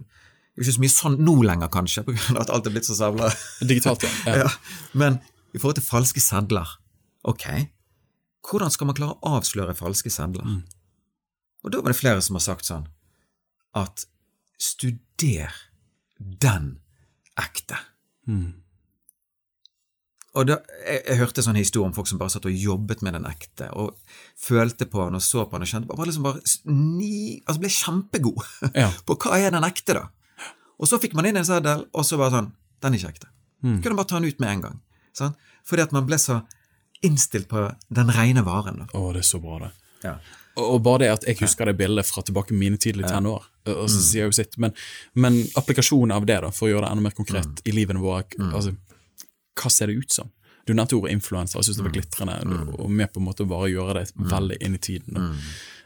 ikke 0.59 0.73
så 0.75 0.81
mye 0.83 0.91
sånn 0.91 1.15
nå 1.23 1.33
lenger, 1.47 1.69
kanskje, 1.71 2.01
av 2.03 2.41
at 2.43 2.49
alt 2.51 2.65
er 2.67 2.73
blitt 2.75 2.85
så 2.85 2.93
savla. 2.97 3.29
Digitalt, 3.63 4.03
ja. 4.27 4.41
ja. 4.43 4.49
Men 4.99 5.21
i 5.55 5.57
forhold 5.61 5.77
til 5.79 5.85
falske 5.87 6.19
sedler 6.21 6.67
Ok, 7.23 7.45
hvordan 8.49 8.71
skal 8.75 8.89
man 8.91 8.97
klare 8.99 9.15
å 9.15 9.37
avsløre 9.39 9.73
falske 9.79 10.11
sedler? 10.11 10.43
Og 11.63 11.71
da 11.71 11.79
var 11.79 11.93
det 11.93 11.99
flere 12.01 12.21
som 12.25 12.35
har 12.35 12.43
sagt 12.43 12.67
sånn 12.67 12.87
at 13.79 14.03
studer 14.59 15.53
den 16.19 16.73
ekte. 17.39 17.77
Og 20.39 20.45
da, 20.47 20.55
jeg, 20.87 21.01
jeg 21.09 21.17
hørte 21.19 21.43
sånn 21.43 21.57
historie 21.59 21.89
om 21.89 21.93
folk 21.95 22.07
som 22.07 22.19
bare 22.21 22.31
satt 22.31 22.45
og 22.47 22.55
jobbet 22.55 23.01
med 23.03 23.17
den 23.17 23.25
ekte, 23.27 23.67
og 23.75 23.97
følte 24.39 24.85
på 24.87 25.01
den 25.03 25.17
og 25.19 25.23
så 25.25 25.43
på 25.43 25.57
den 25.59 25.65
og 25.67 25.71
kjente 25.73 25.89
bare 25.91 26.07
liksom 26.07 26.23
bare 26.23 26.39
ni, 26.71 27.41
altså 27.43 27.59
ble 27.65 27.71
kjempegod 27.75 28.45
Ja. 28.81 28.87
på 29.05 29.17
hva 29.19 29.39
er 29.43 29.51
den 29.51 29.67
ekte, 29.67 29.97
da. 29.99 30.05
Og 30.79 30.87
så 30.89 30.97
fikk 31.03 31.13
man 31.19 31.27
inn 31.27 31.37
en 31.41 31.45
seddel, 31.45 31.83
og 31.91 32.07
så 32.07 32.17
bare 32.17 32.31
sånn 32.37 32.47
Den 32.81 32.95
er 32.95 33.01
ikke 33.03 33.11
ekte. 33.13 33.27
Kunne 33.83 33.93
bare 33.99 34.09
ta 34.09 34.17
den 34.21 34.31
ut 34.31 34.39
med 34.41 34.49
en 34.55 34.61
gang. 34.63 34.77
Sant? 35.13 35.35
Fordi 35.67 35.83
at 35.83 35.91
man 35.93 36.07
ble 36.07 36.17
så 36.17 36.39
innstilt 37.05 37.45
på 37.51 37.67
den 37.93 38.09
rene 38.15 38.41
varen. 38.45 38.79
da. 38.81 38.87
Å, 38.97 39.11
det 39.13 39.21
er 39.21 39.27
så 39.27 39.37
bra, 39.43 39.59
det. 39.61 39.69
Ja. 40.07 40.15
Og 40.61 40.79
bare 40.83 41.03
det 41.03 41.09
at 41.13 41.27
jeg 41.29 41.37
husker 41.43 41.69
det 41.69 41.75
bildet 41.79 42.07
fra 42.09 42.23
tilbake 42.25 42.55
mine 42.57 42.79
tidlige 42.81 43.11
tenår. 43.11 43.45
Og 43.69 43.85
så 43.91 43.99
sier 44.01 44.23
jeg 44.25 44.31
jo 44.31 44.37
sitt, 44.39 44.57
men, 44.61 44.73
men 45.13 45.37
applikasjonen 45.59 46.15
av 46.15 46.25
det, 46.25 46.39
da, 46.43 46.49
for 46.55 46.67
å 46.67 46.71
gjøre 46.73 46.87
det 46.87 46.95
enda 46.95 47.05
mer 47.05 47.15
konkret 47.19 47.61
i 47.69 47.75
livene 47.75 48.01
våre 48.01 48.25
altså, 48.49 48.73
Hva 49.57 49.71
ser 49.73 49.91
det 49.91 49.99
ut 49.99 50.19
som? 50.19 50.31
Du 50.65 50.73
nevnte 50.77 50.95
ordet 50.95 51.15
influenser, 51.15 51.57
jeg 51.59 51.71
syns 51.71 51.79
det 51.79 51.85
var 51.87 51.93
glitrende, 51.95 52.39
og 52.77 52.89
med 52.91 53.09
på 53.11 53.19
en 53.19 53.25
måte 53.25 53.47
bare 53.49 53.71
gjøre 53.71 53.97
det 53.97 54.09
veldig 54.15 54.59
inn 54.61 54.77
i 54.77 54.81
tiden. 54.81 55.17
Mm. 55.17 55.37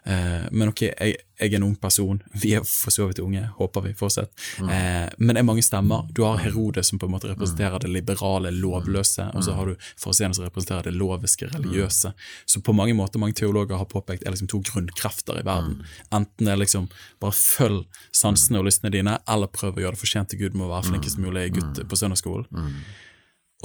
Eh, 0.06 0.41
men 0.51 0.69
ok, 0.69 0.82
jeg, 0.84 1.13
jeg 1.39 1.49
er 1.49 1.56
en 1.58 1.63
ung 1.65 1.75
person, 1.82 2.19
vi 2.43 2.51
er 2.58 2.65
for 2.67 2.93
så 2.93 3.08
vidt 3.10 3.21
unge, 3.23 3.41
håper 3.58 3.88
vi 3.88 3.93
fortsatt. 3.97 4.34
Eh, 4.62 5.08
men 5.17 5.32
det 5.32 5.41
er 5.41 5.47
mange 5.47 5.63
stemmer. 5.65 6.06
Du 6.13 6.21
har 6.28 6.38
Herodes 6.43 6.91
som 6.91 6.99
på 7.01 7.08
en 7.10 7.15
måte 7.15 7.32
representerer 7.32 7.82
det 7.82 7.89
liberale, 7.93 8.51
lovløse, 8.54 9.30
og 9.34 9.47
så 9.47 9.56
har 9.58 9.71
du 9.71 9.88
Fariseerne 10.01 10.38
som 10.38 10.45
representerer 10.45 10.89
det 10.89 10.93
loviske, 10.99 11.49
religiøse. 11.56 12.12
Så 12.45 12.62
på 12.62 12.75
mange 12.75 12.93
måter, 12.97 13.21
mange 13.21 13.38
teologer 13.39 13.80
har 13.80 13.89
påpekt, 13.89 14.28
er 14.28 14.36
liksom 14.36 14.51
to 14.51 14.62
grunnkrefter 14.69 15.39
i 15.41 15.47
verden. 15.47 15.82
Enten 16.12 16.45
det 16.45 16.54
er 16.54 16.62
liksom 16.62 16.91
bare 17.23 17.34
følg 17.39 17.88
sansene 18.13 18.62
og 18.62 18.69
lystene 18.69 18.93
dine, 18.93 19.17
eller 19.32 19.49
prøv 19.49 19.80
å 19.80 19.88
gjøre 19.88 19.97
det 19.97 20.04
fortjent 20.04 20.36
til 20.36 20.43
Gud 20.43 20.60
med 20.60 20.67
å 20.67 20.73
være 20.75 20.91
flinkest 20.91 21.23
mulig 21.23 21.49
gutt 21.58 21.82
på 21.89 22.04
søndagsskolen. 22.04 22.69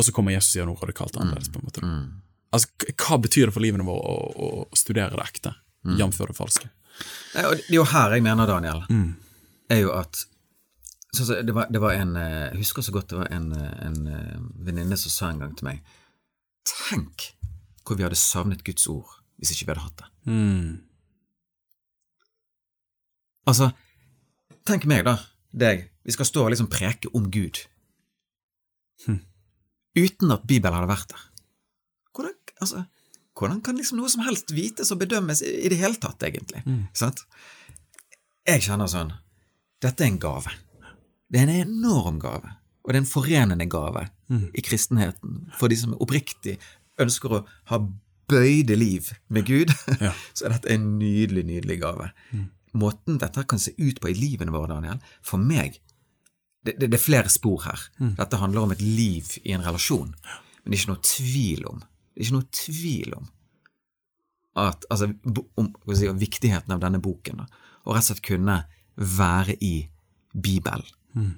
Og 0.01 0.07
så 0.07 0.15
kommer 0.17 0.33
Jesus 0.33 0.55
og 0.55 0.63
gjør 0.63 0.71
noe 0.71 0.81
radikalt 0.81 1.19
annerledes. 1.21 1.53
på 1.53 1.61
en 1.61 1.69
måte. 1.69 1.93
Altså, 2.57 2.91
Hva 2.97 3.21
betyr 3.21 3.51
det 3.51 3.55
for 3.55 3.65
livene 3.65 3.85
vårt 3.85 4.01
å, 4.01 4.17
å, 4.17 4.51
å 4.65 4.79
studere 4.79 5.13
det 5.13 5.27
ekte, 5.27 5.53
jf. 6.01 6.17
det 6.17 6.37
falske? 6.39 6.71
Det 7.35 7.45
er 7.45 7.75
jo 7.75 7.85
her 7.93 8.17
jeg 8.17 8.25
mener, 8.25 8.49
Daniel, 8.49 8.83
er 9.71 9.85
jo 9.85 9.93
at 9.97 10.25
så 11.13 11.43
det, 11.43 11.53
var, 11.53 11.67
det 11.71 11.81
var 11.83 11.97
en 11.99 12.17
eh, 12.17 12.53
Jeg 12.53 12.61
husker 12.61 12.85
så 12.87 12.93
godt 12.95 13.11
det 13.11 13.17
var 13.19 13.33
en, 13.35 13.49
eh, 13.53 13.87
en 13.87 14.07
eh, 14.07 14.37
venninne 14.63 14.95
som 14.95 15.11
sa 15.11 15.31
en 15.31 15.41
gang 15.43 15.57
til 15.59 15.67
meg 15.67 15.81
Tenk 16.63 17.33
hvor 17.83 17.99
vi 17.99 18.05
hadde 18.07 18.19
savnet 18.21 18.63
Guds 18.63 18.87
ord 18.87 19.17
hvis 19.41 19.51
ikke 19.55 19.65
vi 19.65 19.73
hadde 19.73 19.83
hatt 19.87 20.03
det. 20.03 20.09
Mm. 20.31 20.75
Altså, 23.49 23.71
tenk 24.69 24.85
meg, 24.87 25.07
da, 25.09 25.17
deg, 25.51 25.87
vi 26.05 26.15
skal 26.15 26.29
stå 26.29 26.45
og 26.45 26.53
liksom 26.53 26.69
preke 26.71 27.09
om 27.17 27.31
Gud 27.33 27.63
uten 29.99 30.35
at 30.35 30.47
Bibelen 30.49 30.77
hadde 30.79 30.91
vært 30.91 31.13
der. 31.13 31.27
Hvordan, 32.15 32.37
altså, 32.61 32.85
hvordan 33.39 33.61
kan 33.65 33.79
liksom 33.79 34.01
noe 34.01 34.11
som 34.13 34.25
helst 34.27 34.53
vites 34.55 34.91
og 34.93 35.01
bedømmes 35.03 35.43
i, 35.47 35.53
i 35.67 35.73
det 35.73 35.81
hele 35.81 35.99
tatt, 36.03 36.23
egentlig? 36.27 36.63
Sant? 36.97 37.25
Jeg 38.49 38.65
kjenner 38.67 38.91
sånn 38.91 39.13
Dette 39.81 40.05
er 40.05 40.11
en 40.11 40.21
gave. 40.21 40.53
Det 41.31 41.41
er 41.41 41.49
en 41.49 41.71
enorm 41.71 42.19
gave, 42.21 42.51
og 42.83 42.91
det 42.91 42.99
er 42.99 43.03
en 43.05 43.09
forenende 43.09 43.67
gave 43.71 44.09
i 44.53 44.63
kristenheten 44.67 45.45
for 45.59 45.73
de 45.73 45.79
som 45.79 45.95
oppriktig 45.97 46.59
ønsker 47.01 47.33
å 47.33 47.45
ha 47.71 47.79
bøyde 48.31 48.77
liv 48.77 49.11
med 49.29 49.47
Gud. 49.47 49.73
Ja. 50.01 50.13
Så 50.37 50.47
er 50.47 50.57
dette 50.57 50.75
en 50.75 50.99
nydelig, 50.99 51.47
nydelig 51.49 51.81
gave. 51.83 52.11
Måten 52.79 53.19
dette 53.19 53.47
kan 53.49 53.59
se 53.63 53.73
ut 53.79 53.99
på 54.03 54.11
i 54.11 54.19
livene 54.19 54.53
våre, 54.55 54.71
Daniel, 54.71 55.01
for 55.27 55.43
meg 55.43 55.81
det, 56.67 56.77
det, 56.81 56.93
er 56.93 57.03
flere 57.03 57.33
spor 57.33 57.63
her. 57.65 57.83
Dette 58.19 58.41
handler 58.41 58.67
om 58.67 58.75
et 58.75 58.83
liv 58.85 59.29
i 59.45 59.55
en 59.57 59.65
relasjon. 59.65 60.13
Men 60.61 60.73
det 60.73 60.77
er 60.77 60.83
ikke 60.83 60.93
noe 60.93 61.09
tvil 61.09 61.69
om 61.71 61.79
Det 61.81 62.21
er 62.21 62.27
ikke 62.27 62.37
noe 62.37 62.51
tvil 62.53 63.15
om 63.17 63.29
at, 64.61 64.85
altså, 64.91 65.07
om, 65.57 65.69
hva 65.87 65.97
skal 65.97 66.19
viktigheten 66.19 66.75
av 66.75 66.83
denne 66.83 66.99
boken. 67.01 67.45
Da, 67.45 67.47
og 67.87 67.95
rett 67.95 68.05
og 68.05 68.11
slett 68.11 68.25
kunne 68.27 68.57
være 69.01 69.55
i 69.65 69.75
Bibelen. 70.35 71.31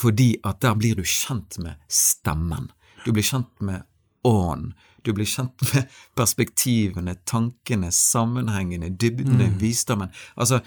Fordi 0.00 0.34
at 0.44 0.60
der 0.62 0.76
blir 0.78 0.98
du 0.98 1.02
kjent 1.08 1.58
med 1.62 1.80
stemmen. 1.88 2.70
Du 3.04 3.12
blir 3.12 3.26
kjent 3.26 3.60
med 3.64 3.82
ånden. 4.24 4.74
Du 5.04 5.12
blir 5.12 5.28
kjent 5.28 5.60
med 5.72 5.90
perspektivene, 6.16 7.16
tankene, 7.26 7.90
sammenhengene, 7.92 8.92
dybdene, 8.94 9.50
visdommen. 9.60 10.12
Altså, 10.36 10.62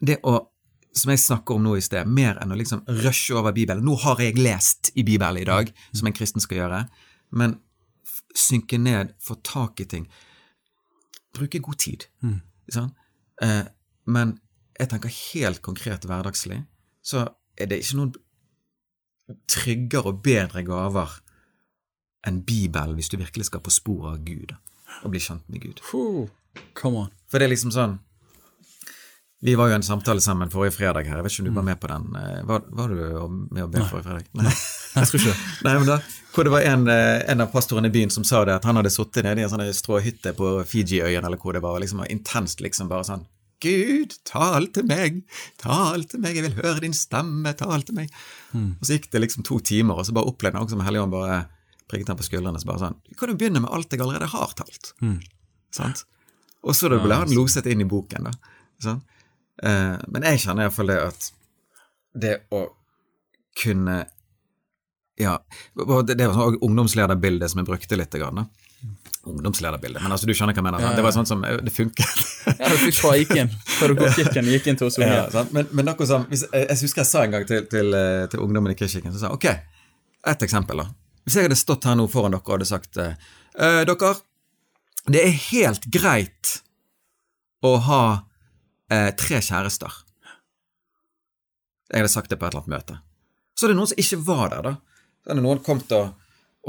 det 0.00 0.20
å 0.24 0.49
som 0.96 1.12
jeg 1.12 1.22
snakker 1.22 1.56
om 1.56 1.64
nå 1.64 1.76
i 1.78 1.84
sted, 1.84 2.08
mer 2.10 2.38
enn 2.42 2.52
å 2.52 2.58
liksom 2.58 2.82
rushe 3.02 3.34
over 3.38 3.54
Bibelen. 3.54 3.84
Nå 3.86 3.94
har 4.02 4.20
jeg 4.22 4.38
lest 4.40 4.90
i 4.98 5.04
Bibelen 5.06 5.42
i 5.42 5.46
dag, 5.46 5.70
som 5.94 6.08
en 6.10 6.16
kristen 6.16 6.42
skal 6.42 6.62
gjøre, 6.62 6.80
men 7.38 7.58
synke 8.36 8.78
ned, 8.78 9.14
få 9.22 9.36
tak 9.46 9.82
i 9.82 9.86
ting. 9.90 10.08
Bruke 11.36 11.62
god 11.62 11.78
tid. 11.82 12.06
Mm. 12.26 12.40
Sånn? 12.74 12.90
Eh, 13.42 13.64
men 14.10 14.34
jeg 14.78 14.90
tenker 14.90 15.14
helt 15.34 15.62
konkret 15.62 16.06
hverdagslig, 16.08 16.62
så 17.02 17.28
er 17.60 17.70
det 17.70 17.80
ikke 17.82 18.00
noen 18.00 18.14
tryggere 19.50 20.10
og 20.10 20.22
bedre 20.24 20.64
gaver 20.66 21.20
enn 22.26 22.42
Bibelen 22.44 22.96
hvis 22.98 23.10
du 23.12 23.18
virkelig 23.20 23.46
skal 23.48 23.62
på 23.64 23.72
sporet 23.72 24.18
av 24.18 24.24
Gud, 24.26 24.54
og 25.04 25.14
bli 25.14 25.22
kjent 25.22 25.46
med 25.52 25.62
Gud. 25.64 25.82
Come 26.74 27.04
on. 27.06 27.12
For 27.30 27.38
det 27.38 27.46
er 27.46 27.54
liksom 27.54 27.72
sånn 27.74 28.00
Vi 29.42 29.54
var 29.56 29.70
jo 29.70 29.74
en 29.78 29.82
samtale 29.86 30.20
sammen 30.20 30.50
forrige 30.52 30.74
fredag 30.76 31.06
her. 31.08 31.16
Jeg 31.16 31.24
vet 31.24 31.32
ikke 31.32 31.42
om 31.46 31.48
du 31.48 31.56
var 31.56 31.64
med 31.64 31.78
på 31.80 31.88
den. 31.88 32.08
Eh, 32.20 32.40
Var, 32.44 32.64
var 32.76 32.88
du 32.92 32.96
med 33.54 33.62
å 33.64 33.68
be 33.72 33.84
forrige 33.88 34.04
fredag? 34.10 34.26
Nei. 34.36 34.52
Jeg 34.96 35.08
tror 35.08 35.20
ikke. 35.22 35.36
Nei, 35.64 35.72
men 35.78 35.86
da, 35.88 35.96
hvor 36.34 36.44
det 36.44 36.52
var 36.52 36.66
en, 36.68 36.82
eh, 36.92 37.22
en 37.32 37.40
av 37.46 37.48
pastorene 37.54 37.88
i 37.88 37.94
byen 37.94 38.12
som 38.12 38.26
sa 38.28 38.42
det, 38.44 38.58
at 38.60 38.66
han 38.68 38.76
hadde 38.76 38.92
sittet 38.92 39.24
nede 39.24 39.40
i 39.40 39.46
en 39.46 39.52
sånn 39.52 39.64
stråhytte 39.76 40.34
på 40.36 40.50
Fiji-øyen, 40.68 41.24
eller 41.24 41.40
hvor 41.40 41.56
det 41.56 41.62
var, 41.64 41.78
og 41.78 41.84
liksom 41.86 42.02
intenst 42.12 42.60
liksom 42.64 42.90
bare 42.92 43.06
sånn 43.08 43.24
Gud, 43.60 44.14
tal 44.24 44.70
til 44.72 44.86
meg, 44.88 45.18
tal 45.60 46.04
til 46.08 46.20
meg, 46.24 46.36
jeg 46.38 46.46
vil 46.46 46.54
høre 46.62 46.80
din 46.80 46.94
stemme, 46.96 47.50
tal 47.60 47.82
til 47.84 47.96
meg. 47.98 48.12
Og 48.56 48.86
så 48.88 48.94
gikk 48.96 49.10
det 49.12 49.20
liksom 49.20 49.44
to 49.44 49.58
timer, 49.60 49.98
og 50.00 50.06
så 50.08 50.14
bare 50.16 50.30
opplevde 50.32 50.56
han 50.56 50.64
også 50.64 50.78
som 50.78 50.84
Helligånd 50.86 51.12
bare 51.12 51.42
prikket 51.92 52.08
han 52.12 52.16
på 52.20 52.24
skuldrene, 52.24 52.56
så 52.62 52.68
bare 52.70 52.80
sånn 52.86 52.96
Du 53.10 53.16
kan 53.20 53.28
jo 53.32 53.36
begynne 53.36 53.60
med 53.60 53.68
alt 53.76 53.92
jeg 53.92 54.00
allerede 54.00 54.30
har 54.32 54.54
talt. 54.56 54.92
Sant? 55.76 56.04
Og 56.64 56.72
så 56.76 56.88
ble 56.92 57.18
han 57.20 57.32
loset 57.36 57.68
inn 57.68 57.84
i 57.84 57.88
boken, 57.88 58.30
da. 58.30 58.32
Sant? 58.80 59.04
Eh, 59.62 59.96
men 60.08 60.26
jeg 60.30 60.42
kjenner 60.44 60.66
iallfall 60.66 60.92
det 60.92 61.00
at 61.04 61.28
det 62.20 62.36
å 62.50 62.64
kunne 63.60 64.02
Ja, 65.20 65.36
det, 65.76 66.16
var 66.24 66.34
sånn 66.34 66.62
ungdomslederbildet 66.64 67.52
som 67.52 67.60
jeg 67.60 67.68
brukte 67.68 67.98
litt. 67.98 68.14
Grann, 68.16 68.40
da. 68.40 68.46
Ungdomslederbilde, 69.28 70.00
men 70.00 70.14
altså 70.14 70.24
du 70.24 70.32
skjønner 70.32 70.56
hva 70.56 70.62
jeg 70.62 70.64
mener. 70.64 70.80
sant? 70.80 70.96
Det 70.96 71.04
var 71.04 71.12
sånn 71.12 71.28
som 71.28 71.42
eh, 71.44 71.58
Det 71.66 71.74
funket. 71.74 72.22
Ja, 72.48 72.70
du 72.72 72.78
fikk. 72.80 73.02
Før 73.76 73.92
du 73.92 74.00
gikk 74.06 74.70
inn, 74.70 74.78
til 74.80 74.88
oss 74.88 74.96
unge. 74.96 75.10
Ja, 75.12 75.26
sant? 75.34 75.52
Men, 75.56 75.68
men 75.76 75.90
noe 75.90 75.98
hvis, 76.30 76.46
jeg, 76.46 76.64
jeg 76.64 76.80
husker 76.86 77.04
jeg 77.04 77.10
sa 77.10 77.26
en 77.26 77.36
gang 77.36 77.44
til, 77.48 77.66
til, 77.68 77.92
eh, 77.96 78.24
til 78.32 78.46
ungdommen 78.46 78.72
i 78.72 78.78
Krishiken, 78.78 79.12
så 79.12 79.20
sa 79.20 79.28
jeg 79.28 79.36
ok, 79.36 79.76
et 80.32 80.48
eksempel 80.48 80.80
da. 80.82 80.88
Hvis 81.26 81.36
jeg 81.36 81.48
hadde 81.48 81.60
stått 81.60 81.84
her 81.88 81.98
nå 82.00 82.08
foran 82.10 82.32
dere 82.32 82.42
og 82.46 82.56
hadde 82.56 82.68
sagt 82.70 82.96
eh, 83.00 83.28
«Eh, 83.60 83.82
dere, 83.88 84.14
det 85.10 85.20
er 85.26 85.36
helt 85.50 85.84
greit 85.92 86.56
å 87.66 87.76
ha 87.84 88.02
eh, 88.90 89.10
tre 89.18 89.40
kjærester. 89.42 89.94
Jeg 91.90 92.02
hadde 92.04 92.12
sagt 92.12 92.30
det 92.30 92.38
på 92.38 92.46
et 92.46 92.54
eller 92.54 92.62
annet 92.66 92.76
møte. 92.76 92.98
Så 93.58 93.66
er 93.66 93.72
det 93.72 93.78
noen 93.80 93.90
som 93.90 93.98
ikke 94.02 94.20
var 94.28 94.52
der, 94.52 94.68
da. 94.68 94.74
Så 95.24 95.32
hadde 95.32 95.42
noen 95.44 95.62
kommet 95.66 95.90
og, 95.96 96.12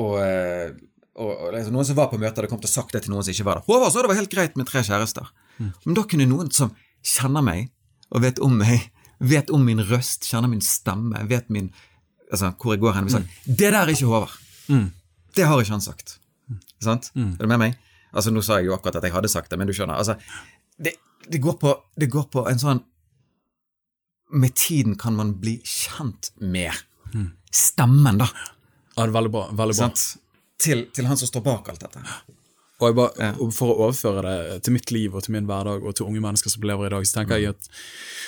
og, 0.01 0.15
og, 0.17 1.29
og 1.29 1.51
liksom, 1.55 1.75
Noen 1.75 1.87
som 1.87 1.99
var 1.99 2.09
på 2.11 2.17
møtet, 2.19 2.41
hadde 2.41 2.49
kommet 2.51 2.65
og 2.67 2.73
sagt 2.73 2.95
det 2.95 3.03
til 3.05 3.13
noen 3.13 3.23
som 3.27 3.35
ikke 3.35 3.45
var 3.47 3.59
der. 3.61 3.67
Håvard 3.69 3.93
sa 3.93 4.01
det 4.03 4.11
var 4.11 4.19
helt 4.19 4.33
greit 4.33 4.57
med 4.59 4.67
tre 4.69 4.81
kjærester. 4.87 5.29
Men 5.61 5.97
da 5.97 6.03
kunne 6.09 6.27
noen 6.29 6.49
som 6.55 6.73
kjenner 7.05 7.45
meg, 7.45 7.69
og 8.11 8.25
vet 8.25 8.41
om 8.43 8.57
meg, 8.59 8.89
vet 9.21 9.53
om 9.53 9.61
min 9.63 9.79
røst, 9.87 10.25
kjenner 10.27 10.49
min 10.51 10.63
stemme, 10.65 11.21
vet 11.29 11.49
min 11.53 11.69
Altså, 12.31 12.47
hvor 12.63 12.71
jeg 12.71 12.79
går 12.79 12.93
hen, 12.95 13.09
sagt, 13.11 13.27
mm. 13.27 13.55
Det 13.59 13.69
der 13.73 13.81
er 13.81 13.89
ikke 13.91 14.07
Håvard. 14.07 14.35
Det 15.35 15.43
har 15.43 15.59
ikke 15.59 15.73
han 15.73 15.81
sagt. 15.83 16.13
Sant? 16.79 17.09
Er 17.35 17.43
du 17.43 17.49
med 17.51 17.59
meg? 17.59 17.73
Altså, 18.15 18.31
Nå 18.31 18.39
sa 18.43 18.61
jeg 18.61 18.69
jo 18.69 18.75
akkurat 18.77 18.95
at 19.01 19.03
jeg 19.03 19.11
hadde 19.11 19.27
sagt 19.31 19.51
det, 19.51 19.59
men 19.59 19.67
du 19.67 19.73
skjønner. 19.75 19.99
altså, 19.99 20.15
Det, 20.79 20.93
det, 21.31 21.39
går, 21.43 21.57
på, 21.61 21.75
det 21.95 22.09
går 22.11 22.27
på 22.33 22.45
en 22.49 22.59
sånn 22.61 22.81
Med 24.31 24.55
tiden 24.55 24.95
kan 24.99 25.15
man 25.15 25.33
bli 25.41 25.57
kjent 25.67 26.31
med 26.39 26.71
stemmen, 27.51 28.21
da. 28.21 28.29
Ja, 28.95 29.03
det 29.03 29.09
er 29.09 29.15
veldig 29.17 29.31
bra. 29.33 29.47
veldig 29.51 29.75
bra. 29.75 29.89
Til, 30.61 30.85
til 30.95 31.07
han 31.09 31.17
som 31.19 31.27
står 31.27 31.43
bak 31.43 31.67
alt 31.71 31.81
dette. 31.83 32.03
Og, 32.81 32.95
bare, 32.97 33.31
For 33.53 33.73
å 33.73 33.75
overføre 33.85 34.21
det 34.25 34.61
til 34.65 34.73
mitt 34.73 34.91
liv 34.93 35.13
og 35.13 35.25
til 35.25 35.35
min 35.35 35.49
hverdag 35.49 35.83
og 35.83 35.97
til 35.97 36.07
unge 36.07 36.21
mennesker 36.23 36.53
som 36.53 36.63
lever 36.65 36.87
i 36.87 36.93
dag, 36.95 37.05
så 37.05 37.19
tenker 37.19 37.41
jeg 37.41 37.53
at 37.53 37.67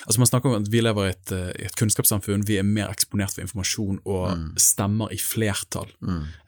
altså 0.06 0.22
man 0.22 0.30
snakker 0.30 0.52
om 0.52 0.58
at 0.60 0.70
vi 0.74 0.82
lever 0.84 1.08
i 1.08 1.14
et, 1.14 1.34
eh, 1.34 1.48
et 1.70 1.78
kunnskapssamfunn. 1.80 2.44
Vi 2.46 2.60
er 2.60 2.68
mer 2.68 2.92
eksponert 2.92 3.34
for 3.34 3.46
informasjon 3.46 4.02
og 4.04 4.60
stemmer 4.62 5.14
i 5.16 5.22
flertall. 5.22 5.90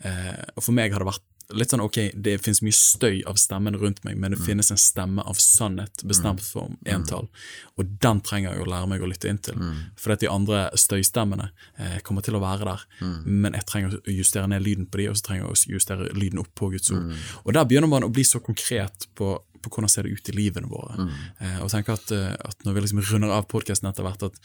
Eh, 0.03 0.43
og 0.53 0.61
For 0.67 0.75
meg 0.75 0.93
har 0.93 1.01
det 1.01 1.09
vært 1.13 1.25
litt 1.53 1.69
sånn 1.69 1.81
ok, 1.83 1.97
det 2.15 2.37
finnes 2.41 2.61
mye 2.65 2.73
støy 2.73 3.19
av 3.29 3.37
stemmen 3.37 3.75
rundt 3.77 4.03
meg, 4.03 4.17
men 4.17 4.31
det 4.33 4.39
finnes 4.45 4.71
en 4.71 4.77
stemme 4.81 5.21
av 5.21 5.37
sannhet 5.41 6.01
bestemt 6.09 6.41
for 6.41 6.71
entall. 6.85 7.27
Og 7.77 7.85
den 8.01 8.21
trenger 8.21 8.53
jeg 8.55 8.61
å 8.63 8.69
lære 8.69 8.87
meg 8.87 9.01
å 9.03 9.09
lytte 9.11 9.29
inn 9.29 9.37
til. 9.37 9.55
For 9.99 10.11
at 10.15 10.19
de 10.23 10.29
andre 10.31 10.69
støystemmene 10.79 11.51
eh, 11.77 11.99
kommer 12.03 12.21
til 12.25 12.35
å 12.35 12.41
være 12.41 12.65
der, 12.65 12.85
men 13.25 13.53
jeg 13.53 13.65
trenger 13.69 13.97
å 13.97 14.11
justere 14.11 14.47
ned 14.47 14.63
lyden 14.65 14.85
på 14.87 14.97
de, 14.97 15.09
og 15.09 15.17
så 15.17 15.27
trenger 15.29 15.45
jeg 15.45 15.51
å 15.51 15.75
justere 15.77 16.09
lyden 16.13 16.39
opp 16.39 16.53
på 16.55 16.69
Guds 16.73 16.91
ord. 16.91 17.03
Og 17.45 17.53
der 17.53 17.65
begynner 17.65 17.87
man 17.91 18.03
å 18.03 18.09
bli 18.09 18.23
så 18.23 18.39
konkret 18.39 19.07
på, 19.15 19.35
på 19.61 19.69
hvordan 19.69 19.89
ser 19.89 20.03
det 20.03 20.15
ut 20.17 20.29
i 20.29 20.35
livene 20.35 20.67
våre. 20.67 20.97
Eh, 21.39 21.61
og 21.63 21.69
tenker 21.69 21.93
at, 21.93 22.11
eh, 22.11 22.33
at 22.33 22.57
når 22.65 22.73
vi 22.73 22.81
liksom 22.87 23.01
runder 23.11 23.29
av 23.37 23.47
podkasten 23.47 23.89
etter 23.89 24.03
hvert, 24.03 24.23
at 24.23 24.35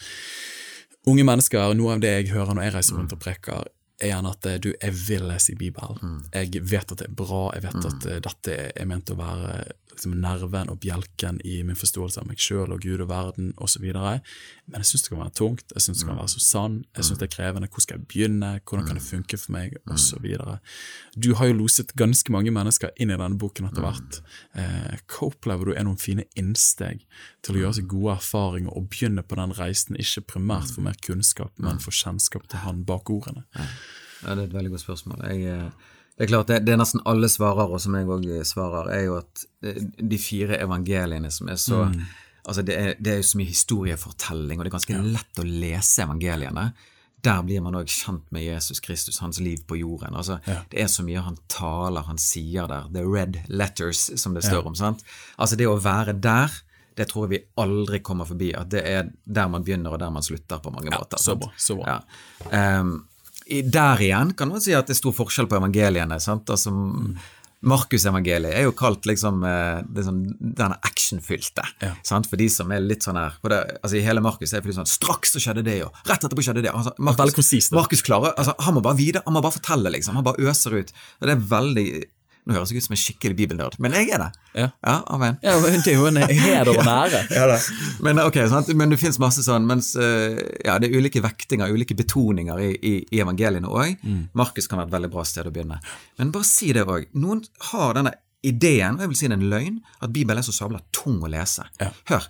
unge 1.09 1.25
mennesker, 1.25 1.75
noe 1.75 1.95
av 1.97 2.01
det 2.01 2.11
jeg 2.13 2.33
hører 2.35 2.55
når 2.55 2.63
jeg 2.69 2.75
reiser 2.75 2.97
rundt 3.01 3.13
og 3.17 3.21
preker, 3.23 3.69
er 4.01 4.13
gjerne 4.15 4.33
at 4.35 4.47
eh, 4.51 4.59
du, 4.63 4.71
jeg 4.75 4.97
vil 5.09 5.27
lese 5.29 5.53
i 5.53 5.59
Bibelen. 5.61 6.21
Jeg 6.35 6.63
vet 6.71 6.93
at 6.93 6.99
det 7.03 7.09
er 7.11 7.17
bra, 7.21 7.43
jeg 7.57 7.67
vet 7.69 7.89
at 7.93 8.09
eh, 8.11 8.21
dette 8.27 8.59
er 8.75 8.89
ment 8.91 9.13
å 9.13 9.19
være 9.21 9.55
liksom, 10.01 10.21
nerven 10.21 10.71
og 10.71 10.81
bjelken 10.81 11.41
i 11.45 11.61
min 11.63 11.77
forståelse 11.77 12.21
av 12.21 12.29
meg 12.29 12.41
sjøl 12.41 12.73
og 12.73 12.81
Gud 12.81 13.01
og 13.05 13.11
verden 13.11 13.53
osv. 13.61 13.85
Men 13.85 14.81
jeg 14.81 14.89
syns 14.89 15.05
det 15.05 15.13
kan 15.13 15.21
være 15.21 15.35
tungt, 15.37 15.75
jeg 15.75 15.85
syns 15.85 16.01
det 16.01 16.09
kan 16.09 16.19
være 16.19 16.33
så 16.33 16.41
sann, 16.41 16.79
jeg 16.97 17.05
syns 17.05 17.21
det 17.21 17.29
er 17.29 17.35
krevende. 17.35 17.69
Hvor 17.69 17.85
skal 17.85 17.99
jeg 17.99 18.07
begynne, 18.09 18.51
hvordan 18.65 18.87
kan 18.87 18.99
det 18.99 19.05
funke 19.05 19.39
for 19.41 19.55
meg, 19.55 19.77
osv. 19.91 20.27
Du 21.17 21.35
har 21.35 21.51
jo 21.51 21.59
loset 21.59 21.95
ganske 21.99 22.33
mange 22.33 22.51
mennesker 22.55 22.95
inn 22.97 23.13
i 23.13 23.19
denne 23.19 23.39
boken 23.41 23.69
etter 23.69 23.85
hvert. 23.85 24.21
Eh, 24.55 24.99
hva 25.07 25.31
opplever 25.31 25.71
du 25.71 25.77
er 25.77 25.87
noen 25.87 26.01
fine 26.01 26.27
innsteg 26.39 27.05
til 27.45 27.57
å 27.57 27.65
gjøre 27.65 27.81
seg 27.81 27.91
gode 27.91 28.17
erfaringer 28.19 28.75
og 28.77 28.91
begynne 28.93 29.25
på 29.27 29.39
den 29.39 29.55
reisen, 29.59 29.99
ikke 30.01 30.27
primært 30.37 30.73
for 30.73 30.87
mer 30.87 30.99
kunnskap, 31.05 31.53
men 31.61 31.81
for 31.83 31.95
kjennskap 31.95 32.49
til 32.51 32.65
han 32.65 32.85
bak 32.89 33.11
ordene? 33.13 33.47
Ja, 33.57 34.35
Det 34.35 34.45
er 34.45 34.49
et 34.51 34.53
veldig 34.53 34.71
godt 34.75 34.83
spørsmål. 34.85 35.23
Jeg, 35.31 35.47
eh, 35.49 35.71
det 36.17 36.27
er 36.27 36.31
klart, 36.33 36.47
det, 36.51 36.59
det 36.67 36.73
er 36.75 36.81
nesten 36.83 37.01
alle 37.09 37.29
svarer, 37.33 37.71
og 37.73 37.81
som 37.81 37.95
jeg 37.97 38.07
òg 38.07 38.27
svarer, 38.45 38.91
er 38.93 39.05
jo 39.07 39.19
at 39.21 39.45
eh, 39.65 39.79
de 40.01 40.19
fire 40.21 40.59
evangeliene 40.61 41.31
som 41.33 41.49
er 41.49 41.57
så 41.61 41.87
Altså, 42.49 42.63
det 42.65 42.75
er, 42.75 42.95
det 42.99 43.11
er 43.13 43.17
jo 43.21 43.25
så 43.29 43.37
mye 43.37 43.51
historiefortelling, 43.53 44.59
og 44.59 44.65
det 44.65 44.71
er 44.71 44.75
ganske 44.79 45.01
lett 45.13 45.41
å 45.43 45.45
lese 45.45 46.03
evangeliene. 46.07 46.63
Der 47.23 47.43
blir 47.45 47.61
man 47.61 47.77
òg 47.77 47.91
kjent 47.93 48.25
med 48.33 48.43
Jesus 48.47 48.81
Kristus, 48.81 49.19
hans 49.21 49.39
liv 49.45 49.61
på 49.69 49.77
jorden. 49.77 50.17
Altså, 50.17 50.39
Det 50.73 50.81
er 50.81 50.89
så 50.89 51.05
mye 51.05 51.21
han 51.21 51.37
taler, 51.53 52.03
han 52.09 52.17
sier 52.19 52.67
der. 52.67 52.89
The 52.95 53.05
red 53.05 53.37
letters, 53.53 54.07
som 54.17 54.33
det 54.35 54.43
står 54.49 54.67
om. 54.67 54.75
sant? 54.75 55.05
Altså, 55.37 55.55
det 55.61 55.69
å 55.69 55.77
være 55.77 56.17
der, 56.17 56.51
det 56.97 57.09
tror 57.13 57.29
jeg 57.29 57.35
vi 57.37 57.45
aldri 57.61 58.01
kommer 58.01 58.25
forbi. 58.25 58.55
At 58.57 58.73
det 58.73 58.83
er 58.89 59.13
der 59.25 59.49
man 59.53 59.63
begynner, 59.63 59.93
og 59.93 60.01
der 60.01 60.11
man 60.11 60.25
slutter, 60.25 60.59
på 60.65 60.73
mange 60.73 60.91
måter. 60.97 61.21
så 61.21 61.37
bra, 61.37 61.53
så 61.61 61.77
bra. 61.77 62.01
Ja. 62.51 62.81
Der 63.51 64.01
igjen 64.05 64.33
kan 64.39 64.53
man 64.53 64.63
si 64.63 64.75
at 64.77 64.89
det 64.89 64.95
er 64.95 65.03
stor 65.03 65.15
forskjell 65.17 65.49
på 65.51 65.59
evangeliene. 65.59 66.21
sant? 66.23 66.51
Altså, 66.53 66.73
Markusevangeliet 67.61 68.55
er 68.57 68.65
jo 68.65 68.73
kalt 68.73 69.05
liksom 69.05 69.43
eh, 69.45 69.83
det 69.85 70.01
er 70.01 70.07
sånn, 70.07 70.21
den 70.41 70.73
actionfylte. 70.79 71.65
Ja. 71.85 71.91
Sant? 72.07 72.29
For 72.31 72.41
de 72.41 72.47
som 72.53 72.71
er 72.73 72.81
litt 72.81 73.05
sånn 73.05 73.19
her 73.21 73.37
det, 73.53 73.59
altså 73.83 73.99
I 73.99 74.05
hele 74.07 74.23
Markus 74.25 74.55
er 74.57 74.65
det 74.65 74.77
sånn 74.79 74.89
Straks 74.89 75.35
så 75.37 75.43
skjedde 75.45 75.67
det, 75.67 75.77
og 75.85 76.09
rett 76.09 76.25
etterpå 76.25 76.47
skjedde 76.47 76.65
det. 76.65 76.73
Altså. 76.73 76.95
Markus 77.77 78.07
klarer, 78.07 78.33
altså, 78.41 78.57
Han 78.65 78.79
må 78.79 78.85
bare 78.87 78.97
videre, 78.97 79.25
han 79.27 79.37
må 79.37 79.45
bare 79.45 79.59
fortelle, 79.59 79.93
liksom. 79.93 80.17
Han 80.17 80.25
bare 80.25 80.49
øser 80.49 80.79
ut. 80.81 80.95
Og 81.21 81.29
det 81.29 81.37
er 81.37 81.45
veldig 81.53 81.87
Nå 82.51 82.57
høres 82.57 82.73
jeg 82.73 82.83
ut 82.83 82.87
som 82.89 82.95
en 82.97 83.01
skikkelig 83.01 83.37
bibelnerd, 83.39 83.77
men 83.79 83.95
jeg 83.95 84.09
er 84.11 84.25
det. 84.25 84.29
Ja. 84.59 84.65
Ja, 84.83 84.95
amen. 85.15 85.37
Ja, 85.47 85.53
men 85.63 85.85
Det 85.85 85.93
er 85.93 86.01
jo 86.01 86.09
en 86.11 86.19
heder 86.43 86.73
og 86.73 86.81
en 86.83 86.91
ære. 86.91 87.21
Ja, 87.31 87.45
da. 87.47 87.59
Men 88.03 88.19
okay, 88.25 88.49
sant? 88.51 88.73
men 88.75 88.91
det 88.91 88.99
finnes 88.99 89.21
masse 89.23 89.45
sånn, 89.47 89.69
mens 89.71 89.93
eh, 89.95 90.41
ja, 90.67 90.75
det 90.83 90.91
er 90.91 90.99
ulike 90.99 91.23
vektinger, 91.23 91.71
ulike 91.71 91.95
betoninger 91.95 92.65
i, 92.67 92.73
i, 92.75 92.95
i 93.15 93.23
evangeliene 93.23 93.71
òg. 93.71 94.03
Markus 94.35 94.67
kan 94.67 94.83
være 94.83 94.91
et 94.91 94.97
veldig 94.99 95.13
bra 95.15 95.25
sted 95.29 95.47
å 95.47 95.55
begynne. 95.55 95.79
Men 96.19 96.35
bare 96.35 96.51
si 96.51 96.73
det 96.75 96.83
òg. 96.91 97.07
Noen 97.23 97.45
har 97.71 97.95
denne 98.01 98.17
ideen, 98.43 98.99
og 98.99 99.05
jeg 99.05 99.13
vil 99.13 99.21
si 99.21 99.29
det 99.31 99.37
er 99.37 99.41
en 99.41 99.51
løgn, 99.53 99.81
at 100.01 100.13
Bibelen 100.13 100.43
er 100.43 100.47
så 100.47 100.57
sabla 100.57 100.83
tung 100.97 101.23
å 101.23 101.31
lese. 101.31 101.67
Ja. 101.79 101.93
Hør, 102.11 102.27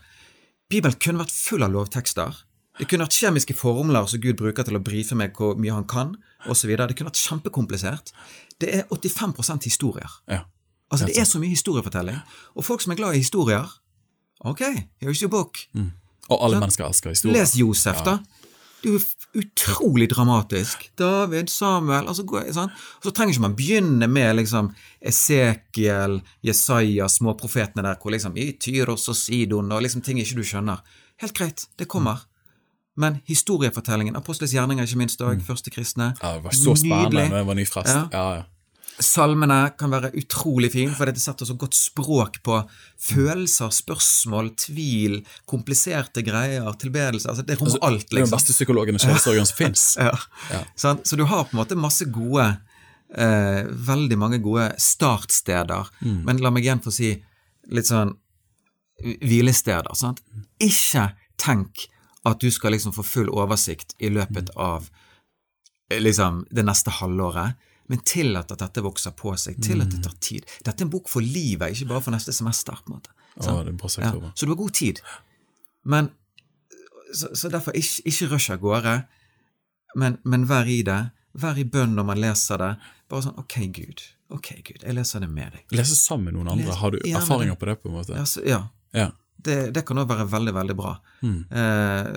Bibelen 0.70 1.00
kunne 1.02 1.24
vært 1.24 1.34
full 1.34 1.64
av 1.66 1.72
lovtekster. 1.74 2.44
Det 2.78 2.86
kunne 2.88 3.04
vært 3.04 3.18
kjemiske 3.18 3.56
formler 3.58 4.06
som 4.08 4.22
Gud 4.22 4.38
bruker 4.38 4.64
til 4.66 4.78
å 4.78 4.82
brife 4.84 5.16
meg 5.18 5.36
hvor 5.36 5.58
mye 5.60 5.74
han 5.74 5.88
kan, 5.90 6.14
osv. 6.48 6.70
Det 6.78 6.96
kunne 6.96 7.10
vært 7.10 7.20
kjempekomplisert. 7.20 8.12
Det 8.60 8.70
er 8.78 8.86
85% 8.94 9.66
historier. 9.68 10.20
Ja. 10.30 10.44
Altså, 10.90 11.06
det 11.06 11.18
er 11.20 11.28
så 11.28 11.38
mye 11.42 11.54
historiefortelling. 11.54 12.18
Og 12.56 12.66
folk 12.66 12.82
som 12.82 12.94
er 12.94 12.98
glad 12.98 13.14
i 13.14 13.22
historier 13.22 13.68
Ok, 14.40 14.62
here's 15.02 15.20
your 15.20 15.28
book. 15.28 15.58
Og 16.30 16.44
alle 16.46 16.60
mennesker 16.62 16.86
elsker 16.86 17.12
historier. 17.12 17.36
Les 17.36 17.52
Josef, 17.60 18.00
da. 18.06 18.16
Det 18.80 18.88
er 18.88 18.94
jo 18.94 19.42
utrolig 19.42 20.06
dramatisk. 20.08 20.86
David, 20.96 21.50
Samuel 21.52 22.08
altså, 22.08 22.24
sånn. 22.56 22.72
Så 23.04 23.12
trenger 23.12 23.34
ikke 23.34 23.44
man 23.44 23.56
begynne 23.58 24.08
med 24.08 24.38
liksom 24.38 24.70
Esekiel, 25.04 26.22
Jesaja, 26.46 27.10
småprofetene 27.12 27.84
der, 27.84 28.00
hvor 28.00 28.14
liksom 28.14 28.38
i 28.40 28.54
Tyros 28.56 29.04
og 29.12 29.18
Sidon 29.20 29.68
og 29.76 29.84
liksom 29.84 30.00
ting 30.06 30.22
ikke 30.22 30.40
du 30.40 30.48
skjønner. 30.48 30.80
Helt 31.20 31.36
greit, 31.36 31.66
det 31.76 31.90
kommer. 31.92 32.24
Men 33.00 33.18
historiefortellingen, 33.28 34.16
Apostles 34.18 34.52
gjerninger 34.54 34.84
ikke 34.86 35.00
minst 35.00 35.20
òg, 35.24 35.40
første 35.46 35.72
kristne 35.72 36.12
Ja, 36.20 36.34
det 36.36 36.44
var 36.46 36.56
så 36.56 36.74
spennende 36.76 37.28
når 37.30 37.40
jeg 37.42 37.46
var 37.50 37.58
nyfrelst. 37.60 37.94
Ja. 37.96 38.08
Ja, 38.12 38.24
ja. 38.40 38.48
Salmene 39.00 39.70
kan 39.80 39.88
være 39.94 40.10
utrolig 40.20 40.68
fin, 40.74 40.90
for 40.92 41.08
dette 41.08 41.22
setter 41.22 41.48
så 41.48 41.54
godt 41.56 41.72
språk 41.72 42.34
på 42.44 42.58
følelser, 43.00 43.70
spørsmål, 43.72 44.50
tvil, 44.60 45.14
kompliserte 45.48 46.20
greier, 46.26 46.68
tilbedelse. 46.82 47.30
Altså, 47.32 47.44
det 47.48 47.56
rommer 47.62 47.80
alt, 47.88 48.04
Det 48.04 48.12
er 48.12 48.16
den 48.18 48.26
liksom. 48.26 48.36
beste 48.36 48.56
psykologen 48.58 48.98
og 48.98 49.04
sjelesorgen 49.06 49.48
som 49.48 49.56
fins. 49.62 49.86
Ja. 49.96 50.60
Sant? 50.76 51.08
Så 51.08 51.16
du 51.16 51.24
har 51.24 51.46
på 51.48 51.56
en 51.56 51.62
måte 51.62 51.78
masse 51.80 52.04
gode 52.12 52.44
eh, 53.16 53.62
Veldig 53.88 54.18
mange 54.20 54.42
gode 54.44 54.68
startsteder. 54.76 55.88
Men 56.04 56.42
la 56.44 56.52
meg 56.52 56.68
igjen 56.68 56.84
få 56.84 56.92
si 56.92 57.14
litt 57.72 57.88
sånn 57.88 58.12
hvilesteder. 59.00 59.96
Sant? 59.96 60.20
Ikke 60.60 61.08
tenk 61.40 61.86
at 62.24 62.40
du 62.40 62.50
skal 62.52 62.72
liksom 62.74 62.92
få 62.92 63.02
full 63.06 63.30
oversikt 63.32 63.94
i 63.98 64.10
løpet 64.12 64.50
av 64.56 64.88
eh, 65.90 66.00
liksom 66.00 66.44
det 66.50 66.64
neste 66.68 66.90
halvåret. 66.90 67.56
Men 67.90 67.98
tillat 68.06 68.52
at 68.52 68.60
dette 68.62 68.82
vokser 68.84 69.10
på 69.18 69.32
seg. 69.40 69.56
Tillat 69.64 69.88
at 69.88 69.96
det 69.96 70.04
tar 70.04 70.18
tid. 70.22 70.44
Dette 70.62 70.82
er 70.84 70.86
en 70.86 70.92
bok 70.92 71.08
for 71.10 71.24
livet, 71.24 71.72
ikke 71.74 71.88
bare 71.90 72.04
for 72.04 72.14
neste 72.14 72.32
semester. 72.32 72.76
på 72.84 72.92
en 72.92 72.98
måte. 73.00 73.10
Er 73.40 73.72
bra 73.72 73.88
sagt, 73.88 74.04
Ja, 74.06 74.32
så 74.34 74.46
du 74.46 74.52
har 74.52 74.56
god 74.60 74.74
tid. 74.74 75.00
Men 75.84 76.10
Så, 77.12 77.32
så 77.34 77.48
derfor, 77.50 77.72
ikke, 77.74 78.02
ikke 78.06 78.26
rush 78.30 78.52
av 78.52 78.60
gårde, 78.62 78.92
men, 79.98 80.18
men 80.22 80.44
vær 80.46 80.68
i 80.70 80.82
det. 80.86 81.10
Vær 81.34 81.58
i 81.58 81.64
bønn 81.66 81.96
når 81.98 82.04
man 82.06 82.20
leser 82.22 82.58
det. 82.62 82.68
Bare 83.10 83.24
sånn 83.24 83.38
Ok, 83.42 83.56
Gud. 83.74 84.02
Ok, 84.30 84.52
Gud. 84.62 84.84
Jeg 84.84 84.94
leser 84.94 85.24
det 85.24 85.28
med 85.30 85.50
deg. 85.56 85.64
Lese 85.74 85.96
sammen 85.98 86.28
med 86.30 86.36
noen 86.38 86.52
andre. 86.52 86.76
Har 86.78 86.94
du 86.94 87.00
erfaringer 87.02 87.58
på 87.58 87.66
det? 87.66 87.74
på 87.82 87.90
en 87.90 87.96
måte? 87.96 88.14
Ja, 88.14 88.22
så, 88.30 88.44
ja. 88.46 88.60
Ja. 88.94 89.08
Det, 89.46 89.60
det 89.74 89.84
kan 89.88 90.00
òg 90.02 90.10
være 90.10 90.26
veldig, 90.30 90.56
veldig 90.56 90.76
bra. 90.78 90.96
Mm. 91.24 91.38
Eh, 91.60 92.10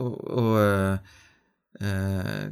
og 0.00 0.14
og 0.42 0.56
eh, 0.60 2.46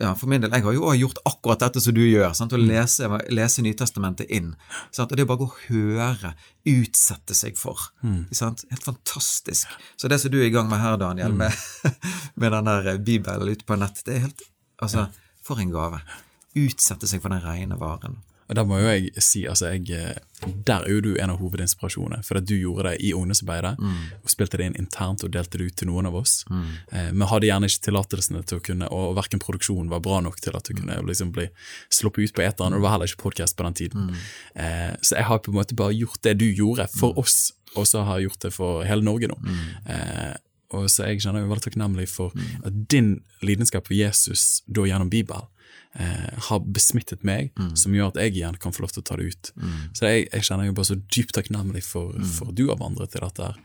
ja, 0.00 0.10
for 0.18 0.26
min 0.30 0.42
del, 0.42 0.50
jeg 0.50 0.64
har 0.64 0.74
jo 0.74 0.86
også 0.88 1.00
gjort 1.00 1.20
akkurat 1.30 1.62
dette 1.66 1.82
som 1.84 1.94
du 1.96 2.02
gjør. 2.02 2.32
Sant? 2.36 2.56
Å 2.56 2.60
lese, 2.60 3.10
lese 3.30 3.64
Nytestamentet 3.64 4.32
inn. 4.34 4.54
Sant? 4.90 5.12
Og 5.12 5.14
det 5.16 5.24
er 5.24 5.30
bare 5.30 5.40
å 5.40 5.44
gå 5.44 5.50
og 5.52 5.62
høre, 5.68 6.32
utsette 6.72 7.36
seg 7.38 7.60
for. 7.60 7.88
Sant? 8.34 8.66
Helt 8.72 8.88
fantastisk. 8.88 9.70
Så 9.96 10.10
det 10.10 10.18
som 10.22 10.34
du 10.34 10.40
er 10.40 10.48
i 10.50 10.54
gang 10.54 10.68
med 10.72 10.82
her, 10.82 10.98
Daniel, 11.00 11.36
med, 11.36 11.54
med 12.40 12.56
den 12.56 12.72
der 12.72 12.98
bibelen 12.98 13.54
ute 13.54 13.68
på 13.68 13.78
nett, 13.80 14.02
det 14.08 14.18
er 14.18 14.28
helt 14.28 14.46
Altså, 14.76 15.06
for 15.40 15.56
en 15.56 15.70
gave. 15.72 16.02
Utsette 16.56 17.08
seg 17.08 17.22
for 17.24 17.32
den 17.32 17.40
rene 17.40 17.78
varen. 17.80 18.18
Og 18.48 18.54
Der 18.54 18.64
må 18.64 18.78
jo 18.78 18.86
jeg 18.86 19.10
si, 19.18 19.44
altså 19.46 19.72
jeg, 19.74 19.90
eh, 19.90 20.14
der 20.66 20.84
er 20.84 20.90
jo 20.90 21.00
du 21.00 21.16
en 21.16 21.30
av 21.30 21.38
hovedinspirasjonene. 21.40 22.22
For 22.24 22.38
at 22.38 22.46
du 22.46 22.54
gjorde 22.54 22.90
det 22.90 23.00
i 23.02 23.12
ungdomsarbeidet, 23.16 23.74
og 24.22 24.30
spilte 24.30 24.56
det 24.60 24.66
inn 24.66 24.76
internt 24.78 25.24
og 25.24 25.32
delte 25.34 25.58
det 25.58 25.66
ut 25.66 25.76
til 25.76 25.88
noen 25.88 26.06
av 26.06 26.14
oss. 26.14 26.44
Eh, 26.92 27.10
men 27.12 27.26
hadde 27.28 27.46
gjerne 27.48 27.66
ikke 27.66 27.86
tillatelsene 27.88 28.44
til 28.46 28.58
å 28.58 28.62
kunne, 28.62 28.88
og 28.92 29.16
verken 29.16 29.42
produksjonen 29.42 29.90
var 29.90 30.00
bra 30.00 30.20
nok 30.20 30.38
til 30.40 30.54
at 30.56 30.64
du 30.64 30.74
kunne 30.74 31.00
liksom 31.08 31.32
bli 31.32 31.48
sluppet 31.90 32.30
ut 32.30 32.34
på 32.34 32.42
eteren, 32.46 32.72
og 32.72 32.78
det 32.78 32.86
var 32.86 32.96
heller 32.96 33.10
ikke 33.10 33.24
podkast 33.24 33.56
på 33.56 33.64
den 33.66 33.74
tiden. 33.74 34.14
Eh, 34.54 34.94
så 35.02 35.16
jeg 35.16 35.24
har 35.24 35.38
på 35.38 35.50
en 35.50 35.58
måte 35.58 35.74
bare 35.74 35.96
gjort 35.96 36.22
det 36.22 36.38
du 36.38 36.46
gjorde 36.52 36.86
for 36.94 37.18
oss, 37.18 37.52
og 37.74 37.86
så 37.86 38.04
har 38.06 38.18
jeg 38.20 38.28
gjort 38.30 38.42
det 38.46 38.52
for 38.54 38.84
hele 38.84 39.02
Norge 39.02 39.28
nå. 39.28 39.36
Eh, 39.90 40.34
og 40.76 40.88
så 40.90 41.06
jeg 41.06 41.20
kjenner 41.22 41.42
meg 41.44 41.50
veldig 41.50 41.62
takknemlig 41.68 42.08
for 42.10 42.32
at 42.66 42.72
din 42.90 43.20
lidenskap 43.42 43.86
for 43.86 43.94
Jesus 43.94 44.62
da 44.66 44.82
gjennom 44.82 45.10
Bibelen 45.10 45.46
eh, 45.98 46.38
har 46.48 46.60
besmittet 46.60 47.24
meg, 47.24 47.50
som 47.74 47.92
gjør 47.92 48.12
at 48.12 48.16
jeg 48.22 48.34
igjen 48.36 48.56
kan 48.60 48.72
få 48.72 48.82
lov 48.84 48.92
til 48.92 49.02
å 49.02 49.06
ta 49.08 49.16
det 49.16 49.32
ut. 49.32 49.52
Så 49.94 50.06
jeg, 50.06 50.28
jeg 50.32 50.42
kjenner 50.42 50.66
jo 50.66 50.72
bare 50.76 50.90
så 50.92 50.96
dypt 50.96 51.34
takknemlig 51.34 51.82
for, 51.84 52.12
for 52.36 52.48
at 52.48 52.54
du 52.54 52.68
har 52.68 52.76
vandret 52.80 53.10
til 53.12 53.20
dette. 53.20 53.42
her. 53.42 53.56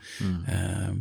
Eh, 0.48 0.92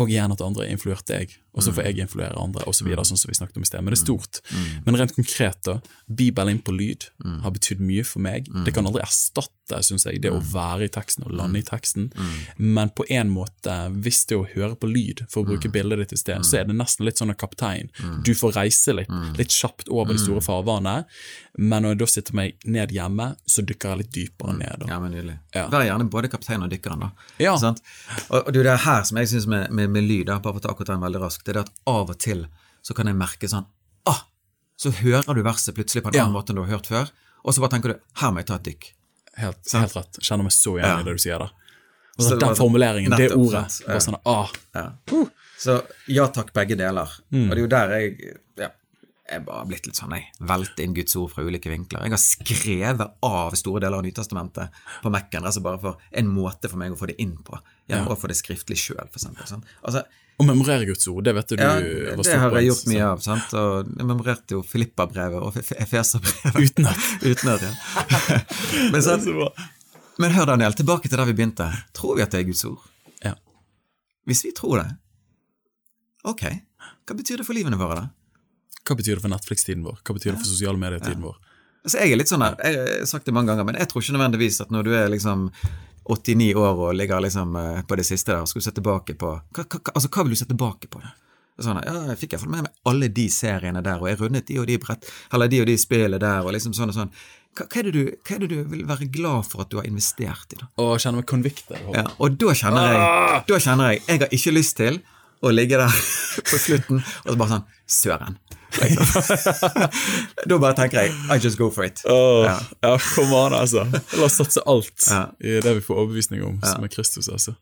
og 0.00 0.08
igjen 0.08 0.32
at 0.32 0.40
andre 0.40 0.64
har 0.64 0.70
influert 0.72 1.04
deg, 1.04 1.34
og 1.52 1.60
så 1.62 1.68
får 1.76 1.84
jeg 1.84 1.98
influere 2.00 2.32
andre, 2.40 2.64
og 2.64 2.72
så 2.74 2.84
videre, 2.86 3.04
sånn 3.04 3.18
som 3.20 3.28
vi 3.28 3.34
snakket 3.36 3.58
om 3.58 3.62
i 3.62 3.66
sted. 3.68 3.82
Men 3.84 3.92
det 3.92 3.98
er 4.00 4.04
stort. 4.06 4.40
Men 4.86 4.96
rent 4.96 5.12
konkret, 5.12 5.58
da. 5.68 5.74
Bibelen 6.08 6.62
på 6.64 6.72
lyd 6.72 7.10
har 7.44 7.50
betydd 7.52 7.78
mye 7.84 8.02
for 8.02 8.20
meg. 8.24 8.48
Det 8.64 8.72
kan 8.72 8.86
aldri 8.88 9.02
erstatte, 9.04 9.50
synes 9.80 10.04
jeg, 10.04 10.20
det 10.22 10.30
å 10.30 10.40
være 10.52 10.84
i 10.84 10.90
teksten 10.92 11.24
og 11.24 11.32
lande 11.38 11.58
i 11.58 11.64
teksten. 11.64 12.10
Men 12.56 12.90
på 12.92 13.06
en 13.08 13.30
måte, 13.32 13.76
hvis 14.04 14.26
det 14.28 14.36
er 14.36 14.42
å 14.42 14.48
høre 14.52 14.76
på 14.76 14.90
lyd, 14.92 15.24
for 15.32 15.42
å 15.42 15.48
bruke 15.48 15.70
bildet 15.72 15.98
ditt 16.02 16.12
i 16.12 16.20
sted, 16.20 16.44
så 16.44 16.58
er 16.60 16.64
det 16.68 16.76
nesten 16.76 17.06
litt 17.08 17.16
sånn 17.22 17.32
en 17.32 17.38
kaptein. 17.40 17.88
Du 18.26 18.34
får 18.36 18.52
reise 18.60 18.92
litt, 18.92 19.08
litt 19.38 19.50
kjapt 19.56 19.88
over 19.88 20.12
de 20.12 20.20
store 20.20 20.42
farvannet, 20.44 21.08
men 21.58 21.82
når 21.84 21.94
jeg 21.94 21.98
da 22.02 22.06
sitter 22.12 22.36
meg 22.38 22.62
ned 22.64 22.92
hjemme, 22.92 23.30
så 23.46 23.64
dykker 23.64 23.90
jeg 23.94 23.98
litt 24.02 24.12
dypere 24.14 24.54
ned. 24.56 24.84
Da. 24.84 24.86
Ja, 24.92 25.00
men 25.00 25.12
nydelig. 25.16 25.38
Ja. 25.56 25.66
Vær 25.72 25.84
gjerne 25.84 26.06
både 26.12 26.28
kaptein 26.32 26.62
og 26.64 26.70
dykkeren, 26.72 27.00
da. 27.06 27.10
Ja. 27.42 27.56
Sant? 27.60 27.80
Og, 28.30 28.38
og 28.46 28.52
det 28.52 28.62
er 28.62 28.70
det 28.72 28.78
her 28.86 29.02
som 29.08 29.16
jeg 29.20 29.28
syns 29.32 29.46
med, 29.50 29.70
med, 29.70 29.90
med 29.92 30.04
lyd, 30.08 30.26
da, 30.28 30.38
bare 30.40 30.56
for 30.56 30.62
å 30.62 30.66
ta 30.66 30.72
akkurat 30.74 30.94
den 30.94 31.04
veldig 31.04 31.20
raskt, 31.24 31.44
det 31.46 31.54
er 31.56 31.60
det 31.60 31.66
at 31.68 31.74
av 31.92 32.12
og 32.12 32.18
til 32.22 32.46
så 32.82 32.96
kan 32.98 33.06
jeg 33.06 33.14
merke 33.14 33.46
sånn 33.46 33.68
ah, 34.10 34.24
Så 34.80 34.90
hører 35.02 35.36
du 35.38 35.42
verset 35.46 35.76
plutselig 35.76 36.02
på 36.02 36.10
en 36.10 36.16
Ja. 36.16 36.24
annen 36.24 36.34
måte 36.34 36.50
enn 36.50 36.58
du 36.58 36.64
har 36.64 36.72
hørt 36.78 36.88
før, 36.90 37.12
og 37.44 37.54
så 37.54 37.62
bare 37.62 37.76
tenker 37.76 37.92
du 37.92 38.00
her 38.22 38.32
må 38.32 38.40
jeg 38.42 38.48
ta 38.48 38.56
et 38.58 38.66
dykk. 38.66 38.88
Helt, 39.40 39.72
helt 39.72 39.96
rett. 39.96 40.18
Kjenner 40.20 40.44
meg 40.44 40.52
så 40.52 40.74
igjen 40.76 40.88
Ja. 40.88 41.00
i 41.00 41.04
det 41.04 41.12
du 41.16 41.18
sier 41.22 41.38
der. 41.38 41.50
Og 42.18 42.24
Så 42.24 42.28
så 42.32 42.38
den 42.38 42.48
var- 42.48 42.54
formuleringen, 42.56 43.16
det 43.16 43.30
ordet. 43.32 43.70
sant. 43.70 43.88
Ja. 43.88 43.96
sånn, 43.98 44.20
ah, 44.26 44.50
Ja. 44.74 44.92
Så 45.58 45.82
ja 46.08 46.26
takk, 46.28 46.52
begge 46.52 46.76
deler. 46.76 47.08
Mm. 47.32 47.50
Og 47.50 47.50
det 47.50 47.58
er 47.58 47.62
jo 47.62 47.66
der 47.68 47.88
jeg 48.00 48.38
ja, 48.58 48.68
jeg 49.30 49.44
bare 49.46 49.66
blitt 49.66 49.86
litt 49.86 49.94
sånn, 49.96 50.10
jeg 50.12 50.26
Velte 50.40 50.82
inn 50.82 50.92
Guds 50.94 51.14
ord 51.16 51.30
fra 51.30 51.42
ulike 51.44 51.70
vinkler. 51.70 52.02
Jeg 52.02 52.10
har 52.10 52.18
skrevet 52.18 53.12
av 53.22 53.52
store 53.54 53.80
deler 53.80 53.96
av 53.96 54.02
Nytestamentet 54.04 54.68
på 55.02 55.10
Mac-en, 55.10 55.44
altså 55.44 55.62
bare 55.62 55.78
for 55.80 55.96
en 56.12 56.26
måte 56.28 56.68
for 56.68 56.76
meg 56.76 56.92
å 56.92 56.98
få 56.98 57.06
det 57.06 57.16
inn 57.18 57.36
på, 57.38 57.58
gjennom 57.88 58.08
Ja. 58.08 58.14
å 58.14 58.18
få 58.18 58.28
det 58.28 58.36
skriftlig 58.36 58.76
sjøl, 58.76 59.08
for 59.10 59.18
eksempel. 59.18 59.46
Sånn. 59.46 59.62
Altså, 59.84 60.04
Å 60.40 60.44
memorere 60.48 60.86
Guds 60.88 61.04
ord, 61.12 61.24
det 61.26 61.34
vet 61.36 61.52
du 61.52 61.60
ja, 61.60 61.74
det 61.78 62.38
har 62.40 62.54
jeg 62.56 62.66
gjort 62.70 62.86
mye 62.90 63.02
av, 63.06 63.20
sant, 63.22 63.52
og 63.58 63.90
jeg 63.92 64.06
memorerte 64.08 64.56
jo 64.56 64.62
Filippa-brevet 64.66 65.44
og 65.44 65.58
Fe- 65.58 65.76
Efeser-brevet. 65.84 66.56
Utenat. 66.72 67.04
Utenat, 67.30 67.66
ja. 67.68 67.72
Men, 68.94 69.02
sant, 69.04 69.28
men 70.18 70.34
hør, 70.34 70.48
Daniel, 70.54 70.74
tilbake 70.78 71.08
til 71.08 71.20
der 71.20 71.28
vi 71.30 71.36
begynte. 71.38 71.68
Tror 71.96 72.16
vi 72.18 72.24
at 72.24 72.32
det 72.34 72.40
er 72.42 72.48
Guds 72.48 72.64
ord? 72.68 72.80
Ja. 73.24 73.34
Hvis 74.28 74.42
vi 74.46 74.52
tror 74.56 74.80
det, 74.82 74.88
ok, 76.28 76.42
hva 77.06 77.16
betyr 77.18 77.40
det 77.42 77.46
for 77.48 77.56
livene 77.56 77.78
våre, 77.80 78.00
da? 78.02 78.42
Hva 78.82 78.96
betyr 78.98 79.16
det 79.18 79.22
for 79.24 79.30
Netflix-tiden 79.32 79.84
vår? 79.86 80.00
Hva 80.02 80.16
betyr 80.16 80.32
det 80.34 80.40
for 80.42 80.48
sosiale 80.50 80.80
medier-tiden 80.80 81.22
vår? 81.22 81.36
Altså, 81.82 81.98
jeg 81.98 82.12
er 82.14 82.20
litt 82.20 82.30
sånn 82.30 82.44
der, 82.44 82.58
jeg 82.62 82.82
har 83.02 83.08
sagt 83.10 83.26
det 83.26 83.34
mange 83.34 83.50
ganger, 83.50 83.66
men 83.66 83.78
jeg 83.80 83.90
tror 83.90 84.04
ikke 84.04 84.14
nødvendigvis 84.14 84.60
at 84.62 84.70
når 84.70 84.86
du 84.86 84.92
er 84.94 85.10
liksom 85.10 85.48
89 86.06 86.52
år 86.58 86.78
og 86.86 86.94
ligger 86.94 87.22
liksom 87.22 87.56
eh, 87.58 87.82
på 87.86 87.98
det 87.98 88.06
siste 88.06 88.32
der, 88.32 88.46
skal 88.46 88.62
du 88.62 88.66
se 88.66 88.74
tilbake 88.76 89.16
på 89.18 89.32
hva, 89.32 89.64
hva, 89.66 89.80
Altså, 89.94 90.08
hva 90.08 90.24
vil 90.24 90.34
du 90.34 90.38
se 90.38 90.48
tilbake 90.50 90.90
på? 90.90 91.02
da? 91.02 91.12
Sånn, 91.62 91.78
ja, 91.84 91.92
jeg 92.10 92.18
fikk 92.22 92.34
iallfall 92.34 92.50
med 92.54 92.64
meg 92.64 92.88
alle 92.88 93.08
de 93.12 93.26
seriene 93.30 93.82
der, 93.84 94.00
og 94.00 94.08
jeg 94.08 94.18
rundet 94.22 94.48
de 94.48 94.56
og 94.62 94.66
de 94.70 94.78
brett, 94.82 95.06
eller 95.34 95.50
de 95.52 95.60
og 95.62 95.68
de 95.68 95.76
spillene 95.78 96.18
der, 96.22 96.46
og 96.46 96.54
liksom 96.56 96.74
sånn 96.74 96.90
og 96.90 96.96
sånn. 96.96 97.12
Hva, 97.52 97.66
hva, 97.66 97.82
er 97.82 97.88
det 97.88 97.92
du, 97.92 98.14
hva 98.24 98.34
er 98.34 98.40
det 98.42 98.48
du 98.50 98.56
vil 98.72 98.86
være 98.88 99.08
glad 99.12 99.50
for 99.50 99.62
at 99.62 99.70
du 99.70 99.76
har 99.78 99.86
investert 99.86 100.56
i, 100.56 100.62
da? 100.62 100.70
Å, 100.80 100.86
kjenne 100.96 101.20
meg 101.20 101.28
convicted. 101.28 101.82
Ja, 101.92 102.06
og 102.16 102.38
da 102.40 102.56
kjenner 102.56 102.88
jeg 102.88 103.44
Da 103.50 103.58
kjenner 103.60 103.92
jeg 103.92 104.00
Jeg 104.06 104.22
har 104.22 104.34
ikke 104.38 104.54
lyst 104.56 104.78
til 104.80 104.98
å 105.42 105.52
ligge 105.52 105.78
der 105.82 106.00
på 106.50 106.62
slutten 106.64 107.02
og 107.02 107.28
så 107.28 107.36
bare 107.36 107.52
sånn 107.58 107.68
Søren. 108.00 108.40
Da 110.48 110.58
bare 110.58 110.74
tenker 110.78 111.02
jeg 111.06 111.14
I 111.30 111.38
just 111.42 111.58
go 111.60 111.68
for 111.70 111.84
it. 111.86 112.02
Oh, 112.08 112.44
Ja. 112.46 112.58
ja, 112.82 112.92
kom 113.14 113.32
an, 113.38 113.54
altså. 113.58 113.84
La 114.18 114.26
oss 114.28 114.36
satse 114.40 114.62
alt 114.68 115.08
Ja. 115.10 115.24
i 115.40 115.58
det 115.64 115.74
vi 115.78 115.84
får 115.84 116.00
overbevisning 116.04 116.44
om, 116.46 116.60
som 116.64 116.84
er 116.84 116.92
Kristus, 116.92 117.28
altså. 117.32 117.54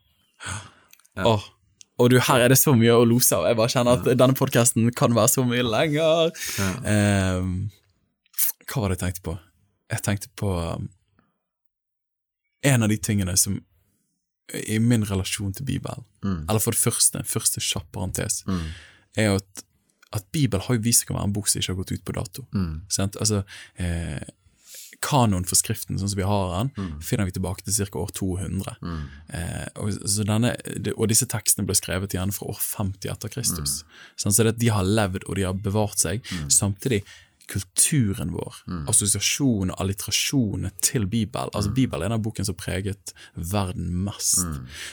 Åh. 1.17 1.43
Og 2.01 2.09
du, 2.09 2.17
her 2.23 2.41
er 2.41 2.49
det 2.49 2.57
så 2.57 2.73
mye 2.73 2.93
å 2.97 3.03
lose 3.05 3.35
av. 3.35 3.43
Jeg 3.45 3.57
bare 3.59 3.69
kjenner 3.69 3.99
at 3.99 4.07
denne 4.17 4.33
podkasten 4.37 4.87
kan 4.97 5.13
være 5.13 5.29
så 5.35 5.43
mye 5.45 5.61
lenger. 5.67 6.31
Um, 6.81 7.51
hva 8.71 8.81
var 8.81 8.89
det 8.89 8.97
jeg 8.97 9.03
tenkte 9.03 9.25
på? 9.27 9.35
Jeg 9.91 10.01
tenkte 10.07 10.31
på 10.39 10.53
um, 10.55 10.87
en 12.65 12.85
av 12.87 12.89
de 12.89 12.97
tingene 12.97 13.35
som 13.37 13.59
i 14.67 14.79
min 14.83 15.05
relasjon 15.07 15.53
til 15.55 15.67
Bibelen, 15.67 16.03
eller 16.49 16.59
for 16.59 16.75
det 16.75 16.81
første, 16.81 17.21
første 17.27 17.61
kjapp 17.63 17.85
parentes, 17.95 18.41
er 19.15 19.35
at, 19.37 19.61
at 20.11 20.27
Bibelen 20.31 20.63
har 20.65 20.75
jo 20.77 20.83
vist 20.83 21.05
seg 21.05 21.13
å 21.13 21.17
være 21.19 21.29
en 21.29 21.33
bok 21.33 21.47
som 21.47 21.61
ikke 21.61 21.71
har 21.73 21.81
gått 21.81 21.95
ut 21.95 22.05
på 22.05 22.15
dato. 22.17 22.45
Sant? 22.91 23.15
Altså, 23.23 23.43
eh, 23.79 24.21
Kanoen 25.01 25.47
for 25.49 25.57
Skriften, 25.57 25.97
sånn 25.97 26.11
som 26.11 26.19
vi 26.19 26.27
har 26.27 26.51
den, 26.53 26.69
finner 27.01 27.25
vi 27.25 27.33
tilbake 27.33 27.63
til 27.65 27.73
ca. 27.89 27.97
år 28.03 28.11
200. 28.13 28.75
Eh, 29.33 29.67
og, 29.81 29.93
så 30.05 30.23
denne, 30.27 30.51
og 30.93 31.07
disse 31.09 31.25
tekstene 31.25 31.65
ble 31.65 31.73
skrevet 31.79 32.13
igjen 32.13 32.31
fra 32.35 32.51
år 32.53 32.59
50 32.61 33.09
etter 33.09 33.29
Kristus. 33.33 33.79
Sånn, 34.15 34.35
så 34.35 34.45
det, 34.45 34.59
de 34.61 34.69
har 34.69 34.85
levd 34.85 35.25
og 35.25 35.35
de 35.39 35.47
har 35.47 35.57
bevart 35.57 35.97
seg. 35.97 36.21
Samtidig 36.53 37.01
kulturen 37.51 38.31
vår, 38.31 38.61
assosiasjonen 38.87 39.73
og 39.73 39.81
alliterasjonene 39.83 40.71
til 40.83 41.03
Bibel. 41.11 41.49
Altså 41.51 41.73
Bibelen 41.75 42.07
er 42.07 42.15
den 42.15 42.23
boken 42.23 42.47
som 42.47 42.55
preget 42.55 43.11
verden 43.35 43.89
mest. 44.05 44.45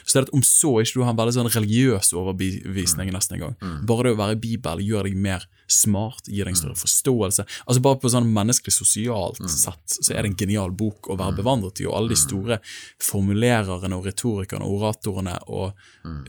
Så 0.05 0.11
det 0.11 0.19
er 0.23 0.27
at 0.27 0.35
om 0.35 0.43
så 0.43 0.73
ikke 0.83 0.99
du 0.99 1.05
har 1.07 1.15
en 1.15 1.21
veldig 1.21 1.37
sånn 1.37 1.51
religiøs 1.55 2.11
overbevisning 2.19 3.13
nesten 3.15 3.39
en 3.39 3.45
gang, 3.47 3.55
bare 3.87 4.09
det 4.09 4.17
å 4.17 4.21
være 4.25 4.37
i 4.39 4.43
Bibel 4.43 4.83
gjør 4.83 5.07
deg 5.09 5.17
mer 5.29 5.47
smart, 5.69 6.25
gir 6.27 6.49
deg 6.49 6.55
en 6.55 6.61
større 6.63 6.79
forståelse. 6.81 7.45
Altså 7.69 7.83
Bare 7.85 8.01
på 8.01 8.11
sånn 8.11 8.31
menneskelig 8.33 8.73
sosialt 8.75 9.39
sett 9.53 9.99
så 10.01 10.15
er 10.15 10.25
det 10.25 10.33
en 10.33 10.39
genial 10.41 10.73
bok 10.73 11.11
å 11.13 11.17
være 11.21 11.37
bevandret 11.43 11.83
i, 11.83 11.87
og 11.87 11.95
alle 11.99 12.15
de 12.15 12.19
store 12.19 12.59
formulererne 13.05 13.97
og 13.97 14.07
retorikerne 14.09 14.65
og 14.65 14.81
oratorene 14.81 15.37
og 15.53 15.77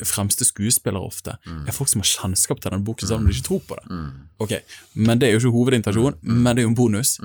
fremste 0.06 0.46
skuespillere 0.48 1.02
ofte 1.02 1.38
er 1.48 1.76
folk 1.76 1.90
som 1.90 2.04
har 2.04 2.10
kjennskap 2.12 2.60
til 2.62 2.76
den 2.76 2.84
boken, 2.88 3.08
selv 3.08 3.22
om 3.24 3.30
de 3.30 3.36
ikke 3.36 3.48
tror 3.48 3.64
på 3.70 3.80
det. 3.80 4.00
Ok, 4.40 4.54
Men 4.96 5.20
det 5.20 5.28
er 5.30 5.34
jo 5.36 5.40
ikke 5.42 5.56
hovedintensjonen, 5.56 6.19
men 6.22 6.56
det 6.56 6.62
er 6.62 6.68
jo 6.68 6.72
en 6.74 6.76
bonus. 6.80 7.20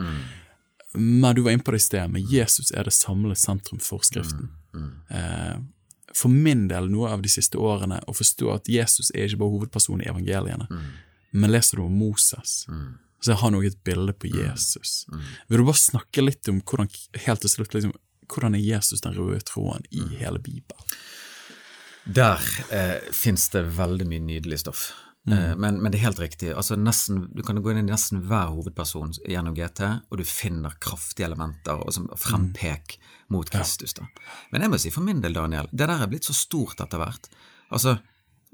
Men 0.94 1.34
du 1.34 1.42
var 1.42 1.50
inne 1.56 1.62
på 1.66 1.72
det 1.74 1.80
i 1.82 1.84
sted, 1.88 2.10
men 2.10 2.22
Jesus 2.30 2.70
er 2.70 2.84
det 2.86 2.92
samlede 2.94 3.36
sentrum 3.40 3.80
for 3.82 4.04
Skriften. 4.06 4.50
Eh, 5.10 5.56
for 6.14 6.30
min 6.30 6.68
del, 6.70 6.86
noe 6.92 7.08
av 7.10 7.22
de 7.24 7.28
siste 7.28 7.58
årene, 7.58 7.98
å 8.06 8.12
forstå 8.14 8.52
at 8.54 8.68
Jesus 8.70 9.10
er 9.14 9.26
ikke 9.26 9.40
bare 9.40 9.54
hovedpersonen 9.56 10.04
i 10.04 10.10
evangeliene, 10.12 10.68
men 11.34 11.50
leser 11.50 11.76
du 11.80 11.82
om 11.88 11.96
Moses, 11.98 12.66
så 13.20 13.32
har 13.32 13.40
han 13.48 13.56
òg 13.58 13.66
et 13.66 13.80
bilde 13.84 14.12
på 14.12 14.30
Jesus. 14.30 15.06
Vil 15.48 15.58
du 15.58 15.64
bare 15.64 15.80
snakke 15.80 16.22
litt 16.22 16.48
om 16.48 16.60
hvordan, 16.62 16.86
helt 17.26 17.40
til 17.42 17.50
slutt, 17.50 17.74
liksom, 17.74 17.92
hvordan 18.30 18.54
er 18.54 18.62
Jesus 18.62 19.00
den 19.02 19.16
røde 19.18 19.40
tråden 19.40 19.82
i 19.90 20.04
hele 20.20 20.38
Bibelen? 20.38 20.94
Der 22.04 22.38
eh, 22.70 23.00
fins 23.12 23.48
det 23.48 23.64
veldig 23.74 24.06
mye 24.06 24.20
nydelig 24.20 24.58
stoff. 24.60 24.92
Eh, 25.30 25.56
men, 25.56 25.78
men 25.82 25.92
det 25.92 25.98
er 25.98 26.08
helt 26.10 26.20
riktig. 26.20 26.52
altså 26.52 26.76
nesten, 26.76 27.28
Du 27.34 27.42
kan 27.42 27.60
gå 27.62 27.72
inn 27.72 27.80
i 27.80 27.86
nesten 27.88 28.20
hver 28.28 28.52
hovedperson 28.52 29.14
gjennom 29.24 29.56
GT, 29.56 29.82
og 30.10 30.20
du 30.20 30.24
finner 30.28 30.76
kraftige 30.80 31.28
elementer 31.30 31.80
og 31.80 31.92
som 31.96 32.10
frempek 32.20 32.98
mot 33.32 33.48
Kristus. 33.50 33.96
da. 33.96 34.06
Men 34.52 34.66
jeg 34.66 34.72
må 34.72 34.80
si 34.80 34.92
for 34.92 35.06
min 35.06 35.22
del, 35.24 35.36
Daniel, 35.36 35.70
det 35.72 35.88
der 35.88 36.02
er 36.04 36.10
blitt 36.12 36.28
så 36.28 36.36
stort 36.36 36.80
etter 36.84 37.00
hvert. 37.00 37.30
Altså, 37.72 37.96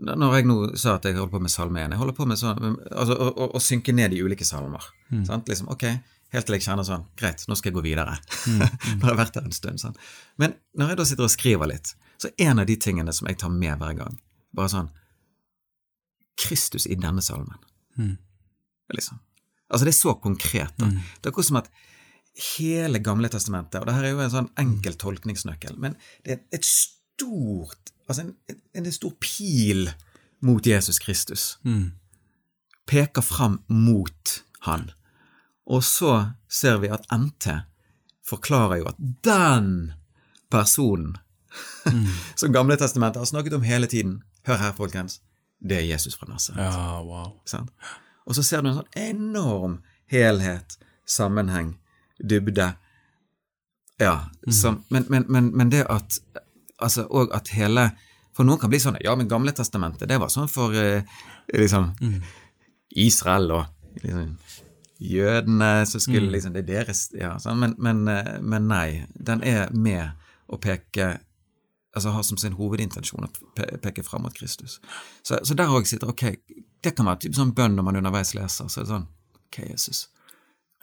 når 0.00 0.38
jeg 0.38 0.46
nå 0.48 0.60
sa 0.80 0.94
at 0.96 1.04
jeg 1.04 1.18
holder 1.18 1.34
på 1.34 1.42
med 1.42 1.52
salme 1.52 1.82
1, 1.82 1.92
jeg 1.92 2.00
holder 2.00 2.16
på 2.16 2.28
med 2.30 2.38
sånn, 2.40 2.78
altså, 2.88 3.18
å, 3.18 3.28
å, 3.34 3.50
å 3.58 3.60
synke 3.60 3.92
ned 3.92 4.14
i 4.14 4.22
ulike 4.22 4.46
salmer. 4.48 4.86
Sant? 5.26 5.50
Liksom, 5.50 5.68
ok, 5.74 5.90
Helt 6.30 6.46
til 6.46 6.54
jeg 6.54 6.62
kjenner 6.62 6.86
sånn 6.86 7.08
Greit, 7.18 7.42
nå 7.50 7.56
skal 7.58 7.72
jeg 7.72 7.74
gå 7.74 7.82
videre. 7.82 8.12
Nå 8.46 9.02
har 9.02 9.08
jeg 9.10 9.18
vært 9.18 9.34
der 9.34 9.48
en 9.48 9.54
stund. 9.56 9.80
Sant? 9.82 9.96
Men 10.38 10.52
når 10.78 10.92
jeg 10.92 10.98
da 11.00 11.06
sitter 11.08 11.26
og 11.26 11.32
skriver 11.32 11.70
litt, 11.72 11.90
så 12.22 12.30
er 12.30 12.52
en 12.52 12.62
av 12.62 12.68
de 12.68 12.76
tingene 12.78 13.10
som 13.16 13.26
jeg 13.26 13.40
tar 13.40 13.50
med 13.50 13.80
hver 13.80 13.96
gang, 13.98 14.14
bare 14.54 14.70
sånn 14.70 14.92
Kristus 16.38 16.86
i 16.86 16.98
denne 16.98 17.22
salmen. 17.22 17.58
Liksom. 18.94 19.18
Altså, 19.70 19.84
det 19.84 19.94
er 19.94 19.98
så 19.98 20.14
konkret. 20.14 20.74
da. 20.78 20.86
Det 20.90 21.28
er 21.28 21.32
akkurat 21.32 21.46
som 21.46 21.60
at 21.60 21.70
hele 22.56 22.98
Gamle 22.98 23.28
testamentet, 23.28 23.80
og 23.80 23.86
det 23.86 23.94
her 23.94 24.06
er 24.08 24.14
jo 24.14 24.22
en 24.24 24.32
sånn 24.32 24.52
enkel 24.60 24.96
tolkningsnøkkel, 24.98 25.78
men 25.80 25.96
det 26.24 26.36
er 26.36 26.44
et 26.58 26.66
stort 26.66 27.94
Altså 28.10 28.24
en, 28.24 28.30
en, 28.50 28.56
en 28.80 28.92
stor 28.92 29.12
pil 29.22 29.84
mot 30.42 30.66
Jesus 30.66 30.98
Kristus. 30.98 31.58
Peker 32.90 33.22
fram 33.22 33.60
mot 33.68 34.32
han. 34.66 34.88
Og 35.70 35.84
så 35.86 36.32
ser 36.50 36.80
vi 36.82 36.90
at 36.90 37.06
NT 37.14 37.60
forklarer 38.26 38.80
jo 38.80 38.88
at 38.90 38.98
den 39.22 39.92
personen 40.50 41.14
som 42.40 42.50
Gamle 42.50 42.74
testamentet 42.80 43.20
har 43.20 43.30
snakket 43.30 43.54
om 43.60 43.62
hele 43.62 43.86
tiden 43.86 44.22
Hør 44.48 44.56
her, 44.56 44.72
folkens. 44.72 45.20
Det 45.60 45.76
er 45.76 45.86
Jesus 45.86 46.16
fra 46.16 46.28
Nasaret. 46.30 46.60
Ja, 46.64 47.00
wow. 47.04 47.34
Og 48.26 48.36
så 48.36 48.42
ser 48.42 48.62
du 48.62 48.70
en 48.70 48.80
sånn 48.80 49.00
enorm 49.00 49.80
helhet, 50.10 50.78
sammenheng, 51.08 51.74
dybde. 52.18 52.72
Ja, 54.00 54.30
som, 54.48 54.84
men, 54.88 55.04
men, 55.12 55.26
men, 55.28 55.50
men 55.56 55.70
det 55.72 55.84
at 55.92 56.16
altså, 56.80 57.02
Og 57.12 57.34
at 57.36 57.50
hele 57.52 57.90
For 58.32 58.48
noen 58.48 58.56
kan 58.56 58.70
bli 58.72 58.78
sånn 58.80 58.96
Ja, 59.04 59.12
men 59.12 59.28
Gamle 59.28 59.52
testamentet, 59.52 60.08
det 60.08 60.16
var 60.22 60.32
sånn 60.32 60.48
for 60.48 60.72
eh, 60.72 61.04
liksom 61.52 61.90
Israel 62.96 63.52
og 63.58 64.00
liksom, 64.00 64.30
jødene 65.04 65.68
som 65.90 66.00
skulle 66.00 66.32
liksom 66.32 66.56
Det 66.56 66.62
er 66.64 66.70
deres 66.70 67.02
Ja, 67.12 67.34
sånn, 67.42 67.60
men, 67.60 67.76
men, 67.76 68.06
eh, 68.08 68.38
men 68.40 68.70
nei. 68.72 69.02
Den 69.12 69.44
er 69.44 69.68
med 69.76 70.16
å 70.48 70.56
peke 70.56 71.18
altså 71.94 72.12
har 72.14 72.22
som 72.22 72.38
sin 72.38 72.56
hovedintensjon 72.58 73.26
å 73.26 73.30
peke 73.82 74.04
fram 74.06 74.22
mot 74.26 74.34
Kristus. 74.34 74.78
Så, 75.22 75.40
så 75.42 75.56
der 75.58 75.72
òg 75.72 75.88
sitter 75.90 76.12
Ok, 76.12 76.24
det 76.84 76.94
kan 76.96 77.08
være 77.10 77.24
typ 77.26 77.36
sånn 77.38 77.54
bønn 77.56 77.76
når 77.78 77.86
man 77.86 77.98
underveis 78.00 78.34
leser. 78.36 78.70
Så 78.70 78.82
er 78.82 78.86
det 78.86 78.92
sånn 78.92 79.08
Ok, 79.50 79.62
Jesus. 79.66 80.04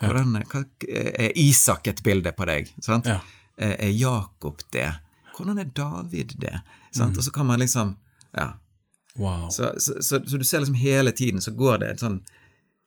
Hvordan, 0.01 0.35
hva, 0.51 0.63
er 0.91 1.37
Isak 1.39 1.87
et 1.87 2.03
bilde 2.05 2.33
på 2.35 2.45
deg? 2.49 2.73
Sant? 2.83 3.07
Ja. 3.09 3.21
Er 3.57 3.77
er 3.87 3.93
Jakob 3.95 4.59
det? 4.75 4.89
Hvordan 5.37 5.61
er 5.63 5.69
David 5.73 6.35
det? 6.41 6.59
Sant? 6.91 7.17
Og 7.17 7.23
så 7.23 7.31
kan 7.31 7.47
man 7.47 7.63
liksom 7.63 7.95
Ja. 8.35 8.57
Wow. 9.17 9.47
Så, 9.49 9.71
så, 9.81 9.95
så, 10.03 10.19
så 10.27 10.37
du 10.37 10.43
ser 10.43 10.59
liksom 10.59 10.75
hele 10.77 11.11
tiden 11.11 11.41
så 11.41 11.51
går 11.51 11.79
det 11.81 11.87
et 11.95 12.03
sånn 12.03 12.19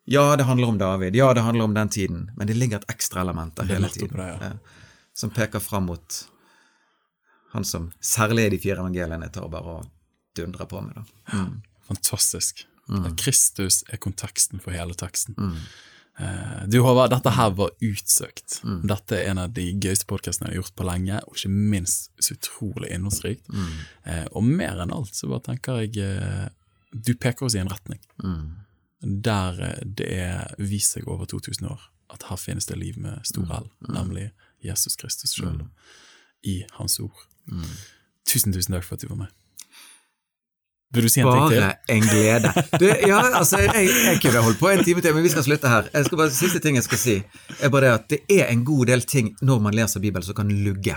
Ja, 0.04 0.36
det 0.36 0.44
handler 0.44 0.68
om 0.68 0.78
David. 0.78 1.16
Ja, 1.16 1.32
det 1.34 1.42
handler 1.46 1.64
om 1.64 1.74
den 1.74 1.88
tiden. 1.88 2.30
Men 2.36 2.46
det 2.46 2.54
ligger 2.54 2.78
et 2.78 2.90
ekstra 2.90 3.24
element 3.24 3.56
der 3.56 3.64
er 3.64 3.78
hele 3.78 3.88
tiden. 3.88 4.16
det, 4.16 4.28
ja. 4.40 4.52
Som 5.14 5.30
peker 5.30 5.60
fram 5.60 5.88
mot 5.90 6.20
han 7.52 7.64
som 7.64 7.90
særlig 8.00 8.46
i 8.46 8.50
de 8.54 8.58
fire 8.62 8.78
evangeliene 8.82 9.28
tar 9.32 9.48
bare 9.50 9.78
og 9.80 9.86
dundrer 10.38 10.66
på 10.70 10.80
med. 10.86 10.94
da. 10.94 11.04
Fantastisk. 11.90 12.66
Kristus 13.18 13.84
er 13.90 13.96
konteksten 14.02 14.60
for 14.62 14.74
hele 14.74 14.94
teksten. 14.98 15.34
Mm. 15.38 15.56
Du 16.70 16.80
Håvard, 16.84 17.10
dette 17.14 17.30
her 17.32 17.50
var 17.56 17.70
utsøkt. 17.80 18.58
Dette 18.86 19.16
er 19.16 19.30
en 19.30 19.38
av 19.38 19.52
de 19.56 19.64
gøyeste 19.80 20.04
podkastene 20.10 20.50
jeg 20.50 20.56
har 20.58 20.62
gjort 20.62 20.74
på 20.76 20.84
lenge, 20.84 21.20
og 21.26 21.36
ikke 21.38 21.48
minst 21.54 22.10
så 22.20 22.34
utrolig 22.36 22.90
innholdsrikt. 22.92 23.46
Eh, 24.04 24.26
Og 24.32 24.44
mer 24.44 24.82
enn 24.82 24.92
alt 24.92 25.14
så 25.14 25.28
bare 25.30 25.40
tenker 25.48 25.80
jeg 25.80 25.96
eh, 26.04 26.48
Du 26.92 27.14
peker 27.14 27.46
oss 27.46 27.54
i 27.54 27.58
en 27.62 27.70
retning. 27.72 28.00
der 29.02 29.60
eh, 29.62 29.78
det 29.86 30.08
er 30.12 30.54
vist 30.58 30.92
seg 30.98 31.08
over 31.08 31.24
2000 31.26 31.66
år 31.70 31.80
at 32.12 32.22
her 32.28 32.36
finnes 32.36 32.66
det 32.66 32.76
liv 32.76 32.98
med 32.98 33.22
stor 33.24 33.46
L, 33.62 33.68
nemlig 33.88 34.30
Jesus 34.60 34.96
Kristus 34.96 35.32
sjøl, 35.38 35.62
i 36.42 36.64
Hans 36.72 36.98
ord. 37.00 37.16
Tusen, 38.28 38.52
tusen 38.54 38.76
takk 38.76 38.86
for 38.86 38.96
at 38.98 39.04
du 39.04 39.08
var 39.10 39.24
med. 39.24 39.36
Vil 40.90 41.06
du 41.06 41.10
si 41.12 41.20
en 41.22 41.28
ting 41.30 41.52
til? 41.52 41.60
Bare 41.62 41.74
en 41.94 42.02
glede. 42.02 42.50
Du, 42.80 42.86
ja, 42.86 43.20
altså, 43.38 43.60
jeg, 43.62 43.90
jeg 43.90 44.18
kunne 44.24 44.42
holdt 44.42 44.58
på 44.58 44.70
en 44.72 44.82
time 44.84 45.02
til, 45.04 45.14
men 45.14 45.22
vi 45.22 45.30
skal 45.30 45.44
slutte 45.46 45.70
her. 45.70 45.86
Jeg 45.94 46.08
skal 46.08 46.18
bare, 46.18 46.32
Siste 46.34 46.58
ting 46.62 46.78
jeg 46.80 46.86
skal 46.86 46.98
si, 46.98 47.14
er 47.60 47.70
bare 47.70 47.86
det 47.86 47.92
at 47.94 48.08
det 48.10 48.20
er 48.40 48.50
en 48.50 48.64
god 48.66 48.90
del 48.90 49.04
ting 49.06 49.30
når 49.46 49.62
man 49.62 49.76
leser 49.78 50.02
Bibelen 50.02 50.26
som 50.26 50.34
kan 50.38 50.50
lugge. 50.64 50.96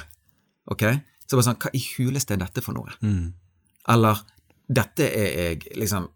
Ok? 0.73 0.87
Så 1.27 1.37
bare 1.37 1.45
sånn, 1.45 1.59
Hva 1.61 1.69
i 1.77 1.83
huleste 1.91 2.33
er 2.33 2.41
dette 2.41 2.63
for 2.65 2.73
noe? 2.77 2.97
Eller 3.93 4.23
dette 4.73 5.05
er 5.13 5.29
jeg 5.43 5.63
liksom 5.77 6.09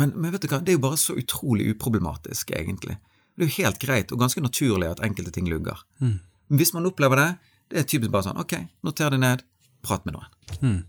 men, 0.00 0.14
men 0.16 0.32
vet 0.32 0.40
du 0.40 0.48
hva, 0.48 0.58
det 0.64 0.72
er 0.72 0.78
jo 0.78 0.86
bare 0.86 0.96
så 0.96 1.12
utrolig 1.20 1.66
uproblematisk, 1.74 2.54
egentlig. 2.56 2.94
Det 3.36 3.44
er 3.44 3.50
jo 3.50 3.56
helt 3.58 3.78
greit 3.82 4.12
og 4.14 4.22
ganske 4.22 4.40
naturlig 4.40 4.88
at 4.88 5.02
enkelte 5.04 5.30
ting 5.36 5.50
lugger. 5.52 5.82
Men 6.00 6.58
hvis 6.60 6.72
man 6.72 6.88
opplever 6.88 7.20
det, 7.20 7.26
det 7.68 7.82
er 7.82 7.88
typisk 7.90 8.10
bare 8.14 8.24
sånn 8.24 8.40
ok, 8.40 8.54
noter 8.88 9.12
det 9.12 9.18
ned, 9.20 9.42
prat 9.84 10.06
med 10.08 10.16
noen. 10.16 10.80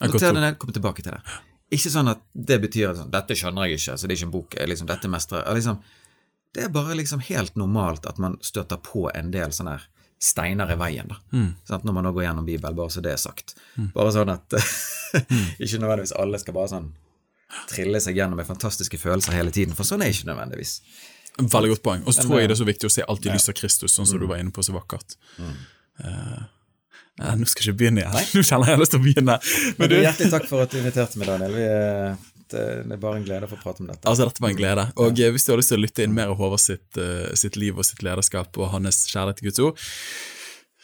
Jeg 0.00 0.12
Noter 0.12 0.34
det 0.34 0.42
ned, 0.42 0.58
kom 0.60 0.72
tilbake 0.72 1.04
til 1.04 1.16
det. 1.16 1.38
Ikke 1.74 1.92
sånn 1.92 2.10
at 2.10 2.22
det 2.34 2.58
betyr 2.62 2.90
at 2.90 2.98
sånn, 2.98 3.12
dette 3.12 3.36
skjønner 3.38 3.68
jeg 3.68 3.78
ikke, 3.78 3.96
så 3.98 4.08
det 4.08 4.14
er 4.14 4.18
ikke 4.18 4.28
en 4.28 4.34
bok, 4.34 4.58
liksom, 4.72 4.88
dette 4.90 5.10
mestrer. 5.12 5.46
Liksom, 5.54 5.80
det 6.56 6.66
er 6.66 6.72
bare 6.74 6.96
liksom 6.98 7.22
helt 7.28 7.58
normalt 7.60 8.08
at 8.10 8.18
man 8.22 8.38
støter 8.42 8.80
på 8.82 9.06
en 9.14 9.30
del 9.34 9.54
sånne 9.54 9.76
her 9.76 9.86
steiner 10.20 10.68
i 10.72 10.76
veien, 10.76 11.08
da. 11.08 11.16
Sant? 11.68 11.84
Når 11.86 11.94
man 11.96 12.04
nå 12.04 12.12
går 12.12 12.26
gjennom 12.26 12.48
Bibelen, 12.48 12.76
bare 12.76 12.92
så 12.92 13.00
det 13.04 13.14
er 13.14 13.20
sagt. 13.22 13.54
Bare 13.94 14.12
sånn 14.12 14.32
at 14.34 14.56
ikke 15.62 15.80
nødvendigvis 15.80 16.12
alle 16.20 16.40
skal 16.42 16.56
bare 16.58 16.72
sånn 16.74 16.90
trille 17.70 17.98
seg 18.02 18.18
gjennom 18.18 18.38
med 18.38 18.46
fantastiske 18.46 18.98
følelser 19.00 19.34
hele 19.34 19.54
tiden, 19.54 19.74
for 19.78 19.88
sånn 19.88 20.04
er 20.04 20.12
ikke 20.12 20.28
nødvendigvis. 20.28 20.76
Veldig 21.40 21.72
godt 21.72 21.82
poeng. 21.86 22.04
Og 22.04 22.14
så 22.14 22.26
tror 22.26 22.40
jeg 22.40 22.48
eh, 22.48 22.50
det 22.50 22.56
er 22.56 22.60
så 22.60 22.68
viktig 22.68 22.90
å 22.90 22.92
se 22.92 23.06
alt 23.06 23.26
i 23.26 23.32
lys 23.32 23.48
av 23.50 23.56
Kristus, 23.58 23.94
sånn 23.94 24.08
som 24.08 24.20
du 24.20 24.26
var 24.28 24.42
inne 24.42 24.52
på 24.54 24.64
så 24.66 24.74
vakkert. 24.76 25.16
Eh, 25.40 26.40
eh, 27.18 27.36
nå 27.36 27.48
skal 27.48 27.64
jeg 27.64 27.72
ikke 27.72 27.80
begynne 27.84 28.04
igjen. 28.04 28.28
Nå 28.36 28.44
kjenner 28.46 28.72
jeg 28.72 28.82
lyst 28.82 28.94
til 28.94 29.00
å 29.00 29.06
begynne. 29.06 29.38
Men 29.78 29.92
du, 29.92 29.96
Hjertelig 30.00 30.34
takk 30.34 30.50
for 30.50 30.64
at 30.64 30.74
du 30.74 30.80
inviterte 30.80 31.20
meg, 31.20 31.30
Daniel. 31.32 31.56
Vi, 31.56 31.66
eh, 31.66 32.26
det, 32.50 32.64
det 32.88 32.96
er 32.96 33.02
bare 33.02 33.20
en 33.20 33.26
glede 33.26 33.46
å 33.46 33.52
få 33.52 33.60
prate 33.62 33.84
om 33.84 33.90
dette. 33.90 34.02
altså, 34.04 34.26
dette 34.26 34.42
var 34.42 34.52
en 34.52 34.58
glede. 34.58 34.88
Og 35.00 35.22
ja. 35.22 35.30
hvis 35.34 35.46
du 35.46 35.54
har 35.54 35.60
lyst 35.60 35.72
til 35.72 35.80
å 35.80 35.84
lytte 35.84 36.04
inn 36.06 36.14
mer 36.16 36.32
av 36.32 36.40
Håvard 36.40 36.62
sitt, 36.62 36.88
eh, 36.98 37.30
sitt 37.38 37.58
liv 37.60 37.78
og 37.78 37.86
sitt 37.86 38.04
lederskap 38.06 38.58
og 38.60 38.72
hans 38.74 39.04
kjærlighet 39.10 39.40
til 39.40 39.50
Guds 39.50 39.64
ord, 39.66 39.88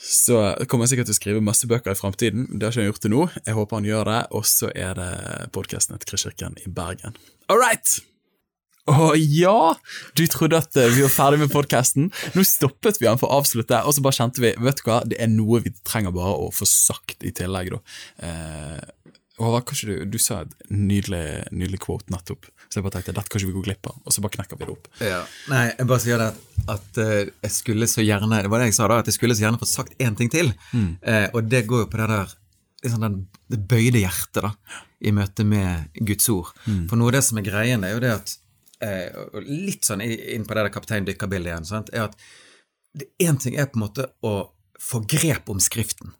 så 0.06 0.40
kommer 0.70 0.86
jeg 0.86 0.94
sikkert 0.94 1.08
til 1.10 1.16
å 1.16 1.18
skrive 1.18 1.44
masse 1.44 1.66
bøker 1.66 1.96
i 1.96 1.98
framtiden. 1.98 2.50
Det 2.52 2.68
har 2.68 2.74
ikke 2.74 2.84
han 2.84 2.90
gjort 2.92 3.02
til 3.06 3.14
nå. 3.14 3.22
Jeg 3.40 3.56
håper 3.56 3.80
han 3.80 3.88
gjør 3.88 4.10
det. 4.12 4.20
Og 4.38 4.44
så 4.46 4.70
er 4.74 4.98
det 4.98 5.14
podkasten 5.56 5.98
til 5.98 6.12
Kristkirken 6.12 6.60
i 6.62 6.70
Bergen. 6.70 7.16
All 7.50 7.58
right! 7.58 7.96
Å 8.86 9.12
ja! 9.18 9.74
Du 10.14 10.22
trodde 10.30 10.60
at 10.62 10.76
eh, 10.78 10.90
vi 10.94 11.02
var 11.02 11.10
ferdig 11.10 11.40
med 11.42 11.50
podkasten. 11.50 12.10
Nå 12.36 12.44
stoppet 12.46 13.00
vi 13.00 13.08
den 13.08 13.18
for 13.18 13.30
å 13.32 13.40
avslutte, 13.40 13.80
og 13.82 13.96
så 13.96 14.04
bare 14.04 14.18
kjente 14.20 14.42
vi 14.44 14.52
vet 14.62 14.78
du 14.78 14.84
hva, 14.86 15.00
det 15.08 15.18
er 15.22 15.32
noe 15.32 15.62
vi 15.64 15.72
trenger 15.86 16.14
bare 16.14 16.36
å 16.46 16.52
få 16.54 16.68
sagt 16.70 17.26
i 17.26 17.32
tillegg. 17.34 17.72
da. 17.74 17.80
Eh, 18.28 19.12
Håvard, 19.36 19.68
du, 19.84 20.04
du 20.08 20.16
sa 20.22 20.44
et 20.46 20.54
nydelig, 20.72 21.24
nydelig 21.52 21.82
quote 21.84 22.08
nettopp, 22.14 22.46
så 22.70 22.78
jeg 22.78 22.86
bare 22.86 22.94
tenkte 22.94 23.12
dette 23.18 23.28
kan 23.28 23.42
ikke 23.42 23.50
vi 23.50 23.56
gå 23.58 23.64
glipp 23.66 23.90
av, 23.90 23.98
og 24.00 24.14
så 24.14 24.22
bare 24.24 24.38
knekker 24.38 24.56
vi 24.56 24.64
det 24.64 24.72
opp. 24.72 24.88
Ja. 25.04 25.18
Nei, 25.52 25.66
jeg 25.74 25.90
bare 25.90 26.04
sier 26.06 26.22
det 26.22 26.30
at, 26.30 26.70
at 26.78 27.02
eh, 27.02 27.34
jeg 27.44 27.52
skulle 27.58 27.90
så 27.90 28.06
gjerne 28.06 28.40
Det 28.46 28.52
var 28.52 28.62
det 28.62 28.70
jeg 28.70 28.78
sa 28.78 28.88
da, 28.88 29.02
at 29.02 29.10
jeg 29.10 29.18
skulle 29.18 29.36
så 29.36 29.44
gjerne 29.44 29.60
fått 29.60 29.74
sagt 29.74 30.00
én 30.00 30.16
ting 30.16 30.32
til. 30.32 30.54
Eh, 30.72 31.28
og 31.34 31.50
det 31.52 31.66
går 31.68 31.84
jo 31.84 31.90
på 31.92 32.00
det 32.00 32.08
der 32.14 32.32
liksom 32.86 33.02
den, 33.04 33.20
det 33.52 33.60
bøyde 33.68 34.00
hjertet 34.06 34.46
da, 34.46 34.54
i 35.04 35.12
møte 35.12 35.44
med 35.44 35.92
Guds 36.06 36.30
ord. 36.32 36.54
For 36.88 36.96
noe 36.96 37.10
av 37.10 37.18
det 37.18 37.24
som 37.28 37.42
er 37.42 37.46
greien, 37.50 37.84
er 37.84 37.96
jo 37.96 38.02
det 38.06 38.14
at 38.14 38.36
eh, 38.82 39.12
Litt 39.46 39.84
sånn 39.88 40.02
inn 40.04 40.44
på 40.46 40.54
det 40.56 40.66
der 40.66 40.72
kaptein 40.74 41.06
dykker-bildet 41.08 41.52
igjen, 41.52 41.64
sant, 41.68 41.90
er 41.92 42.08
at 42.08 42.16
én 43.22 43.38
ting 43.40 43.56
er 43.56 43.66
på 43.70 43.78
en 43.80 43.84
måte 43.86 44.08
å 44.24 44.50
få 44.80 45.02
grep 45.08 45.48
om 45.52 45.60
Skriften. 45.60 46.14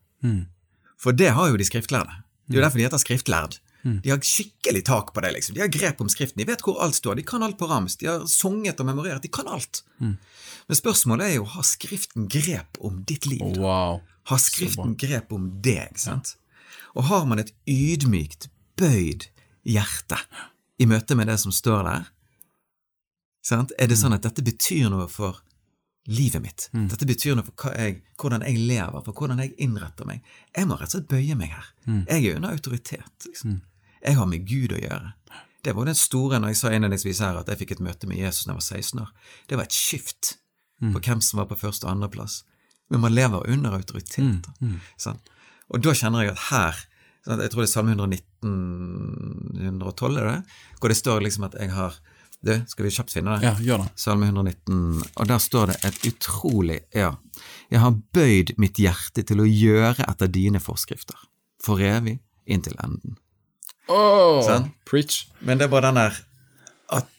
For 0.98 1.12
det 1.12 1.30
har 1.36 1.50
jo 1.52 1.56
de 1.60 1.64
skriftlærde. 1.68 2.22
Det 2.48 2.56
er 2.56 2.60
jo 2.60 2.64
derfor 2.64 2.78
de 2.80 2.84
heter 2.86 3.02
skriftlærd. 3.02 3.58
De 4.02 4.10
har 4.10 4.18
skikkelig 4.24 4.80
tak 4.88 5.12
på 5.14 5.20
det. 5.22 5.30
liksom. 5.36 5.54
De 5.54 5.60
har 5.62 5.68
grep 5.70 6.00
om 6.02 6.08
Skriften. 6.10 6.40
De 6.40 6.46
vet 6.48 6.62
hvor 6.64 6.80
alt 6.82 6.96
står. 6.98 7.14
De 7.20 7.22
kan 7.22 7.42
alt 7.46 7.58
på 7.60 7.68
rams. 7.70 7.94
De 8.00 8.08
har 8.10 8.24
sunget 8.26 8.80
og 8.82 8.86
memorert. 8.88 9.22
De 9.22 9.28
kan 9.30 9.46
alt. 9.46 9.84
Men 10.00 10.74
spørsmålet 10.80 11.28
er 11.28 11.34
jo 11.36 11.44
har 11.52 11.62
Skriften 11.62 12.26
grep 12.32 12.80
om 12.80 13.04
ditt 13.06 13.26
liv. 13.30 13.42
Oh, 13.44 13.60
Wow. 13.62 14.00
Har 14.26 14.38
Skriften 14.42 14.96
grep 14.98 15.30
om 15.32 15.46
deg? 15.62 15.94
sant? 16.02 16.34
Og 16.96 17.04
har 17.06 17.26
man 17.30 17.38
et 17.38 17.52
ydmykt, 17.68 18.48
bøyd 18.76 19.28
hjerte 19.62 20.18
i 20.80 20.86
møte 20.86 21.14
med 21.14 21.28
det 21.30 21.38
som 21.38 21.52
står 21.54 21.84
der? 21.86 22.08
Sant? 23.46 23.72
Er 23.78 23.86
det 23.90 23.98
sånn 24.00 24.14
at 24.16 24.24
dette 24.26 24.42
betyr 24.42 24.88
noe 24.90 25.06
for 25.12 25.38
livet 26.10 26.42
mitt? 26.42 26.64
Dette 26.90 27.06
betyr 27.06 27.36
noe 27.38 27.46
for 27.46 27.74
jeg, 27.78 28.00
hvordan 28.18 28.42
jeg 28.46 28.58
lever, 28.66 29.02
for 29.06 29.12
hvordan 29.14 29.38
jeg 29.44 29.54
innretter 29.62 30.06
meg? 30.08 30.22
Jeg 30.56 30.66
må 30.66 30.78
rett 30.80 30.90
og 30.90 30.96
slett 30.96 31.08
bøye 31.12 31.36
meg 31.38 31.52
her. 31.54 31.68
Jeg 32.10 32.26
er 32.32 32.36
under 32.40 32.50
autoritet. 32.56 33.26
liksom. 33.28 33.60
Jeg 34.02 34.14
har 34.18 34.26
med 34.26 34.46
Gud 34.46 34.72
å 34.74 34.80
gjøre. 34.82 35.12
Det 35.66 35.74
var 35.74 35.84
den 35.88 35.98
store 35.98 36.38
når 36.38 36.52
jeg 36.52 36.56
sa 36.60 36.70
innledningsvis 36.70 37.20
her 37.24 37.38
at 37.40 37.48
jeg 37.50 37.58
fikk 37.62 37.72
et 37.76 37.80
møte 37.86 38.06
med 38.06 38.18
Jesus 38.18 38.44
da 38.46 38.52
jeg 38.52 38.58
var 38.60 38.66
16 38.66 39.00
år. 39.02 39.10
Det 39.48 39.56
var 39.58 39.64
et 39.64 39.72
skift 39.74 40.36
på 40.92 41.00
hvem 41.00 41.22
som 41.22 41.38
var 41.40 41.46
på 41.50 41.56
første- 41.58 41.86
og 41.86 41.94
andreplass. 41.96 42.42
Men 42.90 43.00
man 43.00 43.14
lever 43.14 43.46
under 43.50 43.70
autoritet. 43.78 44.46
Sant? 44.96 45.30
Og 45.70 45.82
da 45.82 45.90
kjenner 45.94 46.22
jeg 46.22 46.30
at 46.36 46.44
her 46.50 46.84
Jeg 47.26 47.50
tror 47.50 47.62
det 47.64 47.66
er 47.66 47.72
Salme 47.72 47.90
119 47.96 49.58
112, 49.58 50.18
er 50.20 50.24
det? 50.30 50.42
Hvor 50.78 50.88
det 50.88 50.96
står 50.96 51.20
liksom 51.24 51.44
at 51.48 51.56
jeg 51.58 51.70
har 51.74 51.96
Du, 52.44 52.52
skal 52.68 52.84
vi 52.84 52.90
kjapt 52.94 53.14
finne 53.14 53.36
det? 53.36 53.46
Ja, 53.46 53.54
gjør 53.58 53.84
det. 53.84 53.92
Salme 53.98 54.28
119, 54.28 55.02
og 55.16 55.28
der 55.28 55.38
står 55.42 55.72
det 55.72 55.78
et 55.88 56.02
utrolig 56.10 56.80
Ja. 56.94 57.14
Jeg 57.70 57.80
har 57.82 57.96
bøyd 58.14 58.54
mitt 58.62 58.78
hjerte 58.78 59.24
til 59.26 59.40
å 59.42 59.46
gjøre 59.48 60.04
etter 60.06 60.30
dine 60.30 60.60
forskrifter, 60.62 61.16
for 61.62 61.82
evig 61.82 62.20
inntil 62.46 62.76
enden. 62.84 63.16
Oh? 63.88 64.42
Preach. 64.84 65.26
Men 65.40 65.58
det 65.58 65.66
er 65.66 65.72
bare 65.72 65.90
den 65.90 66.00
der 66.00 66.20
at, 66.94 67.10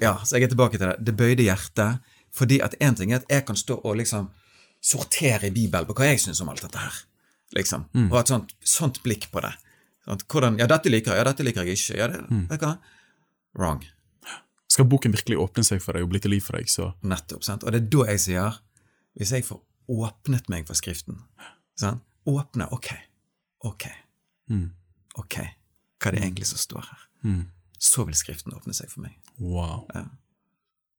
Ja, 0.00 0.18
så 0.24 0.36
jeg 0.36 0.48
er 0.48 0.54
tilbake 0.54 0.78
til 0.78 0.88
det. 0.88 0.96
Det 1.04 1.16
bøyde 1.16 1.46
hjertet. 1.46 2.00
Fordi 2.34 2.58
at 2.64 2.74
én 2.82 2.96
ting 2.98 3.12
er 3.12 3.22
at 3.22 3.30
jeg 3.30 3.44
kan 3.46 3.56
stå 3.56 3.76
og 3.84 3.96
liksom 4.00 4.30
sortere 4.82 5.46
i 5.46 5.54
Bibelen 5.54 5.86
på 5.86 5.94
hva 5.94 6.08
jeg 6.10 6.20
syns 6.24 6.40
om 6.42 6.48
alt 6.50 6.64
dette 6.64 6.80
her. 6.82 6.96
Liksom. 7.54 7.84
Og 8.08 8.16
ha 8.16 8.24
et 8.24 8.32
sånt, 8.32 8.54
sånt 8.66 8.98
blikk 9.04 9.28
på 9.30 9.40
det. 9.44 9.52
Sånt, 10.04 10.24
hvordan, 10.28 10.58
ja, 10.58 10.66
dette 10.66 10.90
liker 10.90 11.14
jeg, 11.14 11.22
ja, 11.22 11.24
dette 11.28 11.46
liker 11.46 11.62
jeg 11.62 11.78
ikke. 11.78 11.98
Ja, 12.00 12.08
det, 12.10 12.58
hva? 12.58 12.72
Wrong. 13.54 13.84
Skal 14.74 14.88
boken 14.90 15.14
virkelig 15.14 15.38
åpne 15.38 15.62
seg 15.66 15.82
for 15.84 15.94
deg 15.94 16.02
og 16.06 16.10
bli 16.10 16.20
til 16.24 16.32
liv 16.34 16.42
for 16.42 16.58
deg, 16.58 16.66
så 16.72 16.90
Nettopp. 17.06 17.44
sant? 17.46 17.62
Og 17.62 17.70
det 17.74 17.82
er 17.84 17.90
da 17.94 18.06
jeg 18.10 18.22
sier 18.24 18.56
Hvis 19.14 19.30
jeg 19.36 19.46
får 19.46 19.60
åpnet 19.94 20.48
meg 20.50 20.66
for 20.66 20.74
Skriften 20.78 21.20
sant? 21.78 22.02
Åpne 22.26 22.66
Ok. 22.74 22.90
Ok. 23.68 23.86
Ok. 25.20 25.36
Hva 26.00 26.10
er 26.10 26.16
det 26.16 26.22
egentlig 26.24 26.46
som 26.50 26.58
står 26.58 26.84
her? 26.90 27.06
Så 27.78 28.04
vil 28.08 28.16
Skriften 28.18 28.54
åpne 28.56 28.74
seg 28.76 28.90
for 28.90 29.04
meg. 29.06 29.16
wow. 29.38 29.86
Ja. 29.94 30.06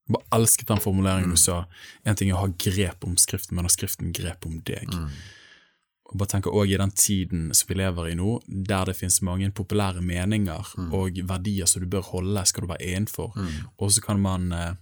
Jeg 0.05 0.13
bare 0.13 0.37
elsket 0.37 0.67
den 0.69 0.77
formuleringen 0.83 1.31
du 1.33 1.37
sa. 1.41 1.63
En 2.05 2.15
ting 2.15 2.29
er 2.29 2.35
å 2.37 2.43
ha 2.43 2.49
grep 2.61 3.03
om 3.07 3.15
Skriften, 3.17 3.55
men 3.57 3.65
har 3.65 3.73
Skriften 3.73 4.11
grep 4.13 4.45
om 4.45 4.59
deg? 4.61 4.91
Og 6.05 6.19
bare 6.19 6.29
tenker 6.35 6.53
også 6.53 6.73
I 6.73 6.77
den 6.77 6.91
tiden 6.91 7.53
som 7.53 7.69
vi 7.69 7.79
lever 7.79 8.07
i 8.11 8.15
nå, 8.15 8.41
der 8.47 8.85
det 8.85 8.95
finnes 8.95 9.21
mange 9.25 9.49
populære 9.51 10.01
meninger 10.05 10.75
og 10.93 11.17
verdier 11.23 11.65
som 11.65 11.81
du 11.81 11.89
bør 11.89 12.05
holde, 12.11 12.45
skal 12.45 12.63
du 12.63 12.67
være 12.67 12.83
innenfor, 12.93 13.33
og 13.77 13.91
så 13.91 14.01
kan 14.01 14.19
man 14.21 14.51
eh, 14.51 14.75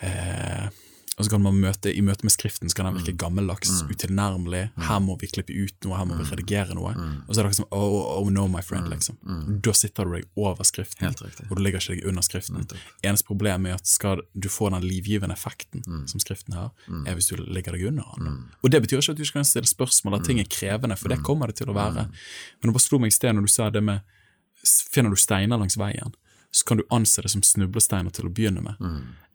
eh, 0.00 0.68
og 1.14 1.24
så 1.24 1.30
kan 1.30 1.42
man 1.44 1.54
møte, 1.62 1.92
I 1.94 2.00
møte 2.02 2.26
med 2.26 2.32
Skriften 2.34 2.68
så 2.70 2.74
kan 2.74 2.88
den 2.88 2.96
virke 2.98 3.12
gammeldags, 3.22 3.70
utilnærmelig. 3.86 4.64
Her 4.88 4.98
må 5.00 5.14
vi 5.20 5.28
klippe 5.30 5.54
ut 5.54 5.76
noe, 5.86 5.96
her 6.00 6.08
må 6.10 6.16
vi 6.18 6.24
redigere 6.26 6.74
noe. 6.74 6.90
Og 7.28 7.34
så 7.34 7.40
er 7.40 7.46
det 7.46 7.52
liksom 7.52 7.68
oh, 7.70 8.18
oh 8.18 8.30
no, 8.34 8.48
my 8.50 8.62
friend, 8.66 8.88
liksom. 8.90 9.16
Da 9.62 9.72
sitter 9.78 10.04
du 10.04 10.16
deg 10.16 10.24
over 10.34 10.64
Skriften, 10.66 11.06
Helt 11.06 11.20
og 11.50 11.56
du 11.56 11.62
ligger 11.62 11.78
ikke 11.78 11.94
deg 11.94 12.08
under 12.10 12.22
Skriften. 12.26 12.66
Eneste 13.06 13.26
problem 13.28 13.66
er 13.70 13.76
at 13.78 13.86
skal 13.86 14.24
du 14.34 14.48
få 14.50 14.70
den 14.74 14.82
livgivende 14.82 15.34
effekten 15.38 15.84
som 16.10 16.20
Skriften 16.20 16.54
har, 16.58 16.72
er 17.06 17.14
hvis 17.14 17.30
du 17.30 17.36
ligger 17.38 17.72
deg 17.78 17.86
under 17.92 18.02
den. 18.18 18.26
Og 18.62 18.70
det 18.74 18.82
betyr 18.82 18.98
ikke 18.98 19.12
at 19.12 19.16
du 19.16 19.22
ikke 19.22 19.38
kan 19.38 19.44
stille 19.46 19.70
spørsmål, 19.70 20.18
at 20.18 20.26
ting 20.26 20.40
er 20.42 20.50
krevende, 20.50 20.96
for 20.98 21.08
det 21.08 21.22
kommer 21.22 21.46
det 21.46 21.56
til 21.62 21.70
å 21.70 21.74
være. 21.78 22.08
Men 22.58 22.68
det 22.70 22.74
bare 22.74 22.88
slo 22.88 22.98
meg 22.98 23.14
i 23.14 23.16
sted 23.20 23.32
når 23.38 23.46
du 23.46 23.54
sa 23.54 23.70
det 23.70 23.84
med 23.84 24.00
Finner 24.64 25.10
du 25.12 25.16
steiner 25.20 25.58
langs 25.60 25.76
veien, 25.76 26.14
så 26.50 26.64
kan 26.64 26.78
du 26.78 26.84
anse 26.90 27.20
det 27.20 27.28
som 27.28 27.42
snublesteiner 27.44 28.10
til 28.14 28.26
å 28.26 28.30
begynne 28.32 28.62
med. 28.64 28.76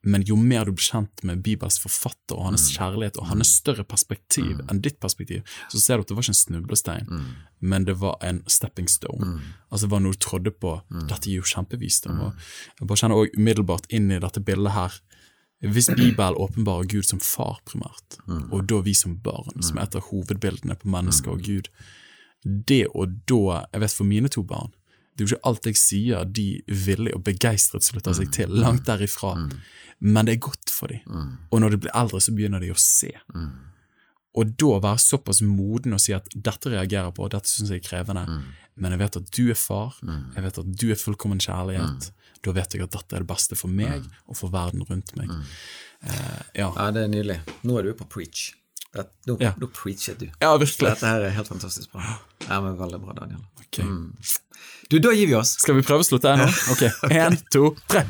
Men 0.02 0.24
jo 0.24 0.36
mer 0.39 0.66
du 0.66 0.72
blir 0.72 0.86
kjent 0.86 1.24
med 1.28 1.41
Bibels 1.43 1.80
forfatter 1.82 2.38
og 2.38 2.45
hans 2.50 2.70
kjærlighet 2.72 3.18
og 3.20 3.28
hans 3.34 3.52
større 3.60 3.84
perspektiv 3.84 4.62
enn 4.72 4.80
ditt 4.86 5.00
perspektiv, 5.04 5.43
så 5.72 5.82
ser 5.82 6.00
du 6.00 6.06
at 6.06 6.12
det 6.12 6.18
var 6.18 6.24
ikke 6.24 6.36
en 6.36 6.39
snublestein, 6.39 7.12
men 7.60 7.88
det 7.88 7.97
var 8.00 8.16
en 8.24 8.41
stepping 8.47 8.88
stone. 8.88 9.41
Altså 9.70 9.88
det 9.88 9.91
var 9.91 10.04
noe 10.06 10.16
du 10.16 10.24
trodde 10.24 10.56
på. 10.56 10.78
Dette 11.10 11.28
gir 11.28 11.41
jo 11.43 11.52
kjempevisdom. 11.52 12.22
Og 12.30 12.80
jeg 12.80 12.88
bare 12.88 13.02
kjenner 13.04 13.20
også 13.20 13.36
umiddelbart 13.41 13.89
inn 13.91 14.12
i 14.12 14.22
dette 14.24 14.43
bildet 14.43 14.76
her. 14.78 15.00
Hvis 15.60 15.89
Bibelen 15.91 16.39
åpenbarer 16.39 16.88
Gud 16.88 17.04
som 17.04 17.20
far 17.20 17.60
primært, 17.68 18.22
og 18.54 18.64
da 18.72 18.80
vi 18.86 18.93
som 18.95 19.18
barn, 19.20 19.60
som 19.60 19.78
er 19.78 19.89
et 19.89 20.00
av 20.00 20.08
hovedbildene 20.08 20.80
på 20.80 20.88
mennesker 20.88 21.36
og 21.36 21.43
Gud, 21.43 21.68
det 22.45 22.86
å 22.95 23.04
da 23.28 23.66
Jeg 23.74 23.82
vet 23.82 23.91
for 23.91 24.08
mine 24.08 24.30
to 24.32 24.45
barn 24.47 24.72
Det 25.20 25.26
er 25.26 25.28
jo 25.28 25.36
ikke 25.36 25.49
alt 25.51 25.67
jeg 25.67 25.76
sier 25.78 26.24
de 26.26 26.45
villig 26.72 27.11
og 27.17 27.26
begeistret 27.28 27.84
slutter 27.84 28.15
seg 28.15 28.32
til. 28.32 28.53
Langt 28.55 28.86
derifra. 28.88 29.34
Men 29.99 30.26
det 30.30 30.38
er 30.38 30.45
godt 30.47 30.72
for 30.72 30.88
dem. 30.88 31.36
Og 31.51 31.59
når 31.59 31.76
de 31.76 31.80
blir 31.84 31.91
eldre, 31.99 32.22
så 32.24 32.32
begynner 32.32 32.63
de 32.63 32.72
å 32.72 32.78
se. 32.80 33.11
Og 34.39 34.53
da 34.61 34.78
være 34.80 35.01
såpass 35.03 35.41
moden 35.43 35.93
og 35.97 35.99
si 35.99 36.13
at 36.15 36.30
dette 36.36 36.70
reagerer 36.72 37.11
på, 37.11 37.28
dette 37.34 37.49
syns 37.49 37.72
jeg 37.74 37.82
er 37.82 37.88
krevende, 37.89 38.24
men 38.80 38.93
jeg 38.95 39.01
vet 39.01 39.17
at 39.20 39.32
du 39.36 39.49
er 39.51 39.57
far, 39.59 39.97
jeg 40.05 40.45
vet 40.45 40.59
at 40.63 40.72
du 40.80 40.86
er 40.93 41.01
fullkommen 41.01 41.41
kjærlighet. 41.43 42.11
Da 42.45 42.53
vet 42.55 42.72
jeg 42.78 42.86
at 42.86 42.93
dette 42.95 43.17
er 43.17 43.26
det 43.26 43.28
beste 43.28 43.57
for 43.59 43.67
meg 43.67 44.05
og 44.30 44.38
for 44.39 44.53
verden 44.53 44.86
rundt 44.88 45.11
meg. 45.20 45.28
Uh, 45.99 46.39
ja. 46.55 46.70
Ja, 46.72 46.86
det 46.95 47.01
er 47.03 47.11
nydelig. 47.11 47.39
Nå 47.67 47.76
er 47.82 47.89
du 47.89 47.93
på 47.99 48.07
preach. 48.07 48.53
Det, 48.96 49.04
nå, 49.30 49.38
Ja. 49.40 49.52
nå 49.62 49.68
preacher 49.70 50.16
du. 50.18 50.26
ja, 50.42 50.58
virkelig. 50.58 50.90
Dette 50.90 51.06
her 51.06 51.22
er 51.22 51.30
helt 51.36 51.48
fantastisk 51.48 51.92
bra. 51.94 52.02
Ja, 52.48 52.60
men 52.62 52.78
Veldig 52.80 53.02
bra, 53.04 53.14
Daniel. 53.14 53.44
Ok. 53.62 53.84
Du, 54.90 54.98
Da 55.00 55.12
gir 55.14 55.28
vi 55.28 55.36
oss. 55.38 55.58
Skal 55.62 55.76
vi 55.78 55.82
prøve 55.86 56.02
å 56.02 56.08
slutte 56.08 56.34
her 56.34 56.42
nå? 56.42 56.50
Ok, 56.74 56.88
én, 57.14 57.38
to, 57.54 57.76
tre. 57.88 58.06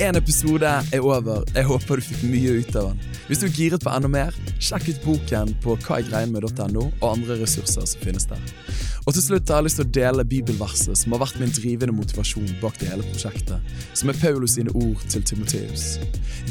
En 0.00 0.16
episode 0.16 0.64
er 0.92 1.00
over. 1.04 1.42
Jeg 1.54 1.66
håper 1.68 2.00
du 2.00 2.04
fikk 2.06 2.22
mye 2.32 2.54
ut 2.62 2.76
av 2.80 2.86
den. 2.90 3.00
Hvis 3.28 3.42
du 3.42 3.46
er 3.46 3.52
giret 3.52 3.84
på 3.84 3.92
enda 3.92 4.08
mer, 4.08 4.36
sjekk 4.58 4.86
ut 4.94 5.02
boken 5.04 5.52
på 5.62 5.74
hvaegreienmed.no 5.84 6.86
og 6.88 7.04
andre 7.10 7.36
ressurser 7.42 7.84
som 7.86 8.00
finnes 8.06 8.24
der. 8.30 8.40
Og 9.10 9.14
til 9.16 9.24
slutt 9.24 9.50
har 9.50 9.58
jeg 9.58 9.66
lyst 9.66 9.80
til 9.80 9.88
å 9.88 9.90
dele 9.96 10.24
bibelverset 10.30 10.98
som 11.00 11.16
har 11.16 11.24
vært 11.24 11.40
min 11.42 11.50
drivende 11.50 11.96
motivasjon 11.96 12.52
bak 12.60 12.76
det 12.78 12.92
hele 12.92 13.02
prosjektet, 13.08 13.72
som 13.98 14.12
er 14.12 14.20
Paulus 14.20 14.54
sine 14.54 14.70
ord 14.70 15.02
til 15.10 15.24
Timoteus. 15.26 15.96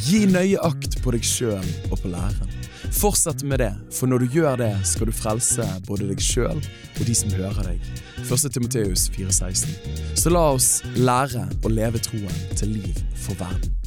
Gi 0.04 0.26
nøye 0.28 0.60
akt 0.68 0.98
på 1.00 1.16
deg 1.16 1.24
sjøl 1.24 1.72
og 1.88 1.96
på 2.02 2.12
læren. 2.12 2.52
Fortsett 3.00 3.46
med 3.48 3.64
det, 3.64 3.72
for 3.96 4.12
når 4.12 4.26
du 4.26 4.38
gjør 4.42 4.60
det, 4.60 4.74
skal 4.92 5.08
du 5.08 5.16
frelse 5.16 5.72
både 5.88 6.12
deg 6.12 6.20
sjøl 6.20 6.60
og 6.60 7.02
de 7.08 7.16
som 7.16 7.32
hører 7.40 7.72
deg. 7.72 7.90
1. 8.28 8.52
Timoteus 8.52 9.08
4,16. 9.16 9.72
Så 10.20 10.36
la 10.36 10.50
oss 10.52 10.82
lære 11.00 11.48
å 11.64 11.72
leve 11.72 12.04
troen 12.12 12.48
til 12.60 12.76
liv 12.76 13.06
for 13.16 13.40
verden. 13.40 13.79